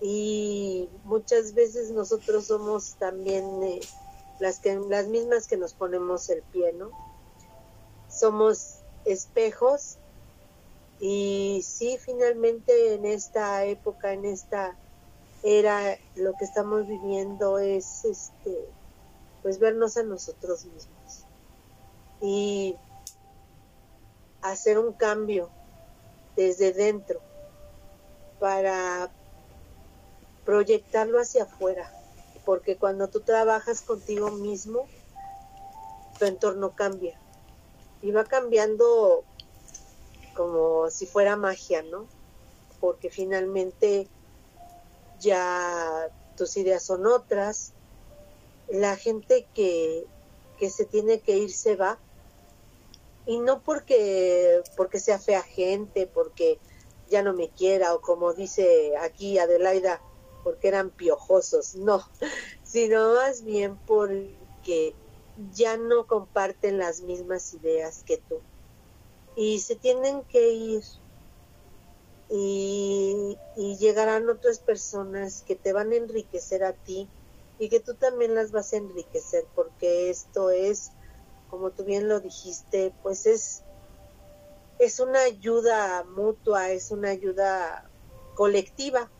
y 0.00 0.88
muchas 1.04 1.54
veces 1.54 1.92
nosotros 1.92 2.46
somos 2.46 2.96
también 2.96 3.62
eh, 3.62 3.80
las, 4.40 4.58
que, 4.58 4.74
las 4.88 5.06
mismas 5.06 5.46
que 5.46 5.56
nos 5.56 5.74
ponemos 5.74 6.28
el 6.28 6.42
pie, 6.42 6.72
¿no? 6.72 6.90
Somos 8.08 8.80
espejos 9.04 9.98
y 11.04 11.62
sí, 11.64 11.98
finalmente 11.98 12.94
en 12.94 13.04
esta 13.06 13.64
época, 13.64 14.12
en 14.12 14.24
esta 14.24 14.76
era, 15.42 15.98
lo 16.14 16.34
que 16.34 16.44
estamos 16.44 16.86
viviendo 16.86 17.58
es 17.58 18.04
este, 18.04 18.68
pues 19.42 19.58
vernos 19.58 19.96
a 19.96 20.04
nosotros 20.04 20.64
mismos. 20.64 21.24
Y 22.20 22.76
hacer 24.42 24.78
un 24.78 24.92
cambio 24.92 25.50
desde 26.36 26.72
dentro 26.72 27.20
para 28.38 29.10
proyectarlo 30.44 31.18
hacia 31.18 31.42
afuera, 31.42 31.90
porque 32.44 32.76
cuando 32.76 33.08
tú 33.08 33.22
trabajas 33.22 33.82
contigo 33.82 34.30
mismo, 34.30 34.86
tu 36.20 36.26
entorno 36.26 36.76
cambia. 36.76 37.18
Y 38.02 38.12
va 38.12 38.22
cambiando 38.22 39.24
como 40.34 40.90
si 40.90 41.06
fuera 41.06 41.36
magia, 41.36 41.82
¿no? 41.82 42.06
Porque 42.80 43.10
finalmente 43.10 44.08
ya 45.20 46.08
tus 46.36 46.56
ideas 46.56 46.84
son 46.84 47.06
otras, 47.06 47.72
la 48.68 48.96
gente 48.96 49.46
que, 49.54 50.04
que 50.58 50.70
se 50.70 50.84
tiene 50.84 51.20
que 51.20 51.36
ir 51.36 51.52
se 51.52 51.76
va, 51.76 51.98
y 53.26 53.38
no 53.38 53.62
porque, 53.62 54.62
porque 54.76 54.98
sea 54.98 55.18
fea 55.18 55.42
gente, 55.42 56.06
porque 56.06 56.58
ya 57.08 57.22
no 57.22 57.34
me 57.34 57.50
quiera, 57.50 57.94
o 57.94 58.00
como 58.00 58.32
dice 58.32 58.96
aquí 58.96 59.38
Adelaida, 59.38 60.00
porque 60.42 60.68
eran 60.68 60.90
piojosos, 60.90 61.74
no, 61.76 62.02
sino 62.64 63.14
más 63.14 63.44
bien 63.44 63.78
porque 63.86 64.94
ya 65.52 65.76
no 65.76 66.06
comparten 66.06 66.78
las 66.78 67.02
mismas 67.02 67.54
ideas 67.54 68.02
que 68.04 68.18
tú. 68.18 68.40
Y 69.36 69.60
se 69.60 69.76
tienen 69.76 70.22
que 70.24 70.50
ir 70.50 70.82
y, 72.34 73.38
llegarán 73.78 74.30
otras 74.30 74.58
personas 74.58 75.42
que 75.42 75.54
te 75.54 75.72
van 75.72 75.92
a 75.92 75.96
enriquecer 75.96 76.64
a 76.64 76.72
ti 76.72 77.08
y 77.58 77.68
que 77.68 77.80
tú 77.80 77.94
también 77.94 78.34
las 78.34 78.52
vas 78.52 78.72
a 78.72 78.78
enriquecer 78.78 79.44
porque 79.54 80.08
esto 80.08 80.50
es, 80.50 80.92
como 81.50 81.70
tú 81.72 81.84
bien 81.84 82.08
lo 82.08 82.20
dijiste, 82.20 82.94
pues 83.02 83.26
es, 83.26 83.62
es 84.78 84.98
una 84.98 85.20
ayuda 85.20 86.04
mutua, 86.04 86.70
es 86.70 86.90
una 86.90 87.10
ayuda 87.10 87.90
colectiva. 88.34 89.10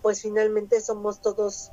Pues 0.00 0.22
finalmente 0.22 0.80
somos 0.80 1.20
todos 1.20 1.70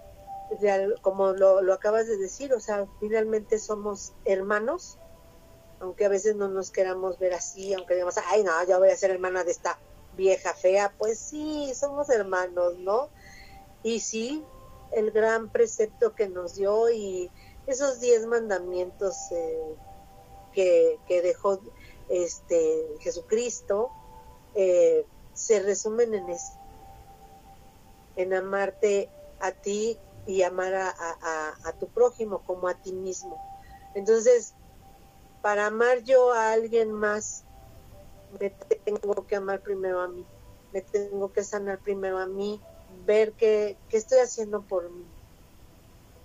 como 1.01 1.31
lo, 1.33 1.61
lo 1.61 1.73
acabas 1.73 2.07
de 2.07 2.17
decir, 2.17 2.53
o 2.53 2.59
sea, 2.59 2.87
finalmente 2.99 3.59
somos 3.59 4.13
hermanos, 4.25 4.97
aunque 5.79 6.05
a 6.05 6.09
veces 6.09 6.35
no 6.35 6.47
nos 6.47 6.71
queramos 6.71 7.19
ver 7.19 7.33
así, 7.33 7.73
aunque 7.73 7.93
digamos, 7.93 8.15
ay, 8.27 8.43
no, 8.43 8.51
ya 8.65 8.77
voy 8.77 8.89
a 8.89 8.97
ser 8.97 9.11
hermana 9.11 9.43
de 9.43 9.51
esta 9.51 9.79
vieja 10.15 10.53
fea, 10.53 10.93
pues 10.97 11.19
sí, 11.19 11.71
somos 11.75 12.09
hermanos, 12.09 12.77
¿no? 12.77 13.09
Y 13.83 13.99
sí, 13.99 14.43
el 14.91 15.11
gran 15.11 15.49
precepto 15.49 16.15
que 16.15 16.27
nos 16.27 16.55
dio 16.55 16.89
y 16.89 17.31
esos 17.67 17.99
diez 17.99 18.25
mandamientos 18.25 19.15
eh, 19.31 19.75
que, 20.53 20.99
que, 21.07 21.21
dejó 21.21 21.61
este 22.09 22.87
Jesucristo 22.99 23.91
eh, 24.55 25.05
se 25.33 25.59
resumen 25.59 26.13
en 26.13 26.29
eso, 26.29 26.53
en 28.15 28.33
amarte 28.33 29.09
a 29.39 29.51
ti 29.51 29.97
y 30.25 30.43
amar 30.43 30.73
a, 30.75 31.73
tu 31.79 31.87
prójimo 31.87 32.43
como 32.45 32.67
a 32.67 32.73
ti 32.73 32.91
mismo. 32.91 33.37
Entonces, 33.95 34.53
para 35.41 35.67
amar 35.67 36.03
yo 36.03 36.31
a 36.31 36.51
alguien 36.51 36.91
más, 36.91 37.43
me 38.39 38.49
tengo 38.85 39.25
que 39.25 39.35
amar 39.35 39.61
primero 39.61 40.01
a 40.01 40.07
mí, 40.07 40.25
me 40.71 40.81
tengo 40.81 41.31
que 41.31 41.43
sanar 41.43 41.79
primero 41.79 42.17
a 42.17 42.27
mí, 42.27 42.61
ver 43.05 43.33
qué, 43.33 43.77
qué 43.89 43.97
estoy 43.97 44.19
haciendo 44.19 44.61
por 44.63 44.89
mí, 44.91 45.05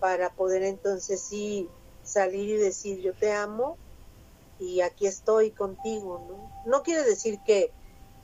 para 0.01 0.31
poder 0.35 0.63
entonces 0.63 1.21
sí 1.23 1.69
salir 2.03 2.51
y 2.51 2.57
decir 2.57 3.01
yo 3.01 3.15
te 3.15 3.33
amo 3.33 3.79
y 4.59 4.81
aquí 4.81 5.07
estoy 5.07 5.51
contigo, 5.53 6.25
¿no? 6.29 6.71
No 6.71 6.83
quiere 6.83 7.03
decir 7.05 7.41
que, 7.45 7.73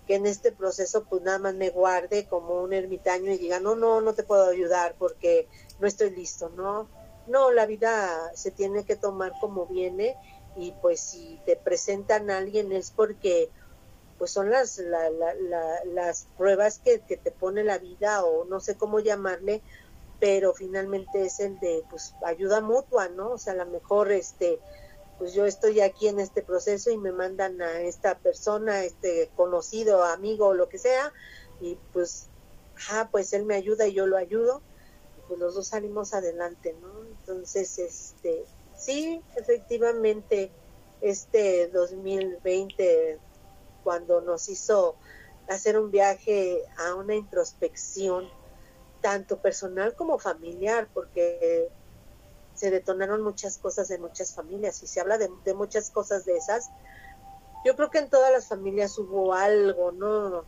que 0.07 0.17
en 0.17 0.27
este 0.27 0.53
proceso 0.53 1.05
pues 1.09 1.23
nada 1.23 1.39
más 1.39 1.55
me 1.55 1.71
guarde 1.71 2.27
como 2.29 2.63
un 2.63 2.73
ermitaño 2.73 3.33
y 3.33 3.39
diga, 3.39 3.61
no, 3.61 3.75
no, 3.75 4.01
no 4.01 4.15
te 4.15 4.23
puedo 4.23 4.45
ayudar 4.49 4.95
porque 4.99 5.49
no 5.79 5.87
estoy 5.87 6.11
listo, 6.11 6.51
¿no? 6.51 6.89
No, 7.27 7.51
la 7.51 7.67
vida 7.67 8.31
se 8.35 8.51
tiene 8.51 8.85
que 8.85 8.97
tomar 8.97 9.33
como 9.41 9.67
viene 9.67 10.17
y 10.61 10.73
pues 10.83 11.01
si 11.01 11.41
te 11.47 11.57
presentan 11.57 12.31
a 12.31 12.39
alguien 12.39 12.71
es 12.73 12.91
porque 12.91 13.51
pues 14.19 14.31
son 14.31 14.51
las, 14.51 14.79
las 15.87 16.27
pruebas 16.37 16.79
que, 16.79 17.01
que, 17.01 17.17
te 17.17 17.31
pone 17.31 17.65
la 17.65 17.79
vida 17.79 18.23
o 18.23 18.45
no 18.45 18.61
sé 18.61 18.77
cómo 18.77 19.01
llamarle, 19.01 19.63
pero 20.21 20.53
finalmente 20.53 21.25
es 21.25 21.41
el 21.41 21.59
de 21.59 21.83
pues 21.89 22.15
ayuda 22.23 22.61
mutua, 22.61 23.09
¿no? 23.09 23.31
O 23.31 23.39
sea, 23.39 23.55
a 23.55 23.57
lo 23.57 23.67
mejor 23.67 24.13
este 24.13 24.61
pues 25.21 25.35
yo 25.35 25.45
estoy 25.45 25.81
aquí 25.81 26.09
en 26.09 26.19
este 26.19 26.41
proceso 26.41 26.91
y 26.91 26.97
me 26.97 27.13
mandan 27.13 27.61
a 27.61 27.81
esta 27.81 28.17
persona, 28.17 28.85
este 28.85 29.31
conocido, 29.37 30.03
amigo 30.03 30.47
o 30.47 30.55
lo 30.55 30.71
que 30.71 30.79
sea, 30.79 31.13
y 31.61 31.77
pues, 31.93 32.29
ah, 32.91 33.11
pues 33.13 33.35
él 33.35 33.45
me 33.45 33.55
ayuda 33.55 33.87
y 33.87 33.93
yo 33.93 34.07
lo 34.07 34.17
ayudo, 34.17 34.63
pues 35.29 35.39
los 35.39 35.55
dos 35.55 35.69
salimos 35.69 36.15
adelante, 36.15 36.75
¿no? 36.81 37.05
Entonces, 37.05 37.79
este, 37.79 38.47
sí, 38.81 39.23
efectivamente, 39.37 40.51
este 41.01 41.69
2020, 41.69 43.19
cuando 43.85 44.21
nos 44.21 44.49
hizo 44.49 44.97
hacer 45.49 45.79
un 45.79 45.91
viaje 45.91 46.63
a 46.79 46.95
una 46.95 47.15
introspección, 47.15 48.29
tanto 49.01 49.39
personal 49.39 49.95
como 49.95 50.19
familiar, 50.19 50.89
porque 50.93 51.71
se 52.55 52.71
detonaron 52.71 53.23
muchas 53.23 53.59
cosas 53.59 53.89
de 53.89 53.99
muchas 53.99 54.35
familias 54.35 54.83
y 54.83 54.87
se 54.87 55.01
habla 55.01 55.19
de, 55.19 55.31
de 55.45 55.55
muchas 55.55 55.91
cosas 55.91 56.25
de 56.25 56.37
esas. 56.37 56.71
Yo 57.65 57.77
creo 57.77 57.91
que 57.91 57.99
en 57.99 58.11
todas 58.11 58.33
las 58.33 58.49
familias 58.49 58.99
hubo 58.99 59.35
algo, 59.35 59.93
¿no? 59.93 60.45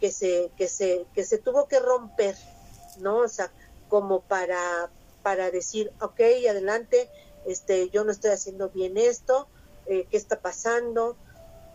Que 0.00 0.10
se, 0.10 0.50
que 0.56 0.68
se, 0.68 1.06
que 1.14 1.24
se 1.24 1.38
tuvo 1.38 1.68
que 1.68 1.80
romper, 1.80 2.36
¿no? 2.98 3.18
O 3.18 3.28
sea, 3.28 3.50
como 3.88 4.20
para, 4.20 4.90
para 5.22 5.50
decir, 5.50 5.92
ok, 6.00 6.20
adelante, 6.48 7.08
este, 7.46 7.88
yo 7.90 8.04
no 8.04 8.12
estoy 8.12 8.30
haciendo 8.30 8.70
bien 8.70 8.96
esto, 8.96 9.48
eh, 9.86 10.06
qué 10.10 10.16
está 10.16 10.40
pasando, 10.40 11.16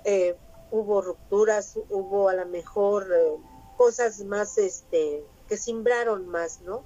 eh, 0.03 0.35
hubo 0.71 1.01
rupturas, 1.01 1.77
hubo 1.89 2.29
a 2.29 2.33
lo 2.33 2.45
mejor 2.45 3.11
eh, 3.13 3.37
cosas 3.77 4.19
más, 4.21 4.57
este, 4.57 5.23
que 5.47 5.57
simbraron 5.57 6.27
más, 6.27 6.61
¿no? 6.61 6.83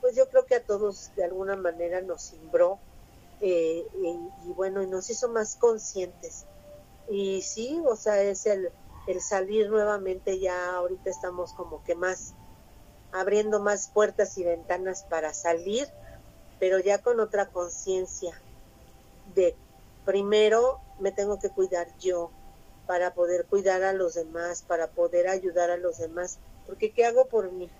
Pues 0.00 0.16
yo 0.16 0.28
creo 0.28 0.46
que 0.46 0.56
a 0.56 0.64
todos 0.64 1.10
de 1.16 1.24
alguna 1.24 1.56
manera 1.56 2.00
nos 2.00 2.22
simbró 2.22 2.78
y, 3.40 3.84
y, 4.02 4.52
bueno, 4.54 4.82
y 4.82 4.86
nos 4.86 5.10
hizo 5.10 5.28
más 5.28 5.56
conscientes. 5.56 6.46
Y 7.08 7.42
sí, 7.42 7.82
o 7.86 7.96
sea, 7.96 8.22
es 8.22 8.46
el, 8.46 8.70
el 9.06 9.20
salir 9.20 9.70
nuevamente, 9.70 10.38
ya 10.38 10.76
ahorita 10.76 11.10
estamos 11.10 11.52
como 11.54 11.82
que 11.84 11.94
más 11.94 12.34
abriendo 13.12 13.60
más 13.60 13.88
puertas 13.88 14.36
y 14.38 14.44
ventanas 14.44 15.04
para 15.08 15.32
salir, 15.32 15.88
pero 16.58 16.78
ya 16.78 16.98
con 16.98 17.20
otra 17.20 17.46
conciencia 17.46 18.40
de 19.34 19.56
primero 20.04 20.80
me 21.00 21.12
tengo 21.12 21.38
que 21.38 21.50
cuidar 21.50 21.88
yo 21.98 22.30
para 22.86 23.14
poder 23.14 23.46
cuidar 23.46 23.82
a 23.82 23.92
los 23.92 24.14
demás, 24.14 24.62
para 24.62 24.88
poder 24.88 25.28
ayudar 25.28 25.70
a 25.70 25.76
los 25.76 25.98
demás, 25.98 26.38
porque 26.66 26.92
¿qué 26.92 27.06
hago 27.06 27.26
por 27.26 27.50
mí? 27.52 27.70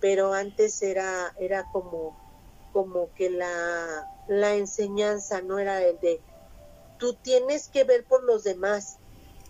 Pero 0.00 0.32
antes 0.32 0.82
era, 0.82 1.32
era 1.38 1.66
como, 1.72 2.16
como 2.72 3.12
que 3.14 3.30
la, 3.30 4.06
la 4.28 4.54
enseñanza 4.56 5.40
no 5.42 5.58
era 5.58 5.82
el 5.82 5.98
de 6.00 6.20
tú 6.98 7.14
tienes 7.14 7.68
que 7.68 7.84
ver 7.84 8.04
por 8.04 8.24
los 8.24 8.44
demás, 8.44 8.98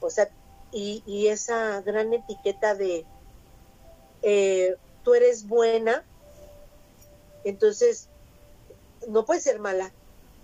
o 0.01 0.11
sea, 0.11 0.31
y, 0.73 1.03
y 1.07 1.29
esa 1.29 1.81
gran 1.83 2.13
etiqueta 2.13 2.75
de 2.75 3.05
eh, 4.23 4.77
tú 5.03 5.15
eres 5.15 5.49
buena, 5.49 6.05
entonces 7.45 8.10
no 9.09 9.25
puedes 9.25 9.45
ser 9.45 9.59
mala, 9.59 9.93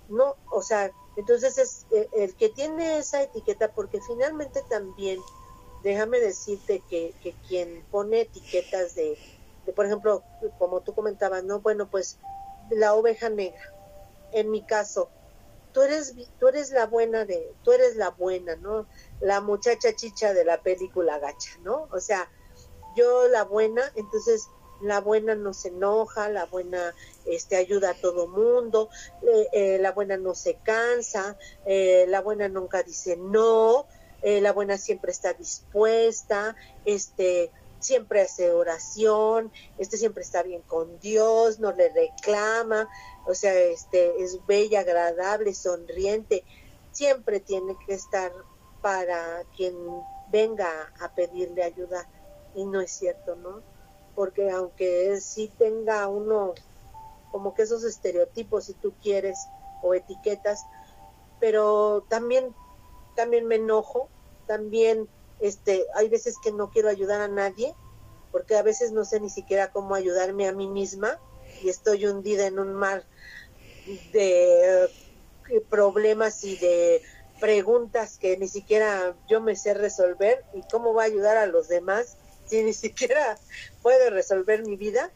no, 0.09 0.36
o 0.50 0.62
sea, 0.62 0.92
entonces 1.16 1.59
es 1.59 1.86
eh, 1.90 2.09
el 2.12 2.34
que 2.36 2.48
tiene 2.48 2.98
esa 2.98 3.22
etiqueta, 3.22 3.72
porque 3.72 4.00
finalmente 4.00 4.62
también, 4.68 5.20
déjame 5.82 6.20
decirte 6.20 6.82
que, 6.88 7.14
que 7.22 7.34
quien 7.48 7.84
pone 7.90 8.22
etiquetas 8.22 8.94
de, 8.94 9.18
de, 9.64 9.72
por 9.72 9.86
ejemplo, 9.86 10.22
como 10.59 10.80
tú 10.80 10.94
comentabas, 10.94 11.44
no, 11.44 11.61
bueno, 11.61 11.88
pues 11.90 12.18
la 12.70 12.94
oveja 12.94 13.28
negra, 13.28 13.61
en 14.32 14.50
mi 14.50 14.62
caso, 14.62 15.11
tú 15.72 15.82
eres, 15.82 16.14
tú 16.38 16.48
eres 16.48 16.70
la 16.70 16.86
buena 16.86 17.24
de, 17.24 17.54
tú 17.62 17.72
eres 17.72 17.96
la 17.96 18.11
buena, 18.11 18.57
¿no? 18.57 18.86
La 19.20 19.40
muchacha 19.40 19.94
chicha 19.94 20.32
de 20.32 20.44
la 20.44 20.62
película 20.62 21.18
gacha, 21.18 21.50
¿no? 21.62 21.88
O 21.92 22.00
sea, 22.00 22.30
yo 22.96 23.28
la 23.28 23.44
buena, 23.44 23.82
entonces 23.94 24.48
la 24.80 25.00
buena 25.00 25.34
no 25.34 25.52
se 25.52 25.68
enoja, 25.68 26.28
la 26.28 26.46
buena 26.46 26.94
este, 27.26 27.56
ayuda 27.56 27.90
a 27.90 27.94
todo 27.94 28.26
mundo, 28.28 28.88
eh, 29.22 29.48
eh, 29.52 29.78
la 29.80 29.92
buena 29.92 30.16
no 30.16 30.34
se 30.34 30.54
cansa, 30.56 31.36
eh, 31.64 32.06
la 32.08 32.20
buena 32.20 32.48
nunca 32.48 32.82
dice 32.82 33.16
no, 33.16 33.86
la 34.22 34.52
buena 34.52 34.76
siempre 34.76 35.12
está 35.12 35.34
dispuesta, 35.34 36.56
este, 36.84 37.52
siempre 37.78 38.22
hace 38.22 38.50
oración, 38.50 39.52
este 39.78 39.98
siempre 39.98 40.24
está 40.24 40.42
bien 40.42 40.62
con 40.62 40.98
Dios, 40.98 41.60
no 41.60 41.70
le 41.70 41.90
reclama, 41.90 42.88
o 43.26 43.34
sea, 43.34 43.54
este, 43.54 44.20
es 44.20 44.44
bella, 44.46 44.80
agradable, 44.80 45.54
sonriente, 45.54 46.42
siempre 46.90 47.38
tiene 47.38 47.76
que 47.86 47.94
estar 47.94 48.32
para 48.82 49.44
quien 49.56 49.76
venga 50.30 50.92
a 51.00 51.14
pedirle 51.14 51.62
ayuda 51.62 52.08
y 52.54 52.64
no 52.64 52.80
es 52.80 52.90
cierto, 52.90 53.36
¿no? 53.36 53.62
Porque 54.14 54.50
aunque 54.50 55.20
sí 55.20 55.52
tenga 55.58 56.08
uno 56.08 56.54
como 57.37 57.53
que 57.53 57.64
esos 57.64 57.84
estereotipos, 57.84 58.64
si 58.64 58.72
tú 58.72 58.95
quieres, 59.03 59.47
o 59.82 59.93
etiquetas, 59.93 60.64
pero 61.39 62.03
también, 62.09 62.55
también 63.14 63.45
me 63.45 63.57
enojo, 63.57 64.09
también 64.47 65.07
este, 65.39 65.84
hay 65.95 66.09
veces 66.09 66.37
que 66.43 66.51
no 66.51 66.70
quiero 66.70 66.89
ayudar 66.89 67.20
a 67.20 67.28
nadie, 67.28 67.74
porque 68.32 68.57
a 68.57 68.62
veces 68.62 68.91
no 68.93 69.05
sé 69.05 69.20
ni 69.20 69.28
siquiera 69.28 69.70
cómo 69.70 69.95
ayudarme 69.95 70.49
a 70.49 70.55
mí 70.55 70.66
misma 70.66 71.20
y 71.62 71.68
estoy 71.68 72.07
hundida 72.07 72.47
en 72.47 72.59
un 72.59 72.72
mar 72.72 73.07
de 74.14 74.84
eh, 74.84 75.61
problemas 75.68 76.43
y 76.43 76.57
de 76.57 77.03
preguntas 77.39 78.16
que 78.16 78.39
ni 78.39 78.49
siquiera 78.49 79.14
yo 79.28 79.43
me 79.43 79.57
sé 79.57 79.74
resolver 79.74 80.43
y 80.55 80.62
cómo 80.62 80.95
va 80.95 81.03
a 81.03 81.07
ayudar 81.07 81.37
a 81.37 81.45
los 81.45 81.68
demás 81.68 82.16
si 82.47 82.62
ni 82.62 82.72
siquiera 82.72 83.39
puedo 83.82 84.09
resolver 84.09 84.64
mi 84.64 84.76
vida, 84.76 85.12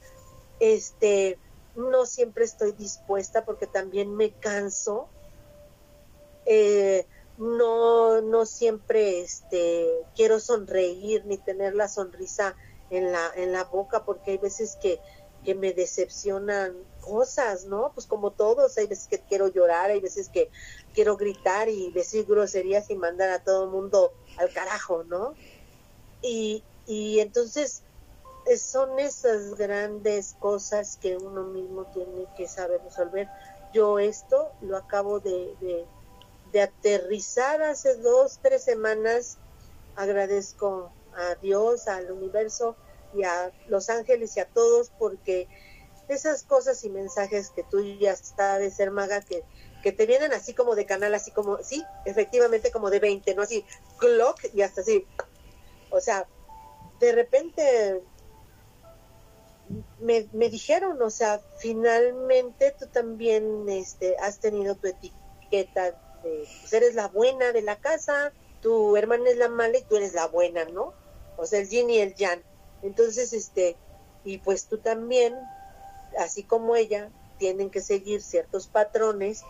este, 0.61 1.39
no 1.77 2.07
siempre 2.07 2.45
estoy 2.45 2.73
dispuesta 2.73 3.45
porque 3.45 3.66
también 3.66 4.14
me 4.14 4.33
canso. 4.33 5.09
Eh, 6.47 7.07
no, 7.39 8.21
no 8.21 8.45
siempre 8.45 9.21
este, 9.21 9.89
quiero 10.14 10.41
sonreír 10.41 11.25
ni 11.25 11.39
tener 11.39 11.75
la 11.75 11.89
sonrisa 11.89 12.55
en 12.91 13.12
la, 13.12 13.31
en 13.35 13.53
la 13.53 13.64
boca 13.64 14.05
porque 14.05 14.33
hay 14.33 14.39
veces 14.39 14.77
que, 14.81 15.01
que 15.45 15.55
me 15.55 15.73
decepcionan 15.73 16.75
cosas, 17.01 17.64
¿no? 17.64 17.93
Pues 17.95 18.07
como 18.07 18.33
todos, 18.33 18.77
hay 18.77 18.87
veces 18.87 19.09
que 19.09 19.21
quiero 19.21 19.49
llorar, 19.49 19.91
hay 19.91 20.01
veces 20.01 20.29
que 20.29 20.51
quiero 20.93 21.16
gritar 21.16 21.68
y 21.68 21.91
decir 21.93 22.27
groserías 22.27 22.91
y 22.91 22.97
mandar 22.97 23.31
a 23.31 23.43
todo 23.43 23.64
el 23.64 23.71
mundo 23.71 24.12
al 24.37 24.53
carajo, 24.53 25.05
¿no? 25.05 25.35
Y, 26.21 26.62
y 26.87 27.21
entonces 27.21 27.83
son 28.57 28.98
esas 28.98 29.55
grandes 29.55 30.34
cosas 30.38 30.96
que 30.96 31.16
uno 31.16 31.44
mismo 31.44 31.86
tiene 31.92 32.26
que 32.36 32.48
saber 32.48 32.82
resolver. 32.82 33.28
Yo 33.72 33.98
esto 33.98 34.53
lo 34.61 34.76
acabo 34.76 35.20
de, 35.20 35.86
de, 36.53 36.62
aterrizar 36.62 37.62
hace 37.62 37.96
dos, 37.96 38.40
tres 38.42 38.64
semanas. 38.64 39.38
Agradezco 39.96 40.92
a 41.14 41.34
Dios, 41.36 41.86
al 41.88 42.11
universo 42.11 42.76
y 43.14 43.24
a 43.24 43.53
los 43.68 43.90
ángeles 43.90 44.36
y 44.36 44.40
a 44.40 44.46
todos 44.46 44.90
porque 44.98 45.48
esas 46.09 46.42
cosas 46.42 46.82
y 46.84 46.90
mensajes 46.90 47.51
que 47.51 47.62
tú 47.62 47.80
ya 47.98 48.16
sabes, 48.16 48.74
ser 48.74 48.90
maga, 48.90 49.20
que, 49.20 49.44
que 49.82 49.92
te 49.92 50.07
vienen 50.07 50.32
así 50.32 50.55
como 50.55 50.74
de 50.74 50.86
canal, 50.86 51.14
así 51.14 51.30
como, 51.30 51.59
sí, 51.62 51.84
efectivamente 52.05 52.72
como 52.72 52.90
de 52.90 52.98
20, 52.98 53.34
¿no? 53.34 53.42
Así, 53.42 53.64
clock 53.98 54.40
y 54.53 54.62
hasta 54.62 54.80
así. 54.80 55.07
O 55.90 56.01
sea, 56.01 56.26
de 57.01 57.12
repente 57.12 58.03
me, 59.99 60.29
me 60.33 60.49
dijeron, 60.49 61.01
o 61.03 61.11
sea, 61.11 61.41
finalmente 61.57 62.75
tú 62.79 62.89
también 62.89 63.68
este, 63.68 64.16
has 64.18 64.41
tenido 64.41 64.77
tu 64.77 64.89
etiqueta 64.89 65.97
de, 66.23 66.49
pues 66.61 66.73
eres 66.73 66.95
la 66.95 67.09
buena 67.09 67.53
de 67.53 67.62
la 67.62 67.77
casa, 67.77 68.35
tu 68.61 68.97
hermana 68.97 69.31
es 69.31 69.37
la 69.37 69.49
mala 69.49 69.79
y 69.79 69.85
tú 69.85 69.97
eres 69.97 70.12
la 70.14 70.27
buena, 70.27 70.64
¿no? 70.66 70.95
O 71.37 71.47
sea, 71.47 71.61
el 71.61 71.68
yin 71.68 71.91
y 71.91 71.99
el 71.99 72.14
yang. 72.14 72.43
Entonces, 72.83 73.33
este, 73.33 73.77
y 74.25 74.39
pues 74.39 74.66
tú 74.66 74.79
también, 74.79 75.35
así 76.18 76.45
como 76.45 76.77
ella, 76.77 77.11
tienen 77.39 77.71
que 77.71 77.81
seguir 77.81 78.23
ciertos 78.23 78.68
patrones 78.68 79.43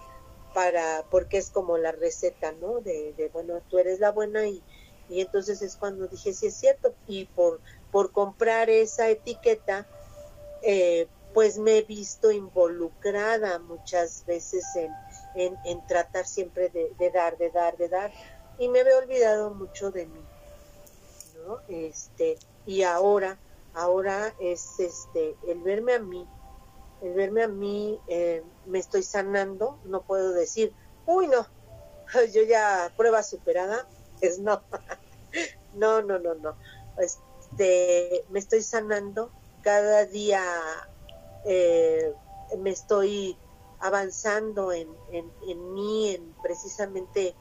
para, 0.52 1.04
porque 1.10 1.38
es 1.38 1.50
como 1.50 1.78
la 1.78 1.92
receta, 1.92 2.52
¿no? 2.52 2.80
De, 2.80 3.14
de 3.14 3.28
bueno, 3.28 3.60
tú 3.68 3.78
eres 3.78 4.00
la 4.00 4.12
buena 4.12 4.46
y, 4.46 4.64
y 5.08 5.20
entonces 5.20 5.62
es 5.62 5.76
cuando 5.76 6.06
dije, 6.06 6.32
sí 6.32 6.46
es 6.46 6.56
cierto, 6.56 6.94
y 7.06 7.26
por, 7.26 7.60
por 7.90 8.12
comprar 8.12 8.70
esa 8.70 9.08
etiqueta, 9.08 9.88
eh, 10.62 11.08
pues 11.32 11.58
me 11.58 11.78
he 11.78 11.82
visto 11.82 12.30
involucrada 12.30 13.58
muchas 13.60 14.24
veces 14.26 14.64
en, 15.34 15.56
en, 15.64 15.86
tratar 15.86 16.26
siempre 16.26 16.70
de, 16.70 17.10
dar, 17.10 17.38
de 17.38 17.50
dar, 17.50 17.76
de 17.76 17.88
dar, 17.88 18.12
y 18.58 18.68
me 18.68 18.80
he 18.80 18.94
olvidado 18.94 19.54
mucho 19.54 19.90
de 19.90 20.06
mí. 20.06 20.20
Este, 21.68 22.38
y 22.66 22.82
ahora, 22.82 23.38
ahora 23.74 24.34
es 24.40 24.78
este, 24.78 25.36
el 25.46 25.60
verme 25.62 25.94
a 25.94 25.98
mí, 25.98 26.26
el 27.02 27.14
verme 27.14 27.42
a 27.42 27.48
mí, 27.48 27.98
eh, 28.08 28.42
me 28.66 28.78
estoy 28.78 29.02
sanando, 29.02 29.78
no 29.84 30.02
puedo 30.02 30.32
decir, 30.32 30.72
uy, 31.06 31.28
no, 31.28 31.46
yo 32.32 32.42
ya 32.42 32.92
prueba 32.96 33.22
superada, 33.22 33.88
es 34.20 34.38
no, 34.38 34.62
no, 35.74 36.02
no, 36.02 36.18
no, 36.18 36.34
no, 36.34 36.56
este, 36.98 38.24
me 38.28 38.38
estoy 38.38 38.62
sanando, 38.62 39.32
cada 39.62 40.06
día 40.06 40.42
eh, 41.44 42.12
me 42.58 42.70
estoy 42.70 43.36
avanzando 43.80 44.72
en, 44.72 44.88
en, 45.12 45.30
en 45.48 45.74
mí, 45.74 46.14
en 46.14 46.34
precisamente 46.42 47.34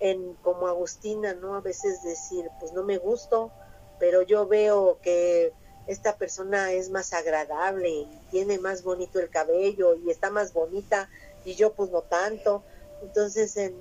en 0.00 0.34
como 0.36 0.68
Agustina, 0.68 1.34
¿no? 1.34 1.56
A 1.56 1.60
veces 1.60 2.02
decir, 2.02 2.48
pues 2.60 2.72
no 2.72 2.82
me 2.84 2.98
gusto, 2.98 3.52
pero 3.98 4.22
yo 4.22 4.46
veo 4.46 4.98
que 5.02 5.52
esta 5.86 6.16
persona 6.16 6.72
es 6.72 6.90
más 6.90 7.12
agradable 7.12 7.88
y 7.88 8.20
tiene 8.30 8.58
más 8.58 8.82
bonito 8.82 9.18
el 9.20 9.30
cabello 9.30 9.94
y 9.94 10.10
está 10.10 10.30
más 10.30 10.52
bonita 10.52 11.08
y 11.44 11.54
yo 11.54 11.72
pues 11.72 11.90
no 11.90 12.02
tanto. 12.02 12.62
Entonces, 13.02 13.56
en, 13.56 13.74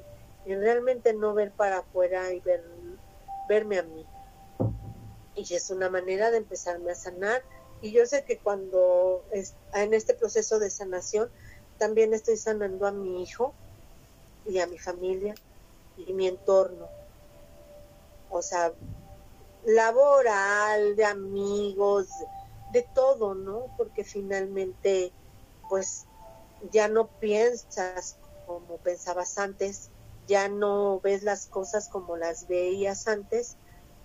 en 0.46 0.62
realmente 0.62 1.14
no 1.14 1.34
ver 1.34 1.52
para 1.52 1.80
afuera 1.80 2.32
y 2.32 2.40
ver, 2.40 2.64
verme 3.50 3.80
a 3.80 3.84
mí. 3.84 4.06
Y 5.36 5.54
es 5.54 5.70
una 5.70 5.90
manera 5.90 6.32
de 6.32 6.38
empezarme 6.38 6.92
a 6.92 6.96
sanar. 6.96 7.44
Y 7.82 7.92
yo 7.92 8.06
sé 8.06 8.24
que 8.24 8.40
cuando 8.40 9.24
en 9.74 9.94
este 9.94 10.14
proceso 10.14 10.60
de 10.60 10.70
sanación, 10.70 11.30
también 11.78 12.14
estoy 12.14 12.38
sanando 12.38 12.88
a 12.88 12.92
mi 12.92 13.22
hijo 13.22 13.54
y 14.48 14.60
a 14.60 14.68
mi 14.68 14.80
familia 14.80 15.36
y 15.96 16.14
mi 16.14 16.28
entorno. 16.28 16.88
O 18.30 18.42
sea, 18.42 18.74
laboral, 19.66 20.96
de 20.96 21.06
amigos, 21.06 22.08
de 22.74 22.82
todo, 22.94 23.36
¿no? 23.36 23.72
Porque 23.78 24.04
finalmente, 24.04 25.14
pues 25.70 26.06
ya 26.72 26.88
no 26.88 27.08
piensas 27.20 28.18
como 28.46 28.78
pensabas 28.78 29.38
antes, 29.38 29.92
ya 30.28 30.50
no 30.50 31.00
ves 31.02 31.24
las 31.24 31.48
cosas 31.48 31.90
como 31.90 32.18
las 32.18 32.48
veías 32.48 33.08
antes 33.08 33.58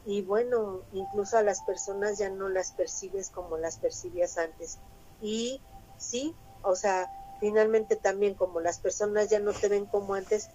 y 0.04 0.22
bueno, 0.22 0.80
incluso 0.92 1.38
a 1.38 1.42
las 1.42 1.62
personas 1.62 2.18
ya 2.18 2.28
no 2.28 2.48
las 2.48 2.72
percibes 2.72 3.30
como 3.30 3.56
las 3.56 3.78
percibías 3.78 4.36
antes. 4.36 4.78
Y 5.20 5.60
sí, 5.96 6.34
o 6.62 6.74
sea, 6.74 7.08
finalmente 7.38 7.96
también 7.96 8.34
como 8.34 8.60
las 8.60 8.78
personas 8.78 9.30
ya 9.30 9.38
no 9.38 9.52
te 9.52 9.68
ven 9.68 9.86
como 9.86 10.14
antes, 10.14 10.48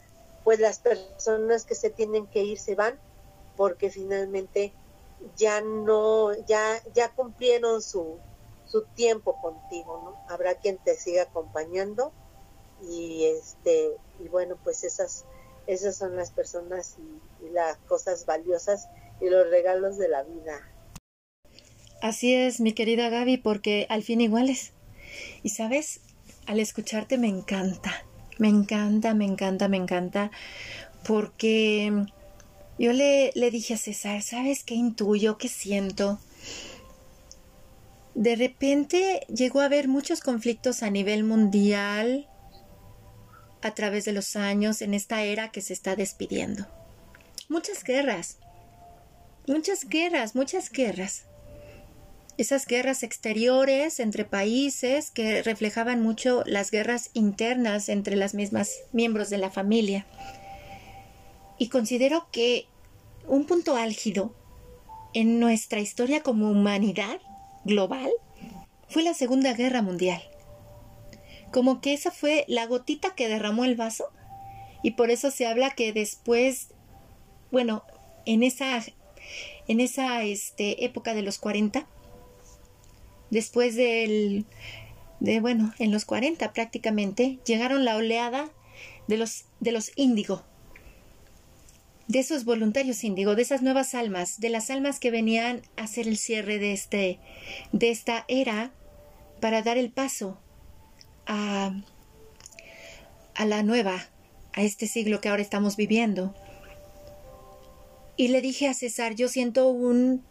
pues 0.44 0.60
las 0.60 0.80
personas 0.80 1.66
que 1.66 1.76
se 1.76 1.90
tienen 1.90 2.28
que 2.28 2.44
ir 2.44 2.60
se 2.60 2.76
van 2.76 3.00
porque 3.56 3.90
finalmente 3.90 4.74
ya 5.36 5.62
no, 5.62 6.34
ya, 6.46 6.82
ya 6.94 7.10
cumplieron 7.10 7.82
su, 7.82 8.18
su 8.66 8.84
tiempo 8.96 9.40
contigo, 9.42 10.02
¿no? 10.04 10.34
Habrá 10.34 10.56
quien 10.56 10.78
te 10.78 10.96
siga 10.96 11.24
acompañando 11.24 12.12
y 12.82 13.26
este, 13.26 13.98
y 14.20 14.28
bueno, 14.28 14.58
pues 14.64 14.84
esas, 14.84 15.26
esas 15.66 15.96
son 15.96 16.16
las 16.16 16.32
personas 16.32 16.96
y, 17.00 17.46
y 17.46 17.50
las 17.50 17.78
cosas 17.88 18.26
valiosas 18.26 18.88
y 19.22 19.30
los 19.30 19.50
regalos 19.50 19.98
de 19.98 20.10
la 20.10 20.24
vida. 20.24 20.72
Así 22.02 22.34
es, 22.34 22.60
mi 22.60 22.74
querida 22.74 23.10
Gaby, 23.10 23.38
porque 23.38 23.88
al 23.90 24.04
fin 24.04 24.22
iguales. 24.22 24.74
Y 25.44 25.50
sabes, 25.50 26.02
al 26.46 26.60
escucharte 26.60 27.18
me 27.18 27.28
encanta, 27.28 28.06
me 28.38 28.50
encanta, 28.50 29.14
me 29.14 29.26
encanta, 29.26 29.68
me 29.68 29.78
encanta, 29.78 30.32
porque 31.08 31.92
yo 32.78 32.94
le, 32.94 33.32
le 33.34 33.52
dije 33.52 33.74
a 33.74 33.78
César, 33.78 34.22
¿sabes 34.22 34.64
qué 34.64 34.76
intuyo, 34.76 35.38
qué 35.38 35.48
siento? 35.48 36.20
De 38.14 38.36
repente 38.36 39.26
llegó 39.28 39.62
a 39.62 39.66
haber 39.66 39.88
muchos 39.88 40.22
conflictos 40.22 40.84
a 40.84 40.90
nivel 40.90 41.24
mundial 41.24 42.28
a 43.62 43.74
través 43.74 44.06
de 44.06 44.12
los 44.12 44.36
años 44.36 44.82
en 44.82 44.94
esta 44.94 45.24
era 45.24 45.52
que 45.52 45.62
se 45.62 45.74
está 45.74 45.96
despidiendo. 45.96 46.68
Muchas 47.50 47.84
guerras, 47.84 48.38
muchas 49.48 49.88
guerras, 49.88 50.36
muchas 50.36 50.70
guerras. 50.70 51.24
esas 52.38 52.68
guerras 52.68 53.02
exteriores 53.02 54.00
entre 54.00 54.24
países 54.24 55.10
que 55.10 55.42
reflejaban 55.42 56.04
mucho 56.04 56.44
las 56.46 56.70
guerras 56.70 57.10
internas 57.14 57.90
entre 57.90 58.16
las 58.16 58.36
mismas 58.36 58.76
miembros 58.92 59.32
de 59.32 59.40
la 59.40 59.50
familia. 59.50 60.06
Y 61.58 61.70
considero 61.70 62.28
que 62.32 62.68
un 63.28 63.46
punto 63.46 63.76
álgido 63.76 64.36
en 65.16 65.40
nuestra 65.40 65.80
historia 65.80 66.22
como 66.22 66.52
humanidad 66.52 67.20
global 67.66 68.12
fue 68.88 69.02
la 69.02 69.16
Segunda 69.16 69.54
Guerra 69.54 69.82
Mundial. 69.82 70.22
Como 71.52 71.82
que 71.82 71.94
esa 71.94 72.12
fue 72.12 72.46
la 72.48 72.68
gotita 72.68 73.16
que 73.16 73.28
derramó 73.28 73.66
el 73.66 73.76
vaso 73.76 74.06
y 74.84 74.92
por 74.92 75.10
eso 75.10 75.32
se 75.32 75.48
habla 75.48 75.72
que 75.72 75.92
después, 75.92 76.68
bueno, 77.52 77.84
en 78.26 78.44
esa, 78.44 78.84
en 79.68 79.80
esa 79.80 80.24
este, 80.24 80.86
época 80.86 81.14
de 81.14 81.22
los 81.22 81.38
40, 81.38 81.88
después 83.30 83.76
del, 83.76 84.46
de, 85.20 85.40
bueno, 85.40 85.74
en 85.80 85.92
los 85.92 86.06
40 86.06 86.54
prácticamente, 86.54 87.40
llegaron 87.46 87.86
la 87.86 87.96
oleada 87.96 88.50
de 89.08 89.18
los, 89.18 89.46
de 89.60 89.72
los 89.72 89.92
índigo, 89.96 90.44
de 92.08 92.20
esos 92.20 92.46
voluntarios 92.46 93.04
índigo, 93.04 93.36
de 93.36 93.42
esas 93.42 93.62
nuevas 93.62 93.94
almas, 93.94 94.40
de 94.40 94.50
las 94.50 94.70
almas 94.70 95.00
que 95.00 95.12
venían 95.12 95.62
a 95.76 95.84
hacer 95.84 96.08
el 96.08 96.18
cierre 96.18 96.58
de, 96.60 96.72
este, 96.74 97.20
de 97.72 97.90
esta 97.90 98.26
era 98.28 98.72
para 99.42 99.62
dar 99.62 99.78
el 99.78 99.92
paso 99.92 100.40
a, 101.26 101.74
a 103.36 103.46
la 103.46 103.64
nueva, 103.64 104.08
a 104.54 104.62
este 104.62 104.88
siglo 104.88 105.20
que 105.20 105.30
ahora 105.30 105.42
estamos 105.42 105.76
viviendo. 105.76 106.34
Y 108.18 108.30
le 108.30 108.42
dije 108.42 108.68
a 108.68 108.74
César, 108.74 109.14
yo 109.14 109.30
siento 109.30 109.70
un 109.70 110.24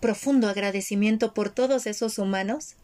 profundo 0.00 0.48
agradecimiento 0.48 1.34
por 1.34 1.50
todos 1.50 1.86
esos 1.86 2.18
humanos 2.18 2.76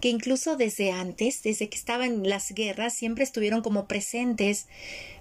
que 0.00 0.08
incluso 0.08 0.56
desde 0.56 0.90
antes, 0.90 1.42
desde 1.42 1.68
que 1.68 1.76
estaban 1.76 2.28
las 2.28 2.52
guerras, 2.52 2.94
siempre 2.94 3.24
estuvieron 3.24 3.62
como 3.62 3.86
presentes, 3.86 4.66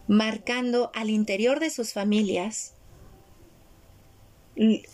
marcando 0.07 0.91
al 0.95 1.09
interior 1.09 1.59
de 1.59 1.69
sus 1.69 1.93
familias 1.93 2.73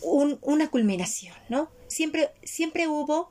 una 0.02 0.70
culminación, 0.72 1.36
¿no? 1.48 1.70
Siempre, 1.88 2.32
siempre 2.44 2.88
hubo, 2.88 3.30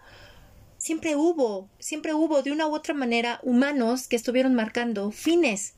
siempre 0.78 1.16
hubo, 1.16 1.68
siempre 1.80 2.14
hubo 2.14 2.42
de 2.42 2.52
una 2.52 2.68
u 2.68 2.74
otra 2.74 2.94
manera 2.94 3.40
humanos 3.42 4.06
que 4.06 4.16
estuvieron 4.16 4.54
marcando 4.54 5.10
fines. 5.10 5.74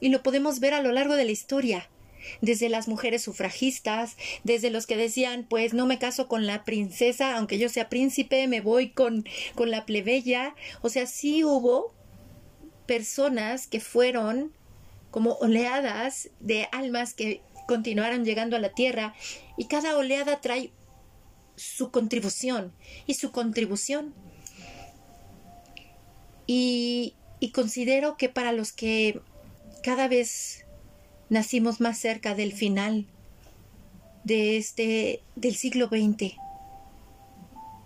Y 0.00 0.08
lo 0.08 0.22
podemos 0.22 0.58
ver 0.60 0.74
a 0.74 0.80
lo 0.80 0.90
largo 0.92 1.16
de 1.16 1.26
la 1.26 1.32
historia 1.32 1.90
desde 2.40 2.68
las 2.68 2.88
mujeres 2.88 3.22
sufragistas, 3.22 4.16
desde 4.44 4.70
los 4.70 4.86
que 4.86 4.96
decían, 4.96 5.46
pues 5.48 5.74
no 5.74 5.86
me 5.86 5.98
caso 5.98 6.28
con 6.28 6.46
la 6.46 6.64
princesa, 6.64 7.36
aunque 7.36 7.58
yo 7.58 7.68
sea 7.68 7.88
príncipe, 7.88 8.46
me 8.48 8.60
voy 8.60 8.90
con, 8.90 9.24
con 9.54 9.70
la 9.70 9.86
plebeya. 9.86 10.54
O 10.82 10.88
sea, 10.88 11.06
sí 11.06 11.44
hubo 11.44 11.94
personas 12.86 13.66
que 13.66 13.80
fueron 13.80 14.52
como 15.10 15.34
oleadas 15.34 16.30
de 16.40 16.68
almas 16.72 17.14
que 17.14 17.40
continuaron 17.66 18.24
llegando 18.24 18.56
a 18.56 18.60
la 18.60 18.72
tierra 18.72 19.14
y 19.56 19.66
cada 19.66 19.96
oleada 19.96 20.40
trae 20.40 20.72
su 21.56 21.90
contribución 21.90 22.72
y 23.06 23.14
su 23.14 23.30
contribución. 23.30 24.14
Y, 26.46 27.14
y 27.40 27.50
considero 27.50 28.16
que 28.16 28.30
para 28.30 28.52
los 28.52 28.72
que 28.72 29.20
cada 29.82 30.08
vez 30.08 30.64
nacimos 31.28 31.80
más 31.80 31.98
cerca 31.98 32.34
del 32.34 32.52
final 32.52 33.06
de 34.24 34.56
este 34.56 35.22
del 35.36 35.54
siglo 35.54 35.88
XX 35.88 36.34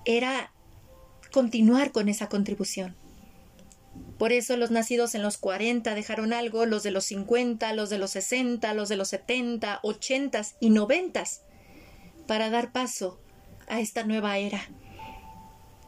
era 0.05 0.53
continuar 1.33 1.93
con 1.93 2.09
esa 2.09 2.29
contribución. 2.29 2.97
Por 4.19 4.33
eso 4.33 4.57
los 4.57 4.71
nacidos 4.71 5.15
en 5.15 5.23
los 5.23 5.37
40 5.39 5.95
dejaron 5.95 6.33
algo, 6.33 6.67
los 6.67 6.83
de 6.83 6.91
los 6.91 7.05
50, 7.07 7.73
los 7.73 7.91
de 7.91 7.99
los 7.99 8.11
60, 8.13 8.73
los 8.75 8.89
de 8.89 8.97
los 8.97 9.09
70, 9.09 9.81
80 9.83 10.43
y 10.61 10.71
90 10.71 11.25
para 12.27 12.51
dar 12.51 12.73
paso 12.73 13.21
a 13.69 13.81
esta 13.81 14.05
nueva 14.05 14.39
era. 14.39 14.69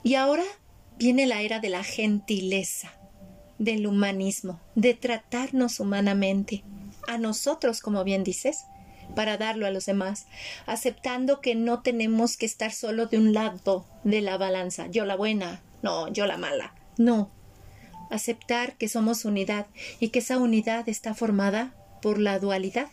Y 0.03 0.17
ahora 0.17 0.45
viene 0.99 1.27
la 1.27 1.43
era 1.43 1.61
de 1.61 1.69
la 1.69 1.83
gentileza, 1.85 2.93
del 3.59 3.87
humanismo, 3.87 4.61
de 4.75 4.95
tratarnos 4.95 5.81
humanamente 5.81 6.65
a 7.07 7.19
nosotros, 7.19 7.81
como 7.81 8.05
bien 8.05 8.25
dices, 8.25 8.65
para 9.15 9.37
darlo 9.37 9.67
a 9.67 9.71
los 9.71 9.87
demás, 9.87 10.27
aceptando 10.67 11.41
que 11.41 11.55
no 11.55 11.83
tenemos 11.83 12.37
que 12.37 12.47
estar 12.47 12.73
solo 12.73 13.07
de 13.07 13.19
un 13.19 13.33
lado 13.33 13.87
de 14.03 14.21
la 14.21 14.37
balanza, 14.39 14.87
yo 14.89 15.05
la 15.05 15.17
buena, 15.17 15.63
no, 15.83 16.09
yo 16.13 16.27
la 16.27 16.39
mala, 16.39 16.75
no. 16.97 17.31
Aceptar 18.11 18.77
que 18.77 18.89
somos 18.89 19.25
unidad 19.25 19.67
y 19.99 20.09
que 20.09 20.21
esa 20.21 20.39
unidad 20.39 20.89
está 20.89 21.15
formada 21.15 21.75
por 22.03 22.19
la 22.19 22.39
dualidad. 22.39 22.89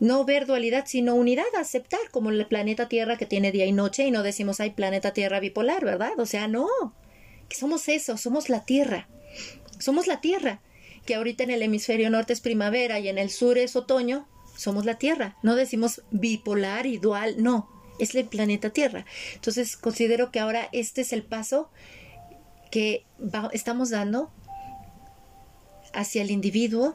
No 0.00 0.24
ver 0.24 0.46
dualidad, 0.46 0.84
sino 0.86 1.14
unidad, 1.14 1.44
aceptar 1.58 2.00
como 2.10 2.30
el 2.30 2.46
planeta 2.46 2.88
Tierra 2.88 3.18
que 3.18 3.26
tiene 3.26 3.52
día 3.52 3.66
y 3.66 3.72
noche 3.72 4.06
y 4.06 4.10
no 4.10 4.22
decimos 4.22 4.58
hay 4.60 4.70
planeta 4.70 5.12
Tierra 5.12 5.40
bipolar, 5.40 5.84
¿verdad? 5.84 6.18
O 6.18 6.26
sea, 6.26 6.48
no, 6.48 6.66
que 7.48 7.56
somos 7.56 7.88
eso, 7.88 8.16
somos 8.16 8.48
la 8.48 8.64
Tierra, 8.64 9.08
somos 9.78 10.06
la 10.06 10.20
Tierra 10.20 10.60
que 11.10 11.16
ahorita 11.16 11.42
en 11.42 11.50
el 11.50 11.62
hemisferio 11.62 12.08
norte 12.08 12.32
es 12.32 12.40
primavera 12.40 13.00
y 13.00 13.08
en 13.08 13.18
el 13.18 13.30
sur 13.30 13.58
es 13.58 13.74
otoño, 13.74 14.28
somos 14.56 14.84
la 14.84 14.94
Tierra. 14.94 15.36
No 15.42 15.56
decimos 15.56 16.02
bipolar 16.12 16.86
y 16.86 16.98
dual, 16.98 17.42
no, 17.42 17.68
es 17.98 18.14
el 18.14 18.26
planeta 18.26 18.70
Tierra. 18.70 19.04
Entonces 19.34 19.76
considero 19.76 20.30
que 20.30 20.38
ahora 20.38 20.68
este 20.70 21.00
es 21.00 21.12
el 21.12 21.24
paso 21.24 21.68
que 22.70 23.04
estamos 23.52 23.90
dando 23.90 24.30
hacia 25.92 26.22
el 26.22 26.30
individuo, 26.30 26.94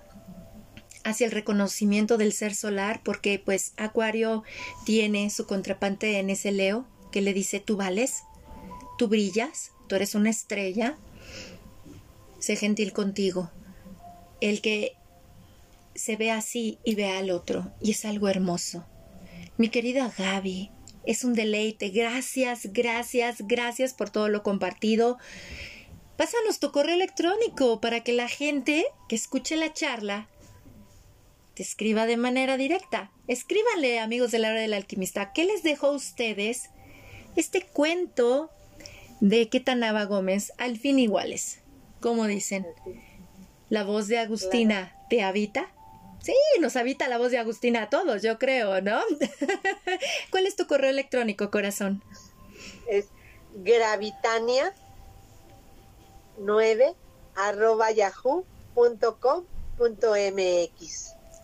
hacia 1.03 1.25
el 1.25 1.33
reconocimiento 1.33 2.17
del 2.17 2.31
ser 2.31 2.55
solar, 2.55 3.01
porque 3.03 3.37
pues 3.37 3.73
Acuario 3.75 4.45
tiene 4.85 5.29
su 5.29 5.45
contrapante 5.45 6.19
en 6.19 6.29
ese 6.29 6.53
Leo 6.53 6.87
que 7.11 7.21
le 7.21 7.33
dice 7.33 7.59
tú 7.59 7.75
vales, 7.75 8.23
tú 8.97 9.09
brillas, 9.09 9.73
tú 9.89 9.95
eres 9.97 10.15
una 10.15 10.29
estrella, 10.29 10.95
sé 12.39 12.55
gentil 12.55 12.93
contigo, 12.93 13.51
el 14.49 14.61
que 14.61 14.95
se 15.95 16.17
ve 16.17 16.31
así 16.31 16.77
y 16.83 16.95
ve 16.95 17.07
al 17.07 17.31
otro, 17.31 17.71
y 17.81 17.91
es 17.91 18.05
algo 18.05 18.27
hermoso. 18.27 18.85
Mi 19.57 19.69
querida 19.69 20.13
Gaby, 20.17 20.69
es 21.05 21.23
un 21.23 21.33
deleite. 21.33 21.89
Gracias, 21.89 22.73
gracias, 22.73 23.37
gracias 23.47 23.93
por 23.93 24.09
todo 24.09 24.27
lo 24.27 24.43
compartido. 24.43 25.17
Pásanos 26.17 26.59
tu 26.59 26.71
correo 26.71 26.95
electrónico 26.95 27.79
para 27.81 28.01
que 28.01 28.13
la 28.13 28.27
gente 28.27 28.85
que 29.09 29.15
escuche 29.15 29.55
la 29.55 29.73
charla 29.73 30.27
te 31.53 31.63
escriba 31.63 32.05
de 32.05 32.17
manera 32.17 32.57
directa. 32.57 33.11
Escríbanle, 33.27 33.99
amigos 33.99 34.31
de 34.31 34.39
la 34.39 34.49
hora 34.49 34.59
del 34.59 34.73
alquimista, 34.73 35.31
¿qué 35.33 35.45
les 35.45 35.63
dejó 35.63 35.87
a 35.87 35.91
ustedes 35.91 36.69
este 37.35 37.61
cuento 37.61 38.51
de 39.21 39.49
Ketanaba 39.49 40.05
Gómez 40.05 40.53
al 40.57 40.77
fin 40.77 40.99
iguales? 40.99 41.59
Como 41.99 42.27
dicen. 42.27 42.65
¿La 43.69 43.83
voz 43.83 44.07
de 44.07 44.19
Agustina 44.19 44.95
te 45.09 45.23
habita? 45.23 45.71
Sí, 46.21 46.33
nos 46.59 46.75
habita 46.75 47.07
la 47.07 47.17
voz 47.17 47.31
de 47.31 47.37
Agustina 47.37 47.83
a 47.83 47.89
todos, 47.89 48.21
yo 48.23 48.39
creo, 48.39 48.81
¿no? 48.81 48.99
¿Cuál 50.31 50.47
es 50.47 50.55
tu 50.55 50.65
correo 50.65 50.89
electrónico, 50.89 51.51
corazón? 51.51 52.03
Es 52.89 53.05
gravitania 53.55 54.73
9 56.39 56.95
arroba 57.35 57.91
yahoo.com.mx. 57.91 58.45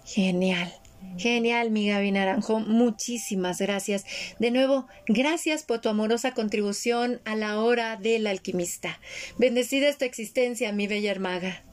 Genial. 0.06 0.74
Genial, 1.18 1.72
mi 1.72 1.88
Gaby 1.88 2.12
Naranjo. 2.12 2.60
Muchísimas 2.60 3.60
gracias. 3.60 4.06
De 4.40 4.52
nuevo, 4.52 4.88
gracias 5.08 5.64
por 5.64 5.80
tu 5.82 5.90
amorosa 5.90 6.34
contribución 6.34 7.22
a 7.26 7.36
la 7.36 7.60
hora 7.60 7.98
del 7.98 8.28
alquimista. 8.28 9.00
Bendecida 9.38 9.90
esta 9.90 10.06
existencia, 10.06 10.72
mi 10.72 10.88
bella 10.88 11.10
hermaga 11.12 11.64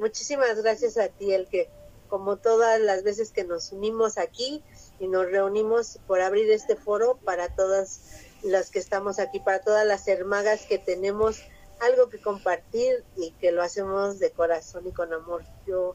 muchísimas 0.00 0.60
gracias 0.62 0.96
a 0.96 1.08
ti, 1.08 1.32
el 1.32 1.46
que 1.48 1.68
como 2.08 2.36
todas 2.36 2.80
las 2.80 3.04
veces 3.04 3.30
que 3.30 3.44
nos 3.44 3.70
unimos 3.70 4.18
aquí 4.18 4.64
y 4.98 5.06
nos 5.06 5.30
reunimos 5.30 5.98
por 6.08 6.20
abrir 6.20 6.50
este 6.50 6.74
foro 6.74 7.18
para 7.24 7.54
todas 7.54 8.00
las 8.42 8.70
que 8.70 8.80
estamos 8.80 9.20
aquí, 9.20 9.38
para 9.38 9.60
todas 9.60 9.86
las 9.86 10.08
hermagas 10.08 10.66
que 10.66 10.78
tenemos 10.78 11.40
algo 11.80 12.08
que 12.08 12.20
compartir 12.20 13.04
y 13.16 13.30
que 13.32 13.52
lo 13.52 13.62
hacemos 13.62 14.18
de 14.18 14.32
corazón 14.32 14.86
y 14.88 14.92
con 14.92 15.12
amor. 15.12 15.44
Yo 15.66 15.94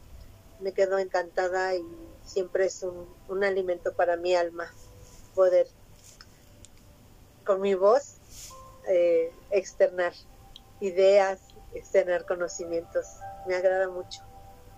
me 0.62 0.72
quedo 0.72 0.97
encantada 0.99 1.76
y 1.76 1.84
siempre 2.24 2.68
es 2.68 2.82
un, 2.84 3.08
un 3.28 3.43
alimento 3.43 3.93
para 3.93 4.16
mi 4.16 4.36
alma 4.36 4.72
poder 5.36 5.68
con 7.45 7.62
mi 7.62 7.76
voz 7.76 8.16
eh, 8.88 9.32
externar 9.51 10.14
ideas, 10.80 11.39
externar 11.76 12.26
conocimientos 12.26 13.05
me 13.47 13.55
agrada 13.55 13.89
mucho. 13.89 14.21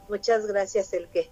Muchas 0.09 0.45
gracias, 0.45 0.93
El 0.93 1.07
que. 1.09 1.29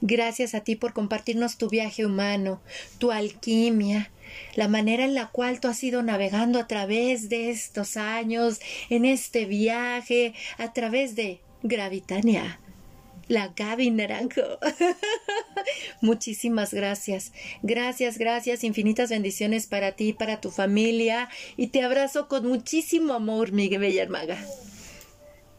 Gracias 0.00 0.54
a 0.54 0.60
ti 0.60 0.76
por 0.76 0.92
compartirnos 0.92 1.56
tu 1.56 1.68
viaje 1.68 2.04
humano, 2.04 2.60
tu 2.98 3.12
alquimia, 3.12 4.10
la 4.54 4.68
manera 4.68 5.04
en 5.04 5.14
la 5.14 5.28
cual 5.28 5.60
tú 5.60 5.68
has 5.68 5.82
ido 5.82 6.02
navegando 6.02 6.58
a 6.58 6.66
través 6.66 7.28
de 7.28 7.50
estos 7.50 7.96
años, 7.96 8.60
en 8.90 9.04
este 9.04 9.44
viaje, 9.44 10.34
a 10.56 10.72
través 10.72 11.14
de 11.14 11.40
Gravitania, 11.62 12.60
la 13.28 13.52
Gaby 13.56 13.90
Naranjo. 13.90 14.58
Muchísimas 16.00 16.72
gracias. 16.72 17.32
Gracias, 17.62 18.18
gracias, 18.18 18.64
infinitas 18.64 19.10
bendiciones 19.10 19.66
para 19.66 19.92
ti, 19.92 20.12
para 20.12 20.40
tu 20.40 20.50
familia 20.50 21.28
y 21.56 21.68
te 21.68 21.82
abrazo 21.82 22.28
con 22.28 22.46
muchísimo 22.46 23.14
amor, 23.14 23.52
mi 23.52 23.68
bella 23.68 24.02
hermaga. 24.02 24.38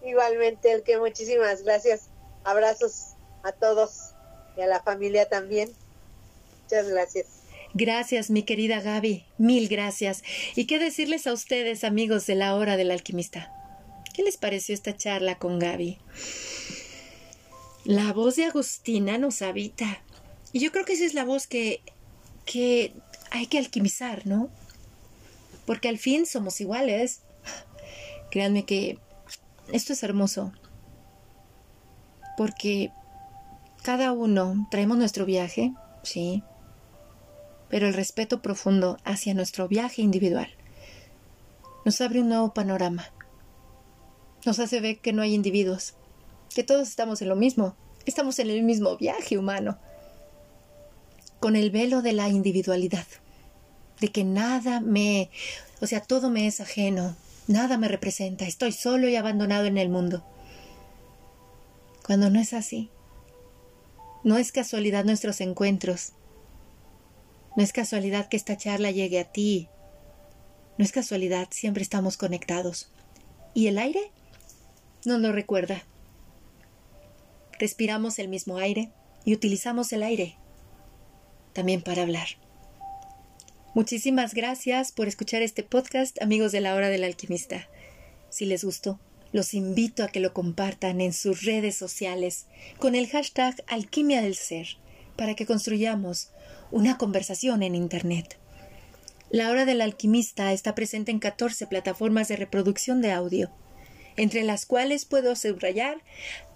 Igualmente, 0.06 0.72
el 0.72 0.84
que 0.84 0.97
muchísimas 0.97 1.64
gracias. 1.64 2.10
Abrazos 2.43 3.16
a 3.43 3.52
todos 3.52 4.12
y 4.58 4.62
a 4.62 4.68
la 4.68 4.82
familia 4.82 5.28
también. 5.28 5.72
Muchas 6.64 6.88
gracias. 6.88 7.28
Gracias, 7.74 8.30
mi 8.30 8.43
querida 8.43 8.82
Gaby. 8.82 9.26
Mil 9.38 9.68
gracias. 9.68 10.24
¿Y 10.56 10.66
qué 10.66 10.80
decirles 10.80 11.28
a 11.28 11.34
ustedes, 11.34 11.84
amigos 11.84 12.26
de 12.26 12.36
la 12.36 12.56
hora 12.56 12.78
del 12.78 12.91
alquimista? 12.91 13.54
¿Qué 14.16 14.24
les 14.24 14.38
pareció 14.38 14.74
esta 14.74 14.95
charla 14.95 15.38
con 15.38 15.60
Gaby? 15.60 16.00
La 17.86 18.12
voz 18.12 18.36
de 18.36 18.45
Agustina 18.45 19.18
nos 19.18 19.41
habita. 19.41 20.02
Y 20.52 20.60
yo 20.60 20.72
creo 20.72 20.86
que 20.86 20.93
esa 20.93 21.06
es 21.06 21.14
la 21.14 21.26
voz 21.26 21.47
que, 21.47 21.82
que 22.45 22.93
hay 23.32 23.45
que 23.47 23.60
alquimizar, 23.60 24.26
¿no? 24.26 24.50
Porque 25.66 25.89
al 25.89 26.00
fin 26.00 26.26
somos 26.26 26.60
iguales. 26.62 27.22
Créanme 28.32 28.66
que 28.66 28.97
esto 29.72 29.94
es 29.94 30.04
hermoso. 30.04 30.52
Porque 32.38 32.92
cada 33.84 34.12
uno 34.12 34.68
traemos 34.72 34.98
nuestro 34.98 35.26
viaje, 35.26 35.74
sí, 36.04 36.44
pero 37.70 37.88
el 37.88 37.94
respeto 37.94 38.42
profundo 38.42 38.98
hacia 39.04 39.34
nuestro 39.34 39.68
viaje 39.68 40.02
individual 40.02 40.50
nos 41.86 42.02
abre 42.02 42.22
un 42.22 42.30
nuevo 42.30 42.54
panorama. 42.54 43.12
Nos 44.46 44.60
hace 44.60 44.80
ver 44.80 45.00
que 45.00 45.14
no 45.14 45.22
hay 45.22 45.34
individuos, 45.34 45.96
que 46.54 46.64
todos 46.64 46.88
estamos 46.88 47.22
en 47.22 47.30
lo 47.30 47.36
mismo, 47.36 47.76
estamos 48.06 48.40
en 48.40 48.50
el 48.50 48.64
mismo 48.64 48.98
viaje 48.98 49.38
humano, 49.38 49.78
con 51.40 51.56
el 51.56 51.72
velo 51.72 52.02
de 52.02 52.14
la 52.14 52.30
individualidad, 52.30 53.06
de 54.00 54.10
que 54.10 54.24
nada 54.24 54.82
me, 54.82 55.30
o 55.82 55.88
sea, 55.88 56.02
todo 56.02 56.30
me 56.30 56.48
es 56.48 56.62
ajeno, 56.62 57.16
nada 57.50 57.80
me 57.80 57.88
representa, 57.88 58.45
estoy 58.45 58.72
solo 58.72 59.10
y 59.10 59.16
abandonado 59.16 59.66
en 59.66 59.80
el 59.80 59.89
mundo. 59.89 60.24
Cuando 62.06 62.30
no 62.30 62.39
es 62.39 62.54
así, 62.54 62.91
no 64.24 64.38
es 64.38 64.52
casualidad 64.52 65.04
nuestros 65.04 65.41
encuentros, 65.41 66.14
no 67.58 67.64
es 67.64 67.74
casualidad 67.74 68.30
que 68.30 68.38
esta 68.38 68.56
charla 68.56 68.91
llegue 68.91 69.20
a 69.20 69.32
ti, 69.32 69.68
no 70.78 70.86
es 70.86 70.91
casualidad, 70.91 71.47
siempre 71.50 71.82
estamos 71.82 72.18
conectados. 72.18 72.91
¿Y 73.56 73.66
el 73.66 73.80
aire? 73.80 74.12
Nos 75.04 75.20
lo 75.20 75.32
recuerda. 75.32 75.84
Respiramos 77.58 78.20
el 78.20 78.28
mismo 78.28 78.58
aire 78.58 78.91
y 79.26 79.34
utilizamos 79.34 79.91
el 79.91 80.04
aire 80.04 80.38
también 81.54 81.82
para 81.82 82.04
hablar. 82.04 82.28
Muchísimas 83.80 84.34
gracias 84.34 84.92
por 84.92 85.08
escuchar 85.08 85.42
este 85.42 85.64
podcast, 85.64 86.22
amigos 86.22 86.52
de 86.52 86.60
la 86.60 86.76
hora 86.76 86.90
del 86.90 87.06
alquimista. 87.06 87.70
Si 88.30 88.44
les 88.44 88.66
gustó, 88.66 89.00
los 89.32 89.54
invito 89.54 90.04
a 90.04 90.10
que 90.10 90.20
lo 90.20 90.34
compartan 90.34 91.00
en 91.00 91.14
sus 91.14 91.44
redes 91.44 91.78
sociales 91.78 92.46
con 92.78 92.94
el 92.94 93.08
hashtag 93.08 93.56
alquimia 93.68 94.22
del 94.22 94.36
ser 94.36 94.68
para 95.16 95.34
que 95.34 95.46
construyamos 95.46 96.28
una 96.72 96.98
conversación 96.98 97.64
en 97.64 97.74
Internet. 97.74 98.38
La 99.30 99.50
hora 99.50 99.64
del 99.64 99.80
alquimista 99.80 100.52
está 100.52 100.76
presente 100.76 101.12
en 101.12 101.20
14 101.20 101.66
plataformas 101.68 102.28
de 102.28 102.36
reproducción 102.36 103.02
de 103.02 103.14
audio, 103.14 103.50
entre 104.18 104.44
las 104.44 104.66
cuales 104.66 105.06
puedo 105.06 105.38
subrayar 105.38 106.04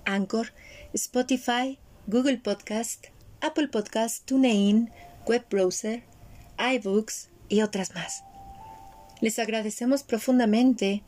Anchor, 0.03 0.51
Spotify, 0.91 1.79
Google 2.05 2.39
Podcast, 2.39 3.05
Apple 3.39 3.69
Podcast, 3.69 4.25
TuneIn, 4.25 4.91
Web 5.25 5.45
Browser, 5.49 6.03
iBooks 6.57 7.29
y 7.49 7.61
otras 7.61 7.93
más. 7.93 8.23
Les 9.21 9.39
agradecemos 9.39 10.03
profundamente 10.03 11.03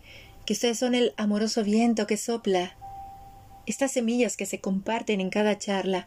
que 0.46 0.54
ustedes 0.54 0.80
son 0.80 0.96
el 0.96 1.14
amoroso 1.18 1.64
viento 1.64 2.08
que 2.08 2.18
sopla, 2.18 2.78
estas 3.66 3.92
semillas 3.92 4.38
que 4.38 4.46
se 4.46 4.62
comparten 4.62 5.20
en 5.20 5.30
cada 5.30 5.58
charla, 5.58 6.06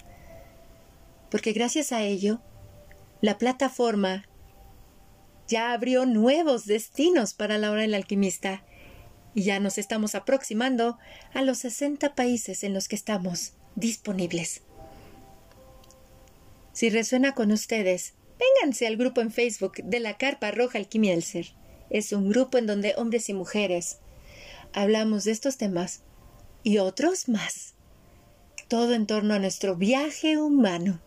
porque 1.30 1.52
gracias 1.52 1.92
a 1.92 2.02
ello, 2.02 2.40
la 3.20 3.36
plataforma 3.36 4.24
ya 5.48 5.72
abrió 5.72 6.06
nuevos 6.06 6.66
destinos 6.66 7.34
para 7.34 7.58
la 7.58 7.70
hora 7.70 7.82
del 7.82 7.94
alquimista 7.94 8.62
y 9.34 9.42
ya 9.42 9.60
nos 9.60 9.78
estamos 9.78 10.14
aproximando 10.14 10.98
a 11.34 11.42
los 11.42 11.58
60 11.58 12.14
países 12.14 12.64
en 12.64 12.74
los 12.74 12.86
que 12.86 12.96
estamos 12.96 13.54
disponibles. 13.74 14.62
Si 16.72 16.90
resuena 16.90 17.34
con 17.34 17.50
ustedes, 17.50 18.14
vénganse 18.38 18.86
al 18.86 18.96
grupo 18.96 19.20
en 19.20 19.30
Facebook 19.30 19.82
de 19.82 20.00
la 20.00 20.16
Carpa 20.16 20.50
Roja 20.50 20.78
Alquimia 20.78 21.12
del 21.12 21.22
Ser. 21.22 21.46
Es 21.90 22.12
un 22.12 22.28
grupo 22.28 22.58
en 22.58 22.66
donde 22.66 22.94
hombres 22.96 23.28
y 23.28 23.34
mujeres 23.34 23.98
hablamos 24.72 25.24
de 25.24 25.32
estos 25.32 25.56
temas 25.56 26.02
y 26.62 26.78
otros 26.78 27.28
más. 27.28 27.74
Todo 28.68 28.94
en 28.94 29.06
torno 29.06 29.34
a 29.34 29.38
nuestro 29.38 29.76
viaje 29.76 30.36
humano. 30.36 31.00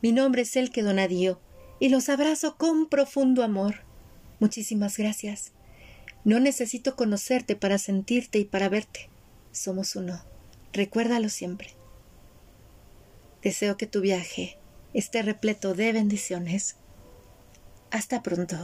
Mi 0.00 0.12
nombre 0.12 0.42
es 0.42 0.56
Elke 0.56 0.82
Donadío 0.82 1.40
y 1.80 1.88
los 1.88 2.08
abrazo 2.08 2.56
con 2.56 2.88
profundo 2.88 3.42
amor. 3.42 3.82
Muchísimas 4.38 4.96
gracias. 4.96 5.52
No 6.24 6.38
necesito 6.38 6.94
conocerte 6.94 7.56
para 7.56 7.78
sentirte 7.78 8.38
y 8.38 8.44
para 8.44 8.68
verte. 8.68 9.10
Somos 9.50 9.96
uno. 9.96 10.24
Recuérdalo 10.72 11.28
siempre. 11.28 11.74
Deseo 13.42 13.76
que 13.76 13.86
tu 13.86 14.00
viaje 14.00 14.56
esté 14.94 15.22
repleto 15.22 15.74
de 15.74 15.92
bendiciones. 15.92 16.76
Hasta 17.90 18.22
pronto. 18.22 18.56